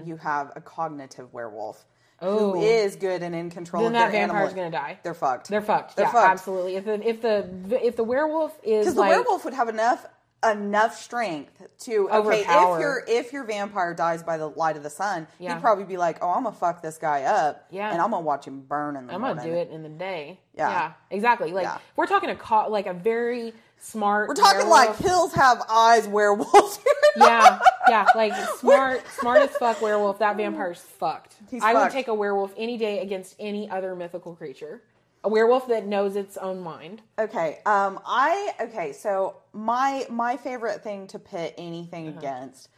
you 0.05 0.17
have 0.17 0.53
a 0.57 0.61
cognitive 0.61 1.33
werewolf 1.33 1.85
Oh. 2.25 2.53
who 2.53 2.61
is 2.61 2.95
good 2.97 3.23
and 3.23 3.35
in 3.35 3.51
control 3.51 3.83
then 3.83 3.95
of 3.97 4.01
that 4.01 4.13
vampire's 4.13 4.53
animal? 4.53 4.71
gonna 4.71 4.71
die. 4.71 4.99
They're 5.03 5.13
fucked. 5.15 5.49
They're 5.49 5.61
fucked. 5.61 5.97
They're 5.97 6.07
yeah, 6.07 6.13
fucked. 6.13 6.31
absolutely. 6.33 6.77
If 6.77 6.85
the 6.85 7.09
if 7.09 7.21
the 7.23 7.85
if 7.87 7.97
the 7.97 8.05
werewolf 8.05 8.57
is 8.65 8.87
because 8.87 8.97
like, 8.97 9.11
the 9.11 9.17
werewolf 9.19 9.45
would 9.45 9.55
have 9.55 9.69
enough 9.69 10.07
enough 10.45 10.97
strength 11.01 11.63
to 11.81 12.09
okay 12.11 12.41
if 12.41 12.47
your 12.81 13.05
if 13.07 13.33
your 13.33 13.45
vampire 13.45 13.95
dies 13.95 14.23
by 14.23 14.37
the 14.37 14.49
light 14.49 14.77
of 14.77 14.83
the 14.83 14.91
sun 14.91 15.27
Yeah. 15.39 15.55
he'd 15.55 15.61
probably 15.61 15.85
be 15.85 15.97
like 15.97 16.19
oh 16.21 16.31
i'm 16.31 16.43
gonna 16.45 16.57
fuck 16.57 16.83
this 16.83 16.99
guy 16.99 17.23
up 17.23 17.67
Yeah. 17.71 17.93
and 17.93 18.01
i'm 18.03 18.11
gonna 18.11 18.25
watch 18.25 18.45
him 18.47 18.61
burn 18.61 18.97
in 18.97 19.07
the 19.07 19.15
I'm 19.15 19.21
morning 19.21 19.39
gonna 19.39 19.49
do 19.51 19.57
it 19.57 19.71
in 19.71 19.83
the 19.83 19.89
day. 19.89 20.41
Yeah. 20.55 20.93
exactly. 21.11 21.53
Like 21.53 21.65
Yeah. 21.65 21.79
we're 21.97 22.07
talking 22.07 22.29
a 22.31 22.37
co- 22.37 22.69
like 22.69 22.87
a 22.87 22.93
very 22.93 23.55
smart. 23.79 24.29
we're 24.29 24.35
talking 24.35 24.69
like 24.69 24.89
werewolf. 24.91 24.99
hills 24.99 25.33
have 25.35 25.63
eyes 25.69 26.07
werewolves 26.09 26.79
yeah, 27.17 27.59
yeah, 27.89 28.07
like 28.15 28.33
smart, 28.59 29.03
smart 29.21 29.43
as 29.43 29.51
fuck 29.57 29.81
werewolf. 29.83 30.19
That 30.21 30.37
vampire's 30.39 30.81
fucked. 30.81 31.35
He's 31.51 31.63
I 31.63 31.75
would 31.75 31.81
fucked. 31.81 31.93
take 31.93 32.09
a 32.09 32.15
werewolf 32.15 32.53
any 32.57 32.79
day 32.79 33.01
against 33.01 33.37
any 33.39 33.69
other 33.71 33.95
mythical 33.95 34.35
creature. 34.35 34.81
A 35.25 35.29
werewolf 35.29 35.69
that 35.69 35.87
knows 35.87 36.17
its 36.17 36.37
own 36.37 36.61
mind. 36.61 37.03
okay 37.19 37.61
um 37.65 38.01
i 38.05 38.53
okay 38.61 38.93
so 38.93 39.37
my 39.53 40.05
my 40.11 40.37
favorite 40.37 40.83
thing 40.83 41.07
to 41.09 41.19
pit 41.19 41.55
anything 41.59 42.09
Uh-huh. 42.09 42.19
against 42.19 42.69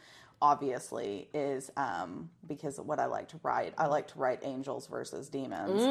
obviously 0.43 1.27
is 1.33 1.71
um 1.79 2.29
because 2.47 2.79
what 2.79 2.99
i 3.01 3.07
like 3.07 3.29
to 3.29 3.41
write 3.43 3.73
i 3.79 3.87
like 3.87 4.07
to 4.09 4.19
write 4.19 4.41
angels 4.43 4.87
versus 4.87 5.29
demons 5.31 5.83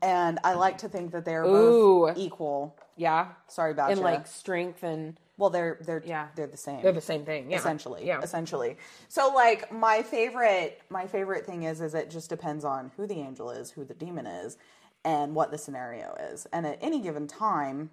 and 0.00 0.38
i 0.42 0.54
like 0.54 0.78
to 0.78 0.88
think 0.88 1.10
that 1.12 1.24
they're 1.26 1.44
Mm. 1.44 1.54
Ooh. 1.72 2.06
both 2.06 2.16
equal 2.16 2.74
Yeah, 2.96 3.28
sorry 3.48 3.72
about 3.72 3.88
that. 3.88 3.92
and 3.92 3.98
you. 3.98 4.04
like 4.04 4.26
strength 4.26 4.82
and 4.82 5.18
Well, 5.36 5.50
they're 5.50 5.76
they're 5.82 6.02
Yeah. 6.06 6.28
they're 6.36 6.46
the 6.46 6.56
same. 6.56 6.80
they're 6.82 6.92
the 6.92 7.00
same 7.12 7.24
thing. 7.26 7.50
Yeah. 7.50 7.58
essentially. 7.58 8.06
Yeah. 8.06 8.20
essentially. 8.22 8.76
So 9.08 9.32
like 9.34 9.70
my 9.72 10.02
favorite 10.02 10.80
my 10.88 11.06
favorite 11.08 11.44
thing 11.44 11.64
is 11.64 11.80
is 11.82 11.94
it 11.94 12.08
just 12.08 12.30
depends 12.30 12.64
on 12.64 12.92
who 12.96 13.06
the 13.06 13.18
angel 13.20 13.50
is, 13.50 13.72
who 13.72 13.84
the 13.84 13.94
demon 13.94 14.26
is, 14.26 14.56
and 15.04 15.34
what 15.34 15.50
the 15.50 15.58
scenario 15.58 16.14
is. 16.32 16.46
And 16.52 16.66
at 16.66 16.78
any 16.80 17.00
given 17.00 17.26
time, 17.26 17.90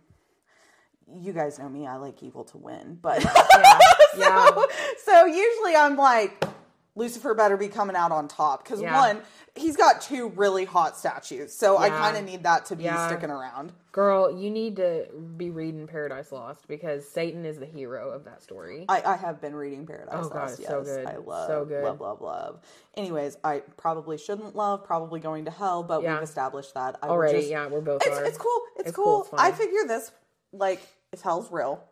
you 1.14 1.34
guys 1.34 1.60
know 1.60 1.68
me, 1.70 1.86
I 1.88 1.98
like 1.98 2.24
evil 2.24 2.44
to 2.46 2.58
win, 2.58 2.98
but 3.02 3.24
Yeah. 3.24 3.80
yeah. 4.18 4.50
so 5.06 5.26
usually 5.26 5.76
I'm 5.76 5.98
like 5.98 6.44
Lucifer 6.96 7.34
better 7.34 7.56
be 7.56 7.70
coming 7.70 7.96
out 7.96 8.12
on 8.12 8.28
top 8.28 8.64
because 8.64 8.82
Yeah. 8.82 9.00
one, 9.00 9.22
he's 9.56 9.78
got 9.78 10.02
two 10.02 10.28
really 10.30 10.66
hot 10.66 10.98
statues, 10.98 11.54
so 11.54 11.78
I 11.78 11.90
kind 11.90 12.18
of 12.18 12.26
need 12.26 12.44
that 12.44 12.66
to 12.66 12.76
be 12.76 12.84
Yeah. 12.84 13.08
sticking 13.08 13.30
around. 13.30 13.72
Girl, 13.94 14.30
you 14.32 14.50
need 14.50 14.76
to 14.78 15.06
be 15.38 15.50
reading 15.50 15.88
Paradise 15.88 16.32
Lost 16.32 16.68
because 16.68 17.08
Satan 17.08 17.46
is 17.46 17.60
the 17.60 17.66
hero 17.66 18.10
of 18.12 18.26
that 18.26 18.42
story. 18.44 18.86
I, 18.90 19.02
I 19.04 19.16
have 19.16 19.40
been 19.40 19.56
reading 19.56 19.86
Paradise 19.86 20.16
Oh, 20.26 20.30
God, 20.30 20.50
Lost. 20.50 20.64
so 20.64 20.78
yes, 20.80 20.88
good. 20.88 21.06
I 21.08 21.16
love, 21.18 21.48
So 21.48 21.66
good. 21.66 21.84
love, 21.84 22.02
love, 22.02 22.22
love. 22.22 22.60
Anyways, 22.96 23.38
I 23.44 23.60
probably 23.78 24.18
shouldn't 24.18 24.56
love, 24.56 24.84
probably 24.84 25.20
going 25.22 25.46
to 25.46 25.52
hell, 25.52 25.84
but 25.84 26.02
Yeah. 26.04 26.16
we've 26.16 26.24
established 26.24 26.74
that. 26.74 26.98
I 27.02 27.08
Already, 27.08 27.40
just- 27.40 27.50
yeah, 27.50 27.68
we're 27.68 27.82
both 27.82 28.06
It's, 28.06 28.18
are. 28.18 28.26
it's 28.26 28.38
cool. 28.38 28.62
It's, 28.78 28.90
It's 28.90 28.96
cool. 28.96 29.24
cool, 29.24 29.30
it's 29.34 29.42
I 29.42 29.52
figure 29.54 29.86
this, 29.88 30.12
like, 30.54 30.82
if 31.14 31.22
hell's 31.22 31.50
real, 31.52 31.84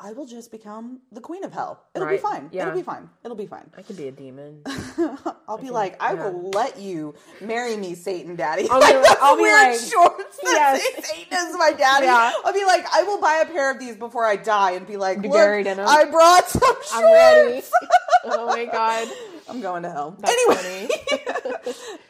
I 0.00 0.12
will 0.12 0.26
just 0.26 0.50
become 0.50 0.98
the 1.12 1.20
queen 1.20 1.44
of 1.44 1.52
hell. 1.52 1.84
It'll 1.94 2.06
Right. 2.08 2.16
be 2.18 2.22
fine. 2.22 2.48
Yeah. 2.52 2.62
It'll 2.62 2.74
be 2.74 2.82
fine. 2.82 3.08
It'll 3.24 3.36
be 3.36 3.46
fine. 3.46 3.70
I 3.78 3.82
could 3.82 3.96
be 3.96 4.08
a 4.08 4.10
demon. 4.12 4.62
I'll 5.48 5.56
be 5.58 5.70
like, 5.70 6.02
I 6.02 6.14
will 6.14 6.50
let 6.50 6.80
you 6.80 7.14
marry 7.40 7.76
me, 7.76 7.94
Satan 7.94 8.34
Daddy. 8.34 8.66
I'll 8.68 8.80
be 8.80 8.86
Like 9.08 9.22
I'll 9.22 9.36
be 9.36 9.44
like, 9.44 9.78
shorts 9.78 10.38
yes. 10.42 10.82
Satan 11.06 11.48
is 11.48 11.56
my 11.56 11.72
daddy. 11.72 12.06
Yeah. 12.06 12.32
I'll 12.44 12.52
be 12.52 12.64
like, 12.64 12.84
I 12.92 13.04
will 13.04 13.20
buy 13.20 13.36
a 13.42 13.46
pair 13.46 13.70
of 13.70 13.78
these 13.78 13.94
before 13.94 14.26
I 14.26 14.34
die 14.34 14.72
and 14.72 14.84
be 14.86 14.96
like, 14.96 15.22
Be 15.22 15.28
look, 15.28 15.36
buried 15.36 15.68
in 15.68 15.78
'em." 15.78 15.86
I 15.88 16.06
brought 16.06 16.48
some 16.48 16.60
shorts. 16.62 16.92
I'm 16.94 17.04
ready. 17.04 17.62
oh 18.24 18.46
my 18.46 18.64
god. 18.64 19.08
I'm 19.48 19.60
going 19.60 19.84
to 19.84 19.90
hell. 19.90 20.16
That's 20.18 20.32
anyway. 20.32 20.88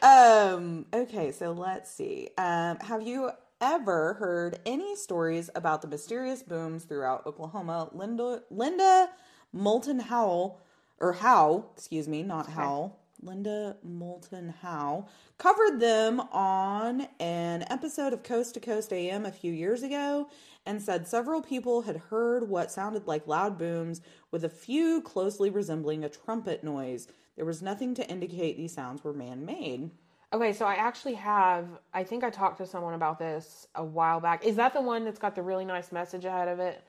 um, 0.01 0.85
okay, 0.93 1.31
so 1.31 1.51
let's 1.51 1.91
see. 1.91 2.29
Um, 2.37 2.77
have 2.79 3.01
you 3.03 3.29
ever 3.63 4.15
heard 4.15 4.59
any 4.65 4.93
stories 4.93 5.49
about 5.55 5.81
the 5.81 5.87
mysterious 5.87 6.43
booms 6.43 6.83
throughout 6.83 7.25
Oklahoma? 7.25 7.89
Linda 7.93 8.43
Linda 8.51 9.09
Moulton 9.53 9.99
Howell 9.99 10.59
or 10.99 11.13
Howe, 11.13 11.65
excuse 11.73 12.09
me, 12.09 12.23
not 12.23 12.49
Howell. 12.49 12.99
Linda 13.21 13.77
Moulton 13.81 14.53
Howe 14.61 15.07
covered 15.37 15.79
them 15.79 16.19
on 16.19 17.07
an 17.21 17.63
episode 17.69 18.11
of 18.11 18.21
Coast 18.21 18.55
to 18.55 18.59
Coast 18.59 18.91
AM 18.91 19.25
a 19.25 19.31
few 19.31 19.53
years 19.53 19.81
ago 19.81 20.27
and 20.65 20.81
said 20.81 21.07
several 21.07 21.41
people 21.41 21.83
had 21.83 21.95
heard 21.95 22.49
what 22.49 22.69
sounded 22.69 23.07
like 23.07 23.27
loud 23.27 23.57
booms 23.57 24.01
with 24.29 24.43
a 24.43 24.49
few 24.49 25.01
closely 25.01 25.49
resembling 25.49 26.03
a 26.03 26.09
trumpet 26.09 26.65
noise. 26.65 27.07
There 27.37 27.45
was 27.45 27.61
nothing 27.61 27.95
to 27.95 28.09
indicate 28.09 28.57
these 28.57 28.73
sounds 28.73 29.05
were 29.05 29.13
man 29.13 29.45
made. 29.45 29.91
Okay, 30.33 30.51
so 30.51 30.65
I 30.65 30.73
actually 30.73 31.13
have. 31.13 31.67
I 31.93 32.03
think 32.03 32.23
I 32.23 32.31
talked 32.31 32.57
to 32.57 32.65
someone 32.65 32.95
about 32.95 33.19
this 33.19 33.67
a 33.75 33.83
while 33.83 34.19
back. 34.19 34.43
Is 34.43 34.55
that 34.55 34.73
the 34.73 34.81
one 34.81 35.05
that's 35.05 35.19
got 35.19 35.35
the 35.35 35.43
really 35.43 35.63
nice 35.65 35.91
message 35.91 36.25
ahead 36.25 36.47
of 36.47 36.59
it 36.59 36.83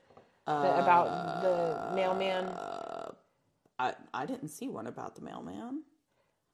The- 0.47 0.79
about 0.81 1.41
the 1.43 1.95
mailman? 1.95 2.45
Uh, 2.45 3.11
I, 3.77 3.93
I 4.13 4.25
didn't 4.25 4.47
see 4.49 4.67
one 4.67 4.87
about 4.87 5.15
the 5.15 5.21
mailman. 5.21 5.83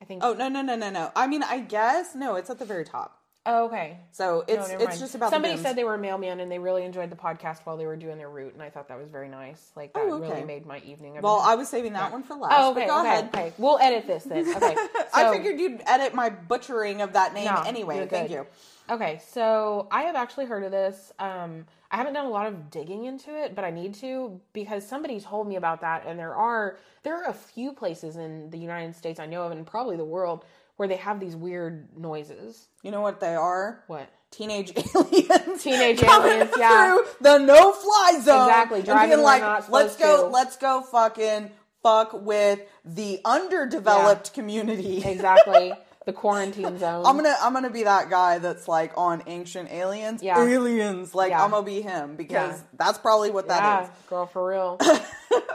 I 0.02 0.06
think. 0.06 0.22
Oh, 0.24 0.34
no, 0.34 0.50
no, 0.50 0.62
no, 0.62 0.76
no, 0.76 0.90
no. 0.90 1.12
I 1.16 1.28
mean, 1.28 1.44
I 1.44 1.60
guess, 1.60 2.14
no, 2.14 2.36
it's 2.36 2.50
at 2.50 2.60
the 2.60 2.66
very 2.66 2.84
top. 2.84 3.21
Oh, 3.44 3.66
okay. 3.66 3.98
So 4.12 4.44
it's 4.48 4.70
never 4.70 4.84
it's 4.84 4.90
mind. 4.92 5.00
just 5.00 5.16
about 5.16 5.32
somebody 5.32 5.58
said 5.58 5.76
they 5.76 5.84
were 5.84 5.96
a 5.96 5.98
mailman 5.98 6.40
and 6.42 6.52
they 6.52 6.60
really 6.60 6.84
enjoyed 6.86 7.10
the 7.10 7.16
podcast 7.16 7.62
while 7.64 7.76
they 7.76 7.88
were 7.88 7.96
doing 7.96 8.20
their 8.20 8.30
route, 8.30 8.54
and 8.54 8.62
I 8.62 8.70
thought 8.70 8.88
that 8.90 9.00
was 9.00 9.10
very 9.10 9.30
nice. 9.30 9.72
Like 9.76 9.94
that 9.94 10.04
Oh, 10.04 10.14
okay. 10.22 10.30
really 10.30 10.44
made 10.44 10.66
my 10.68 10.78
evening. 10.86 11.20
Well, 11.22 11.40
I 11.44 11.56
was 11.56 11.68
saving 11.68 11.94
that 11.94 12.12
one 12.12 12.22
for 12.22 12.36
last. 12.36 12.54
oh, 12.56 12.74
but 12.74 12.82
okay, 12.82 12.88
go 12.88 13.00
okay, 13.00 13.10
ahead. 13.10 13.30
okay. 13.34 13.54
We'll 13.58 13.80
edit 13.80 14.06
this 14.06 14.24
then. 14.26 14.46
Okay, 14.56 14.76
I 15.14 15.32
figured 15.34 15.60
you'd 15.60 15.82
edit 15.88 16.14
my 16.14 16.30
butchering 16.30 17.02
of 17.02 17.14
that 17.14 17.34
name 17.34 17.46
No, 17.46 17.64
anyway. 17.66 18.06
Thank 18.08 18.30
you. 18.30 18.46
Okay, 18.90 19.22
so 19.28 19.88
I 19.92 20.04
have 20.04 20.16
actually 20.16 20.46
heard 20.46 20.64
of 20.64 20.72
this. 20.72 21.12
Um, 21.18 21.66
I 21.90 21.98
haven't 21.98 22.14
done 22.14 22.26
a 22.26 22.30
lot 22.30 22.46
of 22.48 22.70
digging 22.70 23.06
into 23.06 23.36
it, 23.36 23.56
but 23.56 23.64
I 23.66 23.72
need 23.72 23.96
to 23.96 24.40
because 24.54 24.88
somebody 24.88 25.20
told 25.20 25.48
me 25.48 25.56
about 25.56 25.82
that, 25.82 26.06
and 26.06 26.20
there 26.20 26.36
are 26.36 26.78
there 27.04 27.16
are 27.24 27.30
a 27.30 27.34
few 27.34 27.74
places 27.74 28.18
in 28.18 28.50
the 28.52 28.58
United 28.58 28.96
States 28.96 29.20
I 29.20 29.26
know 29.26 29.44
of, 29.44 29.52
and 29.52 29.66
probably 29.66 29.98
the 29.98 30.06
world, 30.06 30.46
where 30.82 30.88
they 30.88 30.96
have 30.96 31.20
these 31.20 31.36
weird 31.36 31.96
noises. 31.96 32.66
You 32.82 32.90
know 32.90 33.02
what 33.02 33.20
they 33.20 33.36
are? 33.36 33.84
What? 33.86 34.10
Teenage 34.32 34.74
aliens. 34.96 35.62
Teenage 35.62 36.02
aliens, 36.04 36.50
yeah. 36.58 36.96
Through 36.96 37.06
the 37.22 37.38
no 37.38 37.72
fly 37.72 38.14
zone. 38.20 38.48
Exactly, 38.50 38.78
and 38.80 38.86
driving 38.88 39.10
being 39.18 39.22
like, 39.22 39.70
let's 39.70 39.96
go, 39.96 40.24
to." 40.24 40.28
let's 40.30 40.58
go 40.58 40.82
fucking 40.82 41.52
fuck 41.84 42.14
with 42.26 42.62
the 42.84 43.20
underdeveloped 43.24 44.34
community. 44.34 45.04
Exactly, 45.06 45.72
the 46.08 46.14
quarantine 46.14 46.80
zone. 46.80 47.06
I'm 47.06 47.16
gonna 47.16 47.36
I'm 47.40 47.54
gonna 47.54 47.70
be 47.70 47.84
that 47.84 48.10
guy 48.10 48.40
that's 48.40 48.68
like 48.68 48.94
on 48.98 49.22
ancient 49.28 49.72
aliens. 49.72 50.24
Yeah. 50.24 50.44
Aliens. 50.44 51.14
Like 51.14 51.30
Yeah. 51.30 51.44
I'm 51.44 51.52
gonna 51.52 51.64
be 51.64 51.82
him 51.84 52.16
because 52.16 52.54
Yeah. 52.58 52.64
that's 52.76 52.98
probably 52.98 53.30
what 53.30 53.50
that 53.50 53.62
yeah, 53.62 53.84
is. 53.84 53.90
girl, 54.10 54.26
for 54.26 54.48
real. 54.50 54.80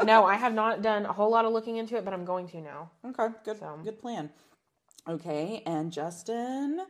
no, 0.04 0.24
I 0.24 0.36
have 0.36 0.54
not 0.54 0.82
done 0.82 1.04
a 1.04 1.12
whole 1.12 1.32
lot 1.32 1.46
of 1.46 1.52
looking 1.52 1.78
into 1.78 1.96
it, 1.96 2.04
but 2.04 2.14
I'm 2.14 2.24
going 2.24 2.46
to 2.50 2.58
now. 2.60 2.90
Okay, 3.04 3.34
good 3.44 3.58
So. 3.58 3.80
good 3.82 3.98
plan. 4.00 4.30
Okay, 5.08 5.62
and 5.66 5.92
Justin 5.92 6.80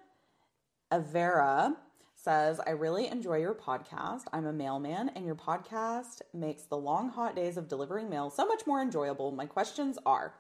Avera 0.91 1.77
says, 2.15 2.61
I 2.67 2.71
really 2.71 3.09
enjoy 3.09 3.39
your 3.39 3.55
podcast. 3.55 4.23
I'm 4.33 4.47
a 4.47 4.53
mailman, 4.53 5.11
and 5.11 5.27
your 5.27 5.35
podcast 5.35 6.23
makes 6.33 6.63
the 6.63 6.79
long, 6.79 7.11
hot 7.11 7.37
days 7.37 7.57
of 7.59 7.69
delivering 7.69 8.09
mail 8.09 8.31
so 8.31 8.47
much 8.47 8.67
more 8.67 8.81
enjoyable. 8.81 9.33
My 9.33 9.47
questions 9.47 9.99
are 10.07 10.35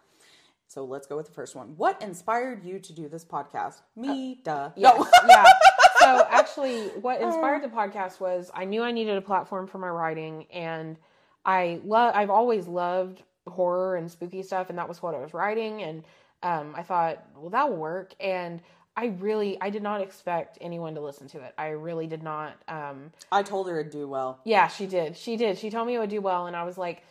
so 0.68 0.84
let's 0.84 1.06
go 1.06 1.16
with 1.16 1.26
the 1.26 1.32
first 1.32 1.54
one. 1.54 1.74
What 1.76 2.00
inspired 2.02 2.64
you 2.64 2.78
to 2.80 2.92
do 2.92 3.08
this 3.08 3.24
podcast? 3.24 3.82
Me, 3.94 4.40
uh, 4.40 4.44
duh. 4.44 4.70
Yes, 4.76 4.98
No. 4.98 5.06
yeah. 5.28 5.44
So 5.98 6.24
actually, 6.30 6.88
what 7.00 7.20
uh. 7.20 7.26
inspired 7.26 7.64
the 7.64 7.68
podcast 7.68 8.20
was 8.20 8.50
I 8.54 8.64
knew 8.64 8.82
I 8.82 8.92
needed 8.92 9.16
a 9.16 9.20
platform 9.20 9.66
for 9.66 9.78
my 9.78 9.88
writing, 9.88 10.46
and 10.52 10.98
I 11.44 11.80
love. 11.84 12.14
I've 12.14 12.30
always 12.30 12.68
loved 12.68 13.22
horror 13.48 13.96
and 13.96 14.08
spooky 14.08 14.42
stuff, 14.42 14.70
and 14.70 14.78
that 14.78 14.88
was 14.88 15.02
what 15.02 15.16
I 15.16 15.18
was 15.18 15.34
writing. 15.34 15.82
And 15.82 16.04
um, 16.42 16.74
I 16.76 16.82
thought, 16.82 17.24
well, 17.36 17.50
that 17.50 17.68
will 17.68 17.76
work. 17.76 18.14
And 18.20 18.60
I 18.96 19.06
really, 19.18 19.60
I 19.60 19.70
did 19.70 19.82
not 19.82 20.00
expect 20.00 20.58
anyone 20.60 20.94
to 20.94 21.00
listen 21.00 21.28
to 21.28 21.40
it. 21.40 21.54
I 21.58 21.68
really 21.68 22.06
did 22.06 22.22
not. 22.22 22.56
Um, 22.68 23.12
I 23.30 23.42
told 23.42 23.68
her 23.68 23.80
it'd 23.80 23.92
do 23.92 24.08
well. 24.08 24.40
yeah, 24.44 24.68
she 24.68 24.86
did. 24.86 25.16
She 25.16 25.36
did. 25.36 25.58
She 25.58 25.70
told 25.70 25.86
me 25.86 25.94
it 25.96 25.98
would 25.98 26.10
do 26.10 26.20
well, 26.20 26.46
and 26.46 26.56
I 26.56 26.64
was 26.64 26.78
like, 26.78 27.02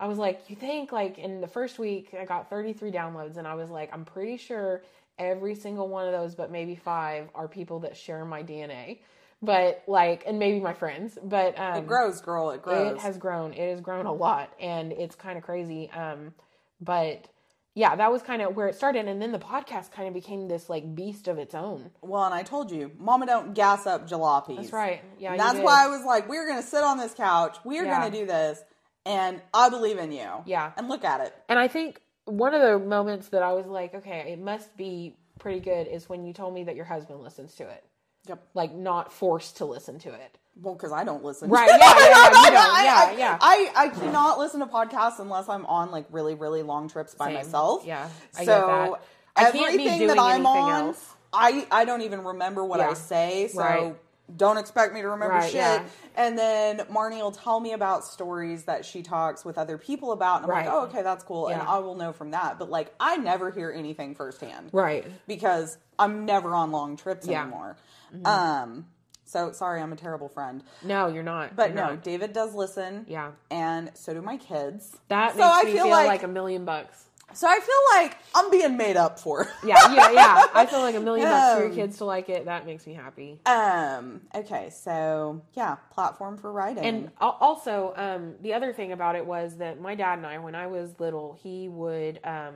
I 0.00 0.06
was 0.06 0.18
like, 0.18 0.48
you 0.48 0.56
think 0.56 0.90
like 0.90 1.18
in 1.18 1.40
the 1.40 1.46
first 1.46 1.78
week 1.78 2.14
I 2.18 2.24
got 2.24 2.50
33 2.50 2.90
downloads, 2.90 3.36
and 3.36 3.46
I 3.46 3.54
was 3.54 3.70
like, 3.70 3.92
I'm 3.92 4.04
pretty 4.04 4.36
sure 4.38 4.82
every 5.18 5.54
single 5.54 5.88
one 5.88 6.06
of 6.06 6.12
those, 6.12 6.34
but 6.34 6.50
maybe 6.50 6.74
five, 6.74 7.28
are 7.34 7.46
people 7.46 7.80
that 7.80 7.96
share 7.96 8.24
my 8.24 8.42
DNA. 8.42 8.98
But 9.42 9.82
like, 9.86 10.24
and 10.26 10.38
maybe 10.38 10.58
my 10.60 10.72
friends, 10.72 11.18
but 11.22 11.58
um, 11.58 11.76
It 11.76 11.86
grows, 11.86 12.20
girl. 12.22 12.50
It 12.52 12.62
grows. 12.62 12.96
it 12.96 13.00
has 13.02 13.18
grown. 13.18 13.52
It 13.52 13.70
has 13.70 13.80
grown 13.82 14.06
a 14.06 14.12
lot, 14.12 14.50
and 14.58 14.92
it's 14.92 15.14
kind 15.14 15.36
of 15.36 15.44
crazy. 15.44 15.90
Um, 15.90 16.32
but 16.80 17.28
yeah, 17.74 17.96
that 17.96 18.12
was 18.12 18.22
kind 18.22 18.40
of 18.42 18.54
where 18.54 18.68
it 18.68 18.74
started, 18.76 19.08
and 19.08 19.20
then 19.20 19.32
the 19.32 19.38
podcast 19.38 19.90
kind 19.90 20.06
of 20.08 20.14
became 20.14 20.46
this 20.48 20.68
like 20.68 20.94
beast 20.94 21.26
of 21.28 21.38
its 21.38 21.54
own. 21.54 21.90
well, 22.02 22.24
and 22.24 22.34
I 22.34 22.42
told 22.42 22.70
you, 22.70 22.92
Mama 22.98 23.26
don't 23.26 23.54
gas 23.54 23.86
up 23.86 24.08
jalopies. 24.08 24.56
That's 24.56 24.72
right. 24.72 25.02
Yeah, 25.18 25.36
that's 25.36 25.58
why 25.58 25.84
I 25.84 25.88
was 25.88 26.04
like, 26.04 26.28
we're 26.28 26.46
gonna 26.48 26.62
sit 26.62 26.84
on 26.84 26.98
this 26.98 27.14
couch. 27.14 27.56
We're 27.64 27.84
Yeah. 27.84 27.98
gonna 28.00 28.10
do 28.16 28.26
this, 28.26 28.62
and 29.04 29.42
I 29.52 29.68
believe 29.70 29.98
in 29.98 30.12
you. 30.12 30.28
Yeah. 30.46 30.72
And 30.76 30.88
look 30.88 31.04
at 31.04 31.20
it. 31.20 31.34
And 31.48 31.58
I 31.58 31.68
think 31.68 32.00
one 32.26 32.54
of 32.54 32.62
the 32.62 32.78
moments 32.78 33.28
that 33.30 33.42
I 33.42 33.52
was 33.52 33.66
like, 33.66 33.94
okay, 33.94 34.32
it 34.32 34.38
must 34.38 34.76
be 34.76 35.16
pretty 35.38 35.60
good 35.60 35.86
is 35.88 36.08
when 36.08 36.24
you 36.24 36.32
told 36.32 36.54
me 36.54 36.64
that 36.64 36.76
your 36.76 36.84
husband 36.86 37.20
listens 37.22 37.54
to 37.56 37.64
it. 37.68 37.84
Yep. 38.28 38.42
Like 38.54 38.72
not 38.72 39.12
forced 39.12 39.58
to 39.58 39.64
listen 39.66 39.98
to 39.98 40.10
it. 40.14 40.38
Well, 40.60 40.74
because 40.74 40.92
I 40.92 41.02
don't 41.04 41.24
listen. 41.24 41.50
Right, 41.50 41.68
yeah, 41.68 41.76
yeah, 41.78 41.80
yeah. 41.80 41.88
I, 42.30 42.50
Yeah, 42.84 42.94
I, 42.94 43.14
yeah. 43.18 43.38
I, 43.40 43.72
I 43.76 43.88
cannot 43.88 44.38
listen 44.38 44.60
to 44.60 44.66
podcasts 44.66 45.18
unless 45.18 45.48
I'm 45.48 45.66
on 45.66 45.90
like 45.90 46.06
really, 46.10 46.34
really 46.34 46.62
long 46.62 46.88
trips 46.88 47.14
by 47.14 47.26
Same. 47.26 47.34
myself. 47.34 47.84
Yeah, 47.84 48.08
I 48.36 48.44
so. 48.44 48.98
I 49.36 49.48
everything 49.48 50.06
that 50.06 50.18
I'm 50.18 50.46
on, 50.46 50.70
else. 50.88 51.10
I 51.32 51.66
I 51.70 51.84
don't 51.84 52.02
even 52.02 52.22
remember 52.22 52.64
what 52.64 52.80
I 52.80 52.94
say. 52.94 53.48
So 53.48 53.58
Right. 53.58 53.96
don't 54.36 54.56
expect 54.58 54.94
me 54.94 55.00
to 55.02 55.08
remember 55.08 55.34
Right, 55.34 55.46
shit. 55.50 55.54
yeah. 55.56 55.82
And 56.16 56.38
then 56.38 56.78
Marnie 56.90 57.20
will 57.20 57.32
tell 57.32 57.58
me 57.58 57.72
about 57.72 58.04
stories 58.04 58.62
that 58.64 58.84
she 58.84 59.02
talks 59.02 59.44
with 59.44 59.58
other 59.58 59.76
people 59.76 60.12
about, 60.12 60.36
and 60.36 60.44
I'm 60.44 60.50
Right. 60.50 60.66
like, 60.66 60.72
oh, 60.74 60.84
okay, 60.84 61.02
that's 61.02 61.24
cool, 61.24 61.48
and 61.48 61.60
I 61.60 61.78
will 61.78 61.96
know 61.96 62.12
from 62.12 62.30
that. 62.30 62.60
But 62.60 62.70
like, 62.70 62.94
I 63.00 63.16
never 63.16 63.50
hear 63.50 63.72
anything 63.72 64.14
firsthand 64.14 64.70
Right. 64.72 65.04
because 65.26 65.76
I'm 65.98 66.24
never 66.24 66.54
on 66.54 66.70
long 66.70 66.96
trips 66.96 67.26
Yeah. 67.26 67.42
Mm-hmm. 67.42 67.48
anymore. 67.52 67.76
Um, 68.24 68.86
so 69.34 69.52
sorry, 69.52 69.82
I'm 69.82 69.92
a 69.92 69.96
terrible 69.96 70.28
friend. 70.28 70.62
No, 70.82 71.08
you're 71.08 71.22
not. 71.24 71.54
But 71.56 71.70
You're 71.70 71.76
no, 71.76 71.86
not. 71.90 72.02
David 72.04 72.32
does 72.32 72.54
listen. 72.54 73.04
Yeah. 73.08 73.32
And 73.50 73.90
so 73.94 74.14
do 74.14 74.22
my 74.22 74.36
kids. 74.38 74.96
That 75.08 75.32
so 75.32 75.38
makes 75.38 75.50
I 75.50 75.62
me 75.64 75.72
feel 75.72 75.82
feel, 75.84 75.90
like, 75.92 76.06
like, 76.06 76.22
a 76.22 76.28
million 76.28 76.64
bucks. 76.64 77.04
so 77.32 77.48
I 77.48 77.58
feel 77.58 78.00
like 78.02 78.16
I'm 78.34 78.48
being 78.50 78.76
made 78.76 78.96
up 78.96 79.18
for. 79.18 79.48
Yeah, 79.64 79.92
yeah, 79.92 80.10
yeah. 80.12 80.44
I 80.54 80.66
feel 80.66 80.80
like 80.80 80.94
a 80.94 81.00
million 81.00 81.26
bucks 81.28 81.54
for 81.54 81.60
your 81.62 81.70
Um, 81.70 81.74
kids 81.74 81.98
to 81.98 82.04
like 82.04 82.28
it. 82.28 82.44
That 82.44 82.64
makes 82.64 82.86
me 82.86 82.94
happy. 82.94 83.40
um. 83.46 84.20
Okay. 84.34 84.70
So 84.70 85.42
yeah, 85.54 85.76
platform 85.90 86.36
for 86.38 86.52
writing. 86.52 86.84
And 86.84 87.10
also, 87.20 87.92
um, 87.96 88.34
the 88.40 88.54
other 88.54 88.72
thing 88.72 88.92
about 88.92 89.16
it 89.16 89.26
was 89.26 89.56
that 89.56 89.80
my 89.80 89.94
dad 89.96 90.18
and 90.18 90.26
I, 90.26 90.38
when 90.38 90.54
I 90.54 90.68
was 90.68 91.00
little, 91.00 91.36
he 91.42 91.68
would. 91.68 92.20
Um, 92.24 92.54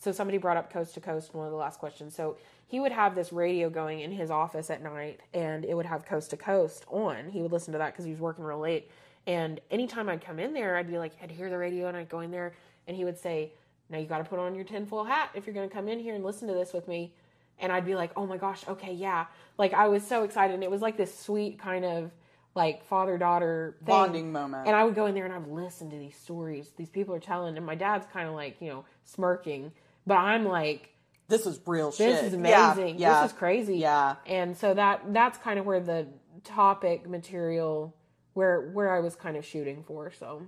so 0.00 0.12
somebody 0.12 0.38
brought 0.38 0.56
up 0.56 0.72
coast 0.72 0.94
to 0.94 1.00
coast 1.00 1.34
one 1.34 1.46
of 1.46 1.50
the 1.50 1.58
last 1.58 1.80
questions. 1.80 2.14
So 2.14 2.36
he 2.68 2.78
would 2.80 2.92
have 2.92 3.14
this 3.14 3.32
radio 3.32 3.70
going 3.70 4.00
in 4.00 4.12
his 4.12 4.30
office 4.30 4.68
at 4.68 4.82
night, 4.82 5.20
and 5.32 5.64
it 5.64 5.74
would 5.74 5.86
have 5.86 6.04
coast 6.04 6.30
to 6.30 6.36
coast 6.36 6.84
on. 6.88 7.30
He 7.30 7.40
would 7.40 7.50
listen 7.50 7.72
to 7.72 7.78
that 7.78 7.92
because 7.92 8.04
he 8.04 8.10
was 8.10 8.20
working 8.20 8.44
real 8.44 8.60
late. 8.60 8.90
And 9.26 9.58
anytime 9.70 10.08
I'd 10.08 10.22
come 10.22 10.38
in 10.38 10.52
there, 10.52 10.76
I'd 10.76 10.88
be 10.88 10.98
like, 10.98 11.12
I'd 11.22 11.30
hear 11.30 11.48
the 11.48 11.56
radio, 11.56 11.88
and 11.88 11.96
I'd 11.96 12.10
go 12.10 12.20
in 12.20 12.30
there, 12.30 12.54
and 12.86 12.94
he 12.94 13.04
would 13.04 13.18
say, 13.18 13.52
"Now 13.88 13.98
you 13.98 14.06
got 14.06 14.18
to 14.18 14.24
put 14.24 14.38
on 14.38 14.54
your 14.54 14.64
tinfoil 14.64 15.04
hat 15.04 15.30
if 15.34 15.46
you're 15.46 15.54
going 15.54 15.68
to 15.68 15.74
come 15.74 15.88
in 15.88 15.98
here 15.98 16.14
and 16.14 16.22
listen 16.22 16.46
to 16.48 16.54
this 16.54 16.74
with 16.74 16.86
me." 16.88 17.14
And 17.58 17.72
I'd 17.72 17.86
be 17.86 17.94
like, 17.94 18.12
"Oh 18.16 18.26
my 18.26 18.36
gosh, 18.36 18.66
okay, 18.68 18.92
yeah!" 18.92 19.26
Like 19.56 19.72
I 19.72 19.88
was 19.88 20.06
so 20.06 20.22
excited, 20.24 20.52
and 20.52 20.62
it 20.62 20.70
was 20.70 20.82
like 20.82 20.98
this 20.98 21.18
sweet 21.18 21.58
kind 21.58 21.86
of 21.86 22.10
like 22.54 22.84
father 22.84 23.16
daughter 23.16 23.76
Bonding 23.82 24.30
moment. 24.30 24.66
And 24.66 24.76
I 24.76 24.84
would 24.84 24.94
go 24.94 25.06
in 25.06 25.14
there 25.14 25.24
and 25.24 25.32
I 25.32 25.38
would 25.38 25.50
listen 25.50 25.88
to 25.90 25.96
these 25.96 26.16
stories 26.16 26.72
these 26.76 26.88
people 26.90 27.14
are 27.14 27.20
telling, 27.20 27.56
and 27.56 27.64
my 27.64 27.74
dad's 27.74 28.06
kind 28.12 28.28
of 28.28 28.34
like 28.34 28.60
you 28.60 28.68
know 28.68 28.84
smirking, 29.04 29.72
but 30.06 30.16
I'm 30.16 30.44
like, 30.44 30.94
this 31.28 31.46
is 31.46 31.60
real 31.66 31.92
shit. 31.92 32.10
this 32.10 32.32
is 32.32 32.38
Yeah, 32.40 32.72
amazing. 32.72 32.98
Yeah. 32.98 33.22
This 33.22 33.32
is 33.32 33.38
crazy. 33.38 33.76
Yeah. 33.78 34.16
And 34.26 34.56
so 34.56 34.74
that 34.74 35.12
that's 35.12 35.38
kind 35.38 35.58
of 35.58 35.66
where 35.66 35.80
the 35.80 36.06
topic 36.44 37.08
material 37.08 37.94
where 38.34 38.70
where 38.70 38.92
I 38.94 39.00
was 39.00 39.14
kind 39.16 39.36
of 39.36 39.44
shooting 39.44 39.84
for. 39.86 40.10
So 40.12 40.42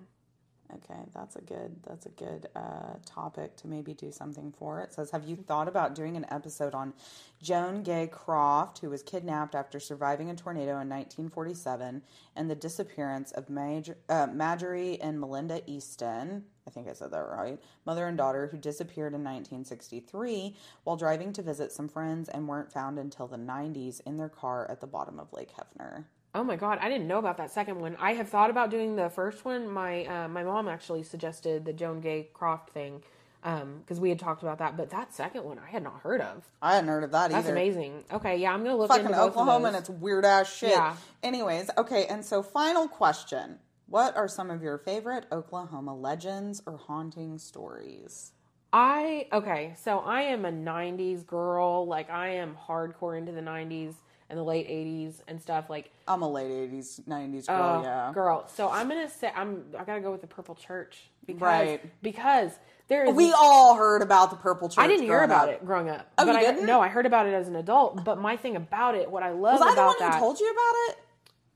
Okay, 0.77 1.01
that's 1.12 1.37
a 1.37 1.41
good 1.41 1.77
that's 1.85 2.07
a 2.07 2.11
good 2.11 2.49
uh, 2.55 2.95
topic 3.05 3.57
to 3.57 3.66
maybe 3.66 3.93
do 3.93 4.12
something 4.12 4.53
for. 4.57 4.81
It 4.81 4.93
says, 4.93 5.11
have 5.11 5.25
you 5.25 5.35
thought 5.35 5.66
about 5.66 5.95
doing 5.95 6.16
an 6.16 6.27
episode 6.31 6.75
on 6.75 6.95
Joan 7.43 7.83
Gay 7.83 8.07
Croft, 8.07 8.79
who 8.79 8.91
was 8.91 9.03
kidnapped 9.03 9.55
after 9.55 9.81
surviving 9.81 10.31
a 10.31 10.35
tornado 10.37 10.73
in 10.73 10.89
1947, 10.89 12.03
and 12.37 12.51
the 12.51 12.55
disappearance 12.55 13.33
of 13.33 13.51
Major, 13.51 13.97
uh, 14.09 14.29
and 14.31 15.21
Melinda 15.21 15.62
Easton? 15.66 16.45
I 16.66 16.71
think 16.71 16.89
I 16.89 16.93
said 16.93 17.11
that 17.11 17.18
right. 17.18 17.61
Mother 17.85 18.07
and 18.07 18.16
daughter 18.16 18.47
who 18.47 18.57
disappeared 18.57 19.14
in 19.14 19.25
1963 19.25 20.55
while 20.85 20.97
driving 20.97 21.33
to 21.33 21.43
visit 21.43 21.73
some 21.73 21.89
friends 21.89 22.29
and 22.29 22.47
weren't 22.47 22.73
found 22.73 22.99
until 22.99 23.27
the 23.27 23.37
90s 23.37 24.01
in 24.07 24.18
their 24.18 24.29
car 24.29 24.71
at 24.71 24.81
the 24.81 24.87
bottom 24.87 25.18
of 25.18 25.33
Lake 25.33 25.51
Hefner. 25.53 26.05
Oh 26.35 26.45
my 26.45 26.57
god, 26.57 26.78
I 26.81 26.89
didn't 26.89 27.09
know 27.09 27.18
about 27.18 27.39
that 27.39 27.51
second 27.51 27.81
one. 27.81 27.97
I 27.99 28.12
have 28.12 28.28
thought 28.28 28.51
about 28.51 28.70
doing 28.70 28.95
the 28.95 29.11
first 29.11 29.45
one. 29.45 29.68
My 29.68 30.05
uh, 30.05 30.28
my 30.28 30.45
mom 30.45 30.68
actually 30.68 31.03
suggested 31.03 31.64
the 31.64 31.72
Joan 31.72 32.01
Gay 32.01 32.28
Croft 32.33 32.70
thing 32.70 33.03
because 33.43 33.99
we 33.99 34.11
had 34.11 34.18
talked 34.18 34.43
about 34.43 34.59
that, 34.59 34.76
but 34.76 34.91
that 34.91 35.14
second 35.14 35.45
one 35.45 35.59
I 35.59 35.68
had 35.70 35.83
not 35.83 36.01
heard 36.01 36.20
of. 36.20 36.49
I 36.61 36.74
hadn't 36.74 36.89
heard 36.89 37.05
of 37.05 37.12
that 37.12 37.31
That's 37.31 37.47
either. 37.47 37.57
amazing. 37.57 38.05
Okay, 38.12 38.37
yeah, 38.37 38.53
I'm 38.53 38.62
gonna 38.62 38.76
look 38.76 38.89
fucking 38.89 39.07
into 39.07 39.16
both 39.16 39.31
Oklahoma 39.31 39.68
and 39.68 39.76
it's 39.76 39.91
weird 39.91 40.24
ass 40.24 40.55
shit. 40.55 40.70
Yeah. 40.70 40.95
Anyways, 41.22 41.70
okay, 41.78 42.07
and 42.07 42.24
so 42.24 42.43
final 42.43 42.87
question. 42.87 43.59
What 43.87 44.16
are 44.16 44.28
some 44.28 44.51
of 44.51 44.62
your 44.62 44.78
favorite 44.78 45.26
Oklahoma 45.33 45.97
legends 45.97 46.62
or 46.64 46.76
haunting 46.76 47.39
stories? 47.39 48.33
I 48.72 49.26
okay, 49.33 49.74
so 49.76 49.99
I 49.99 50.22
am 50.22 50.45
a 50.45 50.53
'90s 50.53 51.26
girl. 51.26 51.87
Like 51.87 52.09
I 52.09 52.28
am 52.35 52.57
hardcore 52.68 53.18
into 53.18 53.33
the 53.33 53.41
'90s 53.41 53.95
and 54.31 54.39
the 54.39 54.43
late 54.43 54.66
'80s 54.68 55.16
and 55.28 55.41
stuff. 55.43 55.68
Like 55.68 55.91
I'm 56.09 56.22
a 56.22 56.28
late 56.31 56.51
80s, 56.51 57.01
90s 57.07 57.47
girl, 57.47 57.81
Oh, 57.81 57.83
yeah. 57.83 58.11
girl. 58.14 58.49
So 58.55 58.70
I'm 58.70 58.89
gonna 58.89 59.11
say 59.11 59.31
I'm. 59.37 59.64
I 59.78 59.85
gotta 59.85 60.01
go 60.01 60.11
with 60.11 60.22
the 60.22 60.26
Purple 60.26 60.55
Church 60.55 61.11
because 61.26 61.43
Right. 61.43 62.03
because 62.03 62.53
there 62.89 63.05
is. 63.05 63.14
We 63.14 63.33
all 63.33 63.74
heard 63.76 64.01
about 64.03 64.31
the 64.31 64.37
Purple 64.37 64.68
Church. 64.70 64.83
I 64.83 64.87
didn't 64.89 65.05
hear 65.05 65.22
about 65.22 65.49
up. 65.51 65.55
it 65.57 65.66
growing 65.66 65.91
up. 65.91 66.07
Oh, 66.16 66.24
but 66.24 66.33
you 66.33 66.39
I, 66.39 66.41
didn't? 66.53 66.66
No, 66.66 66.81
I 66.81 66.89
heard 66.89 67.05
about 67.07 67.26
it 67.26 67.35
as 67.35 67.49
an 67.49 67.57
adult. 67.57 68.05
But 68.05 68.18
my 68.18 68.37
thing 68.37 68.57
about 68.57 68.95
it, 68.95 69.11
what 69.11 69.22
I 69.22 69.31
love 69.31 69.61
Was 69.61 69.62
I 69.62 69.66
the 69.66 69.72
about 69.72 69.87
one 69.89 69.97
that, 69.99 70.14
who 70.14 70.20
told 70.20 70.41
you 70.41 70.51
about 70.51 70.74
it? 70.89 70.97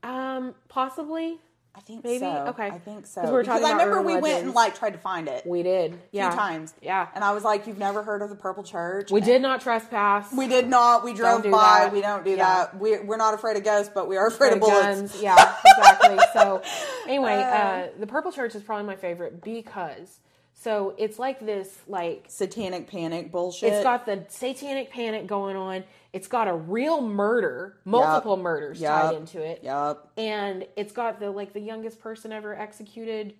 um, 0.03 0.55
possibly 0.67 1.39
I 1.77 1.81
think 1.81 2.03
Maybe? 2.05 2.19
so. 2.19 2.45
Okay. 2.49 2.67
I 2.67 2.79
think 2.79 3.05
so. 3.05 3.21
we 3.25 3.31
were 3.31 3.41
Because 3.41 3.59
talking 3.61 3.65
I 3.65 3.83
remember 3.83 4.01
we 4.01 4.17
went 4.17 4.45
and 4.45 4.53
like 4.53 4.75
tried 4.79 4.91
to 4.91 4.97
find 4.97 5.27
it 5.27 5.45
we 5.45 5.61
did. 5.61 5.93
a 5.93 5.97
Yeah, 6.11 6.29
few 6.29 6.39
times. 6.39 6.73
Yeah, 6.81 7.07
And 7.13 7.23
I 7.23 7.33
was 7.33 7.43
like, 7.43 7.67
You've 7.67 7.77
never 7.77 8.01
heard 8.01 8.21
of 8.21 8.29
the 8.29 8.35
Purple 8.35 8.63
Church? 8.63 9.11
we 9.11 9.19
did 9.21 9.41
not 9.41 9.59
trespass. 9.61 10.31
We 10.31 10.47
did 10.47 10.69
not. 10.69 11.03
We 11.03 11.13
drove 11.13 11.43
by. 11.43 11.49
that. 11.51 11.91
We 11.93 12.01
don't 12.01 12.23
do 12.23 12.31
Yeah. 12.31 12.37
that. 12.67 12.79
We, 12.79 12.99
we're 12.99 13.17
not 13.17 13.33
afraid 13.33 13.57
of 13.57 13.63
ghosts, 13.63 13.91
but 13.93 14.07
we 14.07 14.15
are 14.17 14.27
afraid, 14.27 14.53
Afraid 14.53 14.53
of 14.53 14.59
bullets. 14.61 14.85
guns. 15.11 15.21
Yeah, 15.21 15.55
exactly. 15.77 16.17
so 16.33 16.61
anyway, 17.07 17.35
uh, 17.43 17.87
the 17.99 18.07
Purple 18.07 18.31
Church 18.31 18.55
is 18.55 18.63
probably 18.63 18.85
my 18.85 18.95
favorite 18.95 19.41
because 19.43 20.19
so 20.65 20.95
it's 20.97 21.19
like 21.19 21.45
this 21.45 21.77
like 21.87 22.25
Satanic 22.27 22.87
panic 22.87 23.31
bullshit. 23.31 23.71
It's 23.71 23.83
got 23.83 24.07
the 24.07 24.25
satanic 24.29 24.89
panic 24.89 25.27
going 25.27 25.55
on. 25.55 25.83
It's 26.11 26.27
got 26.27 26.47
a 26.47 26.55
real 26.55 27.01
murder, 27.01 27.77
multiple 27.85 28.35
murders 28.35 28.81
Yep. 28.81 28.91
tied 28.91 29.15
into 29.15 29.43
it. 29.43 29.63
Yup. 29.63 30.11
And 30.17 30.65
it's 30.75 30.91
got 30.91 31.19
the 31.19 31.29
like 31.29 31.53
the 31.53 31.59
youngest 31.59 31.99
person 31.99 32.31
ever 32.31 32.57
executed 32.57 33.35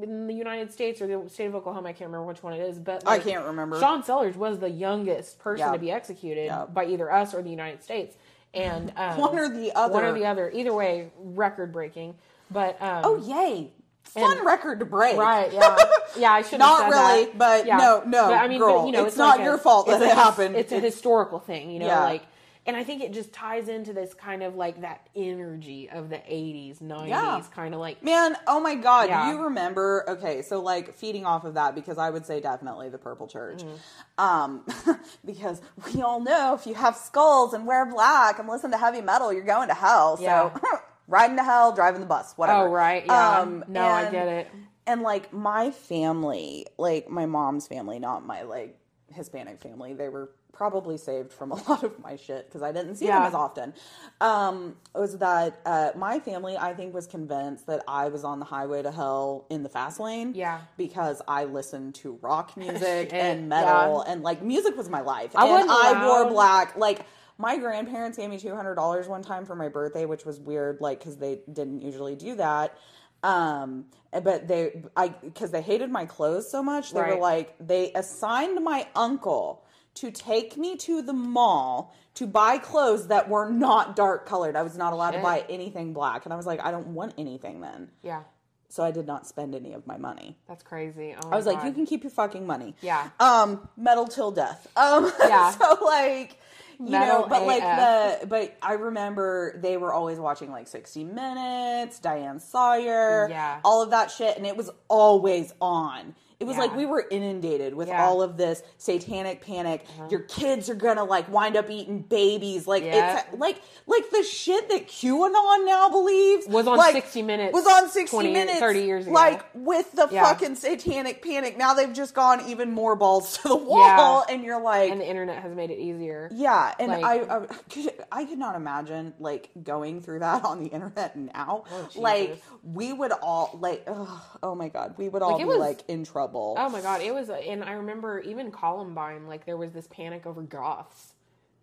in 0.00 0.26
the 0.26 0.32
United 0.32 0.72
States 0.72 1.02
or 1.02 1.06
the 1.06 1.28
state 1.28 1.48
of 1.48 1.54
Oklahoma. 1.54 1.90
I 1.90 1.92
can't 1.92 2.08
remember 2.08 2.24
which 2.26 2.42
one 2.42 2.54
it 2.54 2.60
is, 2.60 2.78
but 2.78 3.06
I 3.06 3.18
can't 3.18 3.44
remember. 3.44 3.78
Sean 3.78 4.02
Sellers 4.02 4.34
was 4.34 4.58
the 4.58 4.70
youngest 4.70 5.38
person 5.38 5.66
Yep. 5.66 5.72
to 5.74 5.78
be 5.78 5.90
executed 5.90 6.46
Yep. 6.46 6.72
by 6.72 6.86
either 6.86 7.12
us 7.12 7.34
or 7.34 7.42
the 7.42 7.50
United 7.50 7.82
States. 7.82 8.16
And 8.54 8.90
um, 8.96 9.18
One 9.18 9.38
or 9.38 9.50
the 9.50 9.72
other. 9.76 9.92
One 9.92 10.04
or 10.04 10.14
the 10.14 10.24
other. 10.24 10.50
Either 10.50 10.72
way, 10.72 11.10
record 11.18 11.72
breaking. 11.74 12.14
But 12.50 12.80
um, 12.80 13.02
Oh 13.04 13.16
yay! 13.18 13.72
Fun 14.10 14.44
record 14.44 14.80
to 14.80 14.84
break. 14.84 15.16
Right, 15.16 15.52
yeah. 15.52 15.76
Yeah, 16.16 16.32
I 16.32 16.42
should 16.48 16.58
Not 16.58 16.90
really, 16.90 17.24
that. 17.26 17.38
but 17.38 17.66
no, 17.66 18.02
no, 18.06 18.28
But 18.28 18.34
I 18.34 18.48
mean, 18.48 18.58
girl, 18.58 18.80
but, 18.80 18.86
you 18.86 18.92
know, 18.92 19.04
it's 19.04 19.08
it's, 19.14 19.16
not 19.18 19.36
like 19.38 19.44
your 19.44 19.54
a- 19.54 19.58
fault 19.58 19.86
that 19.86 20.00
it 20.02 20.10
a 20.10 20.14
happened. 20.14 20.56
It's 20.56 20.72
a 20.72 20.76
It's- 20.76 20.94
historical 20.94 21.38
thing, 21.38 21.70
you 21.70 21.78
know, 21.80 21.86
Yeah. 21.86 22.04
like 22.04 22.22
and 22.66 22.76
I 22.76 22.84
think 22.84 23.00
it 23.02 23.14
just 23.14 23.32
ties 23.32 23.68
into 23.68 23.94
this 23.94 24.12
kind 24.12 24.42
of 24.42 24.54
like 24.54 24.82
that 24.82 25.08
energy 25.16 25.88
of 25.88 26.10
the 26.10 26.18
80s, 26.30 26.80
90s 26.82 27.08
Yeah. 27.08 27.42
kind 27.54 27.72
of 27.72 27.80
like 27.80 28.02
Man, 28.02 28.36
oh 28.46 28.60
my 28.60 28.74
god, 28.74 29.08
Yeah. 29.08 29.30
you 29.32 29.44
remember 29.44 30.04
okay, 30.06 30.42
so 30.42 30.60
like 30.60 30.94
feeding 30.94 31.24
off 31.24 31.44
of 31.44 31.54
that 31.54 31.74
because 31.74 31.96
I 31.96 32.10
would 32.10 32.26
say 32.26 32.40
definitely 32.40 32.90
the 32.90 32.98
purple 32.98 33.26
church. 33.26 33.62
Mm-hmm. 33.62 34.22
Um 34.22 34.66
because 35.24 35.62
we 35.94 36.02
all 36.02 36.20
know 36.20 36.54
if 36.54 36.66
you 36.66 36.74
have 36.74 36.96
skulls 36.96 37.54
and 37.54 37.66
wear 37.66 37.86
black 37.86 38.38
and 38.38 38.46
listen 38.48 38.70
to 38.72 38.76
heavy 38.78 39.00
metal, 39.00 39.32
you're 39.32 39.44
going 39.44 39.68
to 39.68 39.74
hell. 39.74 40.16
So 40.18 40.22
Yeah. 40.24 40.50
riding 41.08 41.36
to 41.38 41.42
hell, 41.42 41.72
driving 41.72 42.00
the 42.00 42.06
bus, 42.06 42.34
whatever. 42.36 42.68
Oh, 42.68 42.70
right. 42.70 43.04
Yeah. 43.04 43.40
Um, 43.40 43.64
no, 43.66 43.82
I 43.82 44.10
get 44.10 44.28
it. 44.28 44.48
And 44.86 45.02
like 45.02 45.32
my 45.32 45.70
family, 45.70 46.66
like 46.78 47.10
my 47.10 47.26
mom's 47.26 47.66
family, 47.66 47.98
not 47.98 48.24
my 48.24 48.42
like 48.42 48.78
Hispanic 49.12 49.60
family, 49.60 49.94
they 49.94 50.08
were 50.08 50.30
probably 50.52 50.96
saved 50.96 51.32
from 51.32 51.52
a 51.52 51.68
lot 51.68 51.84
of 51.84 51.98
my 52.02 52.16
shit 52.16 52.46
because 52.46 52.62
I 52.62 52.72
didn't 52.72 52.96
see 52.96 53.06
them 53.06 53.22
as 53.22 53.34
often. 53.34 53.74
Um, 54.20 54.76
was 54.94 55.18
that 55.18 55.60
uh, 55.64 55.90
my 55.96 56.18
family? 56.18 56.56
I 56.56 56.74
think 56.74 56.94
was 56.94 57.06
convinced 57.06 57.66
that 57.66 57.82
I 57.86 58.08
was 58.08 58.24
on 58.24 58.38
the 58.38 58.44
highway 58.44 58.82
to 58.82 58.90
hell 58.90 59.46
in 59.50 59.62
the 59.62 59.68
fast 59.68 60.00
lane. 60.00 60.32
Yeah. 60.34 60.60
because 60.76 61.22
I 61.26 61.44
listened 61.44 61.94
to 61.96 62.18
rock 62.20 62.56
music 62.56 63.12
and 63.12 63.48
metal, 63.48 64.04
yeah. 64.04 64.12
and 64.12 64.22
like 64.22 64.42
music 64.42 64.76
was 64.76 64.88
my 64.88 65.00
life. 65.00 65.32
I 65.34 65.46
and 65.46 65.70
I 65.70 66.06
wore 66.06 66.28
black. 66.28 66.76
Like 66.76 67.06
my 67.38 67.56
grandparents 67.56 68.18
gave 68.18 68.28
me 68.28 68.38
two 68.38 68.54
hundred 68.54 68.74
dollars 68.74 69.06
one 69.08 69.22
time 69.22 69.46
for 69.46 69.54
my 69.54 69.68
birthday, 69.68 70.04
which 70.04 70.24
was 70.24 70.40
weird, 70.40 70.80
like 70.80 70.98
because 70.98 71.16
they 71.16 71.40
didn't 71.52 71.82
usually 71.82 72.16
do 72.16 72.34
that. 72.36 72.76
Um, 73.22 73.86
but 74.12 74.46
they, 74.46 74.82
I, 74.96 75.08
because 75.08 75.50
they 75.50 75.60
hated 75.62 75.90
my 75.90 76.04
clothes 76.06 76.50
so 76.50 76.62
much, 76.62 76.92
they 76.92 77.00
were 77.00 77.16
like, 77.20 77.54
they 77.58 77.92
assigned 77.94 78.62
my 78.62 78.86
uncle 78.94 79.64
to 79.94 80.10
take 80.12 80.56
me 80.56 80.76
to 80.76 81.02
the 81.02 81.12
mall 81.12 81.92
to 82.14 82.26
buy 82.26 82.58
clothes 82.58 83.08
that 83.08 83.28
were 83.28 83.50
not 83.50 83.96
dark 83.96 84.26
colored. 84.26 84.54
I 84.54 84.62
was 84.62 84.76
not 84.76 84.92
allowed 84.92 85.12
to 85.12 85.18
buy 85.22 85.44
anything 85.48 85.92
black, 85.92 86.24
and 86.26 86.32
I 86.32 86.36
was 86.36 86.46
like, 86.46 86.60
I 86.64 86.70
don't 86.70 86.88
want 86.88 87.14
anything 87.18 87.60
then. 87.60 87.90
Yeah. 88.02 88.22
So 88.70 88.84
I 88.84 88.90
did 88.90 89.06
not 89.06 89.26
spend 89.26 89.54
any 89.54 89.72
of 89.72 89.86
my 89.86 89.96
money. 89.96 90.36
That's 90.46 90.62
crazy. 90.62 91.14
Oh 91.20 91.30
I 91.30 91.36
was 91.36 91.46
my 91.46 91.52
like, 91.52 91.64
you 91.64 91.72
can 91.72 91.86
keep 91.86 92.04
your 92.04 92.10
fucking 92.10 92.46
money. 92.46 92.74
Yeah. 92.82 93.08
Um, 93.18 93.68
metal 93.76 94.06
till 94.06 94.30
death. 94.30 94.68
Um, 94.76 95.10
Yeah. 95.20 95.50
so 95.52 95.78
like, 95.84 96.38
you 96.80 96.90
Metal 96.90 97.20
know, 97.22 97.26
but 97.28 97.44
like 97.46 97.62
the, 97.62 98.26
but 98.26 98.56
I 98.62 98.74
remember 98.74 99.58
they 99.60 99.76
were 99.76 99.92
always 99.92 100.18
watching 100.18 100.50
like 100.52 100.68
60 100.68 101.04
Minutes, 101.04 101.98
Diane 101.98 102.38
Sawyer, 102.40 103.28
Yeah. 103.28 103.60
all 103.64 103.82
of 103.82 103.90
that 103.90 104.10
shit, 104.10 104.36
and 104.36 104.46
it 104.46 104.56
was 104.56 104.70
always 104.88 105.52
on. 105.60 106.14
It 106.40 106.44
was 106.46 106.54
Yeah. 106.54 106.62
like 106.62 106.76
we 106.76 106.86
were 106.86 107.04
inundated 107.10 107.74
with 107.74 107.88
Yeah. 107.88 108.00
Uh-huh. 108.00 108.10
all 108.10 108.22
of 108.22 108.36
this 108.36 108.62
satanic 108.76 109.44
panic. 109.44 109.84
Your 110.08 110.20
kids 110.20 110.70
are 110.70 110.74
gonna 110.76 111.02
like 111.02 111.28
wind 111.32 111.56
up 111.56 111.68
eating 111.68 111.98
babies. 112.02 112.64
Like 112.68 112.84
Yeah. 112.84 113.18
it's 113.28 113.38
like 113.40 113.60
like 113.88 114.08
the 114.10 114.22
shit 114.22 114.68
that 114.68 114.86
QAnon 114.86 115.66
now 115.66 115.88
believes 115.88 116.46
Was 116.46 116.68
on 116.68 116.76
like, 116.78 116.92
60 116.94 117.22
Minutes 117.22 117.52
Was 117.54 117.66
on 117.66 117.88
60 117.88 118.14
20 118.16 118.32
minutes 118.32 118.60
30 118.60 118.82
years 118.82 119.06
ago. 119.06 119.14
Like 119.14 119.44
with 119.52 119.90
the 119.92 120.06
fucking 120.06 120.54
satanic 120.54 121.22
panic. 121.24 121.58
Now 121.58 121.74
they've 121.74 121.92
just 121.92 122.14
gone 122.14 122.42
even 122.46 122.70
more 122.70 122.94
balls 122.94 123.38
to 123.42 123.48
the 123.48 123.56
wall, 123.56 124.24
and 124.28 124.44
you're 124.44 124.60
like, 124.62 124.92
and 124.92 125.00
the 125.00 125.08
internet 125.08 125.42
has 125.42 125.52
made 125.56 125.72
it 125.72 125.78
easier. 125.80 126.30
yeah. 126.32 126.72
And 126.78 126.92
like- 126.92 127.04
I, 127.04 127.36
I, 127.38 127.46
could, 127.68 127.92
I 128.12 128.24
could 128.24 128.38
not 128.38 128.54
imagine 128.54 129.12
like 129.18 129.50
going 129.60 130.02
through 130.02 130.20
that 130.20 130.44
on 130.44 130.60
the 130.62 130.68
internet 130.68 131.16
now. 131.16 131.64
Oh, 131.68 131.88
like 131.96 132.40
we 132.62 132.92
would 132.92 133.10
all 133.10 133.58
like, 133.60 133.82
ugh, 133.88 134.08
oh 134.40 134.54
my 134.54 134.68
god, 134.68 134.94
we 134.98 135.08
would 135.08 135.22
all 135.22 135.32
Like, 135.32 135.38
be 135.40 135.44
was- 135.46 135.58
like 135.58 135.80
in 135.88 136.04
trouble. 136.04 136.27
Oh 136.34 136.68
my 136.68 136.80
god, 136.80 137.00
it 137.02 137.12
was, 137.14 137.28
and 137.30 137.62
I 137.64 137.72
remember 137.72 138.20
even 138.20 138.50
Columbine, 138.50 139.26
like 139.26 139.46
there 139.46 139.56
was 139.56 139.72
this 139.72 139.86
panic 139.88 140.26
over 140.26 140.42
goths. 140.42 141.14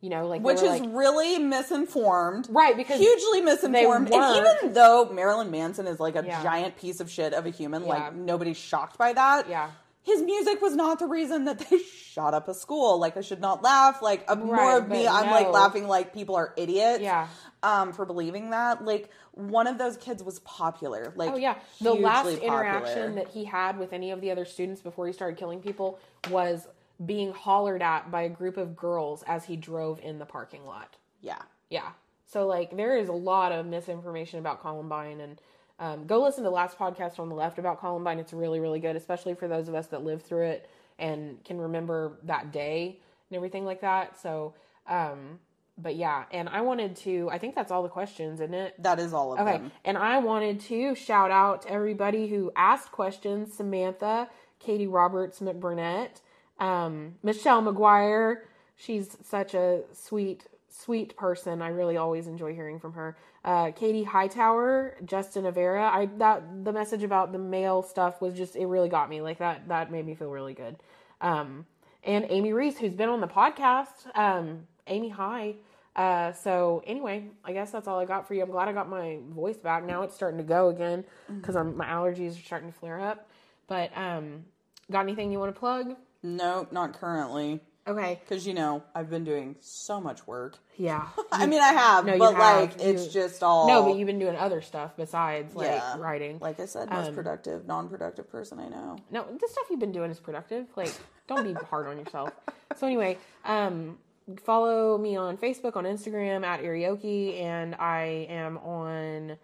You 0.01 0.09
know, 0.11 0.27
like 0.27 0.41
which 0.41 0.57
is 0.57 0.63
like, 0.81 0.83
really 0.87 1.39
misinformed. 1.39 2.47
Right, 2.51 2.77
because 2.77 2.99
hugely 2.99 3.41
misinformed. 3.41 4.11
And 4.13 4.37
even 4.37 4.73
though 4.73 5.09
Marilyn 5.11 5.49
Manson 5.49 5.87
is 5.87 5.99
like 5.99 6.15
a 6.15 6.23
Yeah. 6.23 6.43
giant 6.43 6.77
piece 6.77 6.99
of 6.99 7.09
shit 7.09 7.33
of 7.33 7.45
a 7.47 7.49
human, 7.49 7.83
Yeah. 7.83 7.89
like 7.89 8.13
nobody's 8.13 8.57
shocked 8.57 8.97
by 8.99 9.13
that. 9.13 9.49
Yeah. 9.49 9.71
His 10.05 10.21
music 10.21 10.61
was 10.61 10.75
not 10.75 10.99
the 10.99 11.07
reason 11.07 11.45
that 11.45 11.59
they 11.59 11.79
shot 12.13 12.33
up 12.33 12.47
a 12.47 12.53
school. 12.53 12.99
Like 12.99 13.17
I 13.17 13.21
should 13.21 13.41
not 13.41 13.63
laugh. 13.63 14.01
Like 14.01 14.23
uh, 14.27 14.35
more 14.35 14.77
of 14.77 14.87
me, 14.87 15.07
I'm 15.07 15.31
like 15.31 15.49
laughing 15.49 15.87
like 15.87 16.13
people 16.13 16.35
are 16.35 16.53
idiots. 16.55 17.01
Yeah. 17.01 17.27
Um, 17.63 17.91
for 17.91 18.05
believing 18.05 18.51
that. 18.51 18.85
Like 18.85 19.09
one 19.31 19.65
of 19.65 19.79
those 19.79 19.97
kids 19.97 20.23
was 20.23 20.39
popular. 20.39 21.11
Like 21.15 21.31
Oh 21.31 21.35
yeah, 21.37 21.57
the 21.81 21.93
last 21.93 22.25
popular. 22.25 22.45
interaction 22.45 23.15
that 23.15 23.29
he 23.29 23.45
had 23.45 23.79
with 23.79 23.91
any 23.93 24.11
of 24.11 24.21
the 24.21 24.29
other 24.29 24.45
students 24.45 24.81
before 24.81 25.07
he 25.07 25.13
started 25.13 25.37
killing 25.37 25.59
people 25.59 25.99
was 26.29 26.67
being 27.03 27.33
hollered 27.33 27.81
at 27.81 28.11
by 28.11 28.21
a 28.21 28.29
group 28.29 28.57
of 28.57 28.75
girls 28.75 29.23
as 29.27 29.45
he 29.45 29.55
drove 29.57 29.99
in 29.99 30.19
the 30.19 30.25
parking 30.25 30.65
lot. 30.65 30.97
Yeah. 31.21 31.41
Yeah. 31.69 31.89
So 32.27 32.45
like 32.45 32.77
there 32.77 32.95
is 32.95 33.09
a 33.09 33.13
lot 33.13 33.51
of 33.51 33.65
misinformation 33.65 34.39
about 34.39 34.61
Columbine 34.61 35.19
and 35.19 35.41
um, 35.79 36.05
go 36.05 36.21
listen 36.23 36.43
to 36.43 36.49
the 36.49 36.55
last 36.55 36.77
podcast 36.77 37.19
on 37.19 37.29
the 37.29 37.35
left 37.35 37.59
about 37.59 37.79
Columbine. 37.79 38.19
It's 38.19 38.33
really, 38.33 38.59
really 38.59 38.79
good, 38.79 38.95
especially 38.95 39.33
for 39.33 39.47
those 39.47 39.67
of 39.67 39.75
us 39.75 39.87
that 39.87 40.03
lived 40.03 40.23
through 40.25 40.43
it 40.45 40.69
and 40.99 41.43
can 41.43 41.59
remember 41.59 42.17
that 42.23 42.51
day 42.51 42.99
and 43.29 43.35
everything 43.35 43.65
like 43.65 43.81
that. 43.81 44.19
So, 44.21 44.53
um, 44.87 45.39
but 45.77 45.95
yeah, 45.97 46.23
and 46.31 46.47
I 46.47 46.61
wanted 46.61 46.95
to. 46.97 47.29
I 47.29 47.37
think 47.37 47.53
that's 47.55 47.71
all 47.71 47.83
the 47.83 47.89
questions, 47.89 48.39
isn't 48.39 48.53
it? 48.53 48.81
That 48.81 48.99
is 48.99 49.13
all 49.13 49.33
of 49.33 49.39
Okay, 49.39 49.57
them. 49.57 49.71
and 49.83 49.97
I 49.97 50.19
wanted 50.19 50.61
to 50.61 50.95
shout 50.95 51.31
out 51.31 51.63
to 51.63 51.71
everybody 51.71 52.27
who 52.29 52.51
asked 52.55 52.93
questions: 52.93 53.53
Samantha, 53.53 54.29
Katie 54.59 54.87
Roberts 54.87 55.41
McBurnett, 55.41 56.21
um, 56.59 57.15
Michelle 57.23 57.61
McGuire. 57.61 58.37
She's 58.77 59.17
such 59.23 59.53
a 59.53 59.81
sweet, 59.91 60.45
sweet 60.83 61.15
person. 61.17 61.61
I 61.61 61.69
really 61.69 61.97
always 61.97 62.27
enjoy 62.27 62.53
hearing 62.53 62.79
from 62.79 62.93
her. 62.93 63.17
Uh, 63.43 63.71
Katie 63.71 64.03
Hightower, 64.03 64.97
Justin 65.05 65.45
Avera. 65.45 65.89
I 65.89 66.07
that 66.17 66.63
the 66.63 66.73
message 66.73 67.03
about 67.03 67.31
the 67.31 67.37
mail 67.37 67.81
stuff 67.81 68.21
was 68.21 68.33
just 68.35 68.55
it 68.55 68.65
really 68.65 68.89
got 68.89 69.09
me. 69.09 69.21
Like 69.21 69.39
that 69.39 69.67
that 69.67 69.91
made 69.91 70.05
me 70.05 70.15
feel 70.15 70.29
really 70.29 70.53
good. 70.53 70.77
Um, 71.21 71.65
and 72.03 72.25
Amy 72.29 72.53
Reese, 72.53 72.77
who's 72.77 72.93
been 72.93 73.09
on 73.09 73.21
the 73.21 73.27
podcast. 73.27 74.15
Um, 74.15 74.67
Amy, 74.87 75.09
hi. 75.09 75.55
Uh, 75.95 76.33
so 76.33 76.83
anyway, 76.85 77.29
I 77.43 77.53
guess 77.53 77.71
that's 77.71 77.87
all 77.87 77.99
I 77.99 78.05
got 78.05 78.27
for 78.27 78.33
you. 78.33 78.43
I'm 78.43 78.51
glad 78.51 78.67
I 78.67 78.73
got 78.73 78.89
my 78.89 79.19
voice 79.29 79.57
back. 79.57 79.85
Now 79.85 80.01
it's 80.03 80.13
starting 80.13 80.37
to 80.37 80.43
go 80.43 80.69
again 80.69 81.05
because 81.27 81.55
my 81.55 81.85
allergies 81.85 82.37
are 82.37 82.43
starting 82.43 82.71
to 82.71 82.77
flare 82.77 82.99
up. 82.99 83.29
But 83.67 83.97
um, 83.97 84.45
got 84.91 85.01
anything 85.01 85.31
you 85.31 85.39
want 85.39 85.55
to 85.55 85.59
plug? 85.59 85.95
No, 86.21 86.67
not 86.71 86.93
currently. 86.93 87.61
Okay. 87.87 88.19
Because, 88.23 88.47
you 88.47 88.53
know, 88.55 88.83
I've 88.95 89.09
been 89.09 89.23
doing 89.23 89.55
so 89.61 90.01
much 90.01 90.25
work. 90.25 90.57
Yeah. 90.75 91.07
I 91.31 91.45
mean, 91.45 91.61
I 91.61 91.67
have, 91.73 92.05
No, 92.05 92.17
but 92.17 92.33
have. 92.35 92.59
like, 92.61 92.81
it's 92.81 93.05
You- 93.05 93.11
just 93.21 93.43
all. 93.43 93.67
No, 93.67 93.83
but 93.83 93.95
you've 93.97 94.07
been 94.07 94.17
doing 94.19 94.35
other 94.35 94.61
stuff 94.61 94.93
besides 94.97 95.53
like 95.55 95.67
Yeah. 95.67 95.97
writing. 95.99 96.39
Like 96.39 96.59
I 96.59 96.65
said, 96.65 96.89
most 96.89 97.09
Um, 97.09 97.15
productive, 97.15 97.67
non 97.67 97.87
productive 97.89 98.29
person 98.31 98.59
I 98.59 98.69
know. 98.69 98.97
No, 99.11 99.23
the 99.23 99.47
stuff 99.47 99.65
you've 99.69 99.79
been 99.79 99.91
doing 99.91 100.09
is 100.09 100.19
productive. 100.19 100.65
Like, 100.75 100.93
don't 101.27 101.43
be 101.43 101.53
hard 101.69 101.87
on 101.87 101.99
yourself. 101.99 102.31
So 102.75 102.87
anyway, 102.87 103.17
um, 103.45 103.99
follow 104.43 104.97
me 104.97 105.15
on 105.15 105.37
Facebook, 105.37 105.75
on 105.75 105.83
Instagram 105.85 106.43
at 106.43 106.61
Irioki, 106.61 107.39
and 107.41 107.75
I 107.75 108.25
am 108.29 108.57
on 108.57 109.37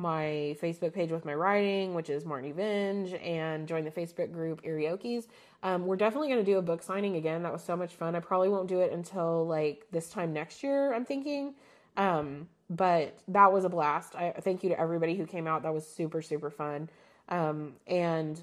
my 0.00 0.56
Facebook 0.62 0.92
page 0.92 1.10
with 1.10 1.24
my 1.24 1.34
writing, 1.34 1.94
which 1.94 2.08
is 2.08 2.24
Martin 2.24 2.54
Venge, 2.54 3.12
and 3.14 3.68
join 3.68 3.84
the 3.84 3.90
Facebook 3.90 4.32
group 4.32 4.62
Iriokis. 4.62 5.26
Um, 5.62 5.86
we're 5.86 5.96
definitely 5.96 6.28
going 6.28 6.44
to 6.44 6.50
do 6.50 6.58
a 6.58 6.62
book 6.62 6.82
signing 6.82 7.16
again. 7.16 7.42
That 7.42 7.52
was 7.52 7.62
so 7.62 7.76
much 7.76 7.94
fun. 7.94 8.16
I 8.16 8.20
probably 8.20 8.48
won't 8.48 8.68
do 8.68 8.80
it 8.80 8.92
until 8.92 9.46
like 9.46 9.86
this 9.92 10.08
time 10.08 10.32
next 10.32 10.62
year. 10.62 10.94
I'm 10.94 11.04
thinking. 11.04 11.54
Um, 11.96 12.48
but 12.70 13.18
that 13.28 13.52
was 13.52 13.64
a 13.64 13.68
blast. 13.68 14.14
I 14.14 14.32
thank 14.40 14.62
you 14.62 14.70
to 14.70 14.80
everybody 14.80 15.16
who 15.16 15.26
came 15.26 15.46
out. 15.46 15.64
That 15.64 15.74
was 15.74 15.86
super 15.86 16.22
super 16.22 16.50
fun. 16.50 16.88
Um, 17.28 17.74
and 17.86 18.42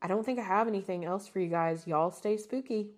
I 0.00 0.06
don't 0.06 0.24
think 0.24 0.38
I 0.38 0.42
have 0.42 0.68
anything 0.68 1.04
else 1.04 1.28
for 1.28 1.40
you 1.40 1.48
guys. 1.48 1.86
Y'all 1.86 2.10
stay 2.10 2.36
spooky. 2.36 2.88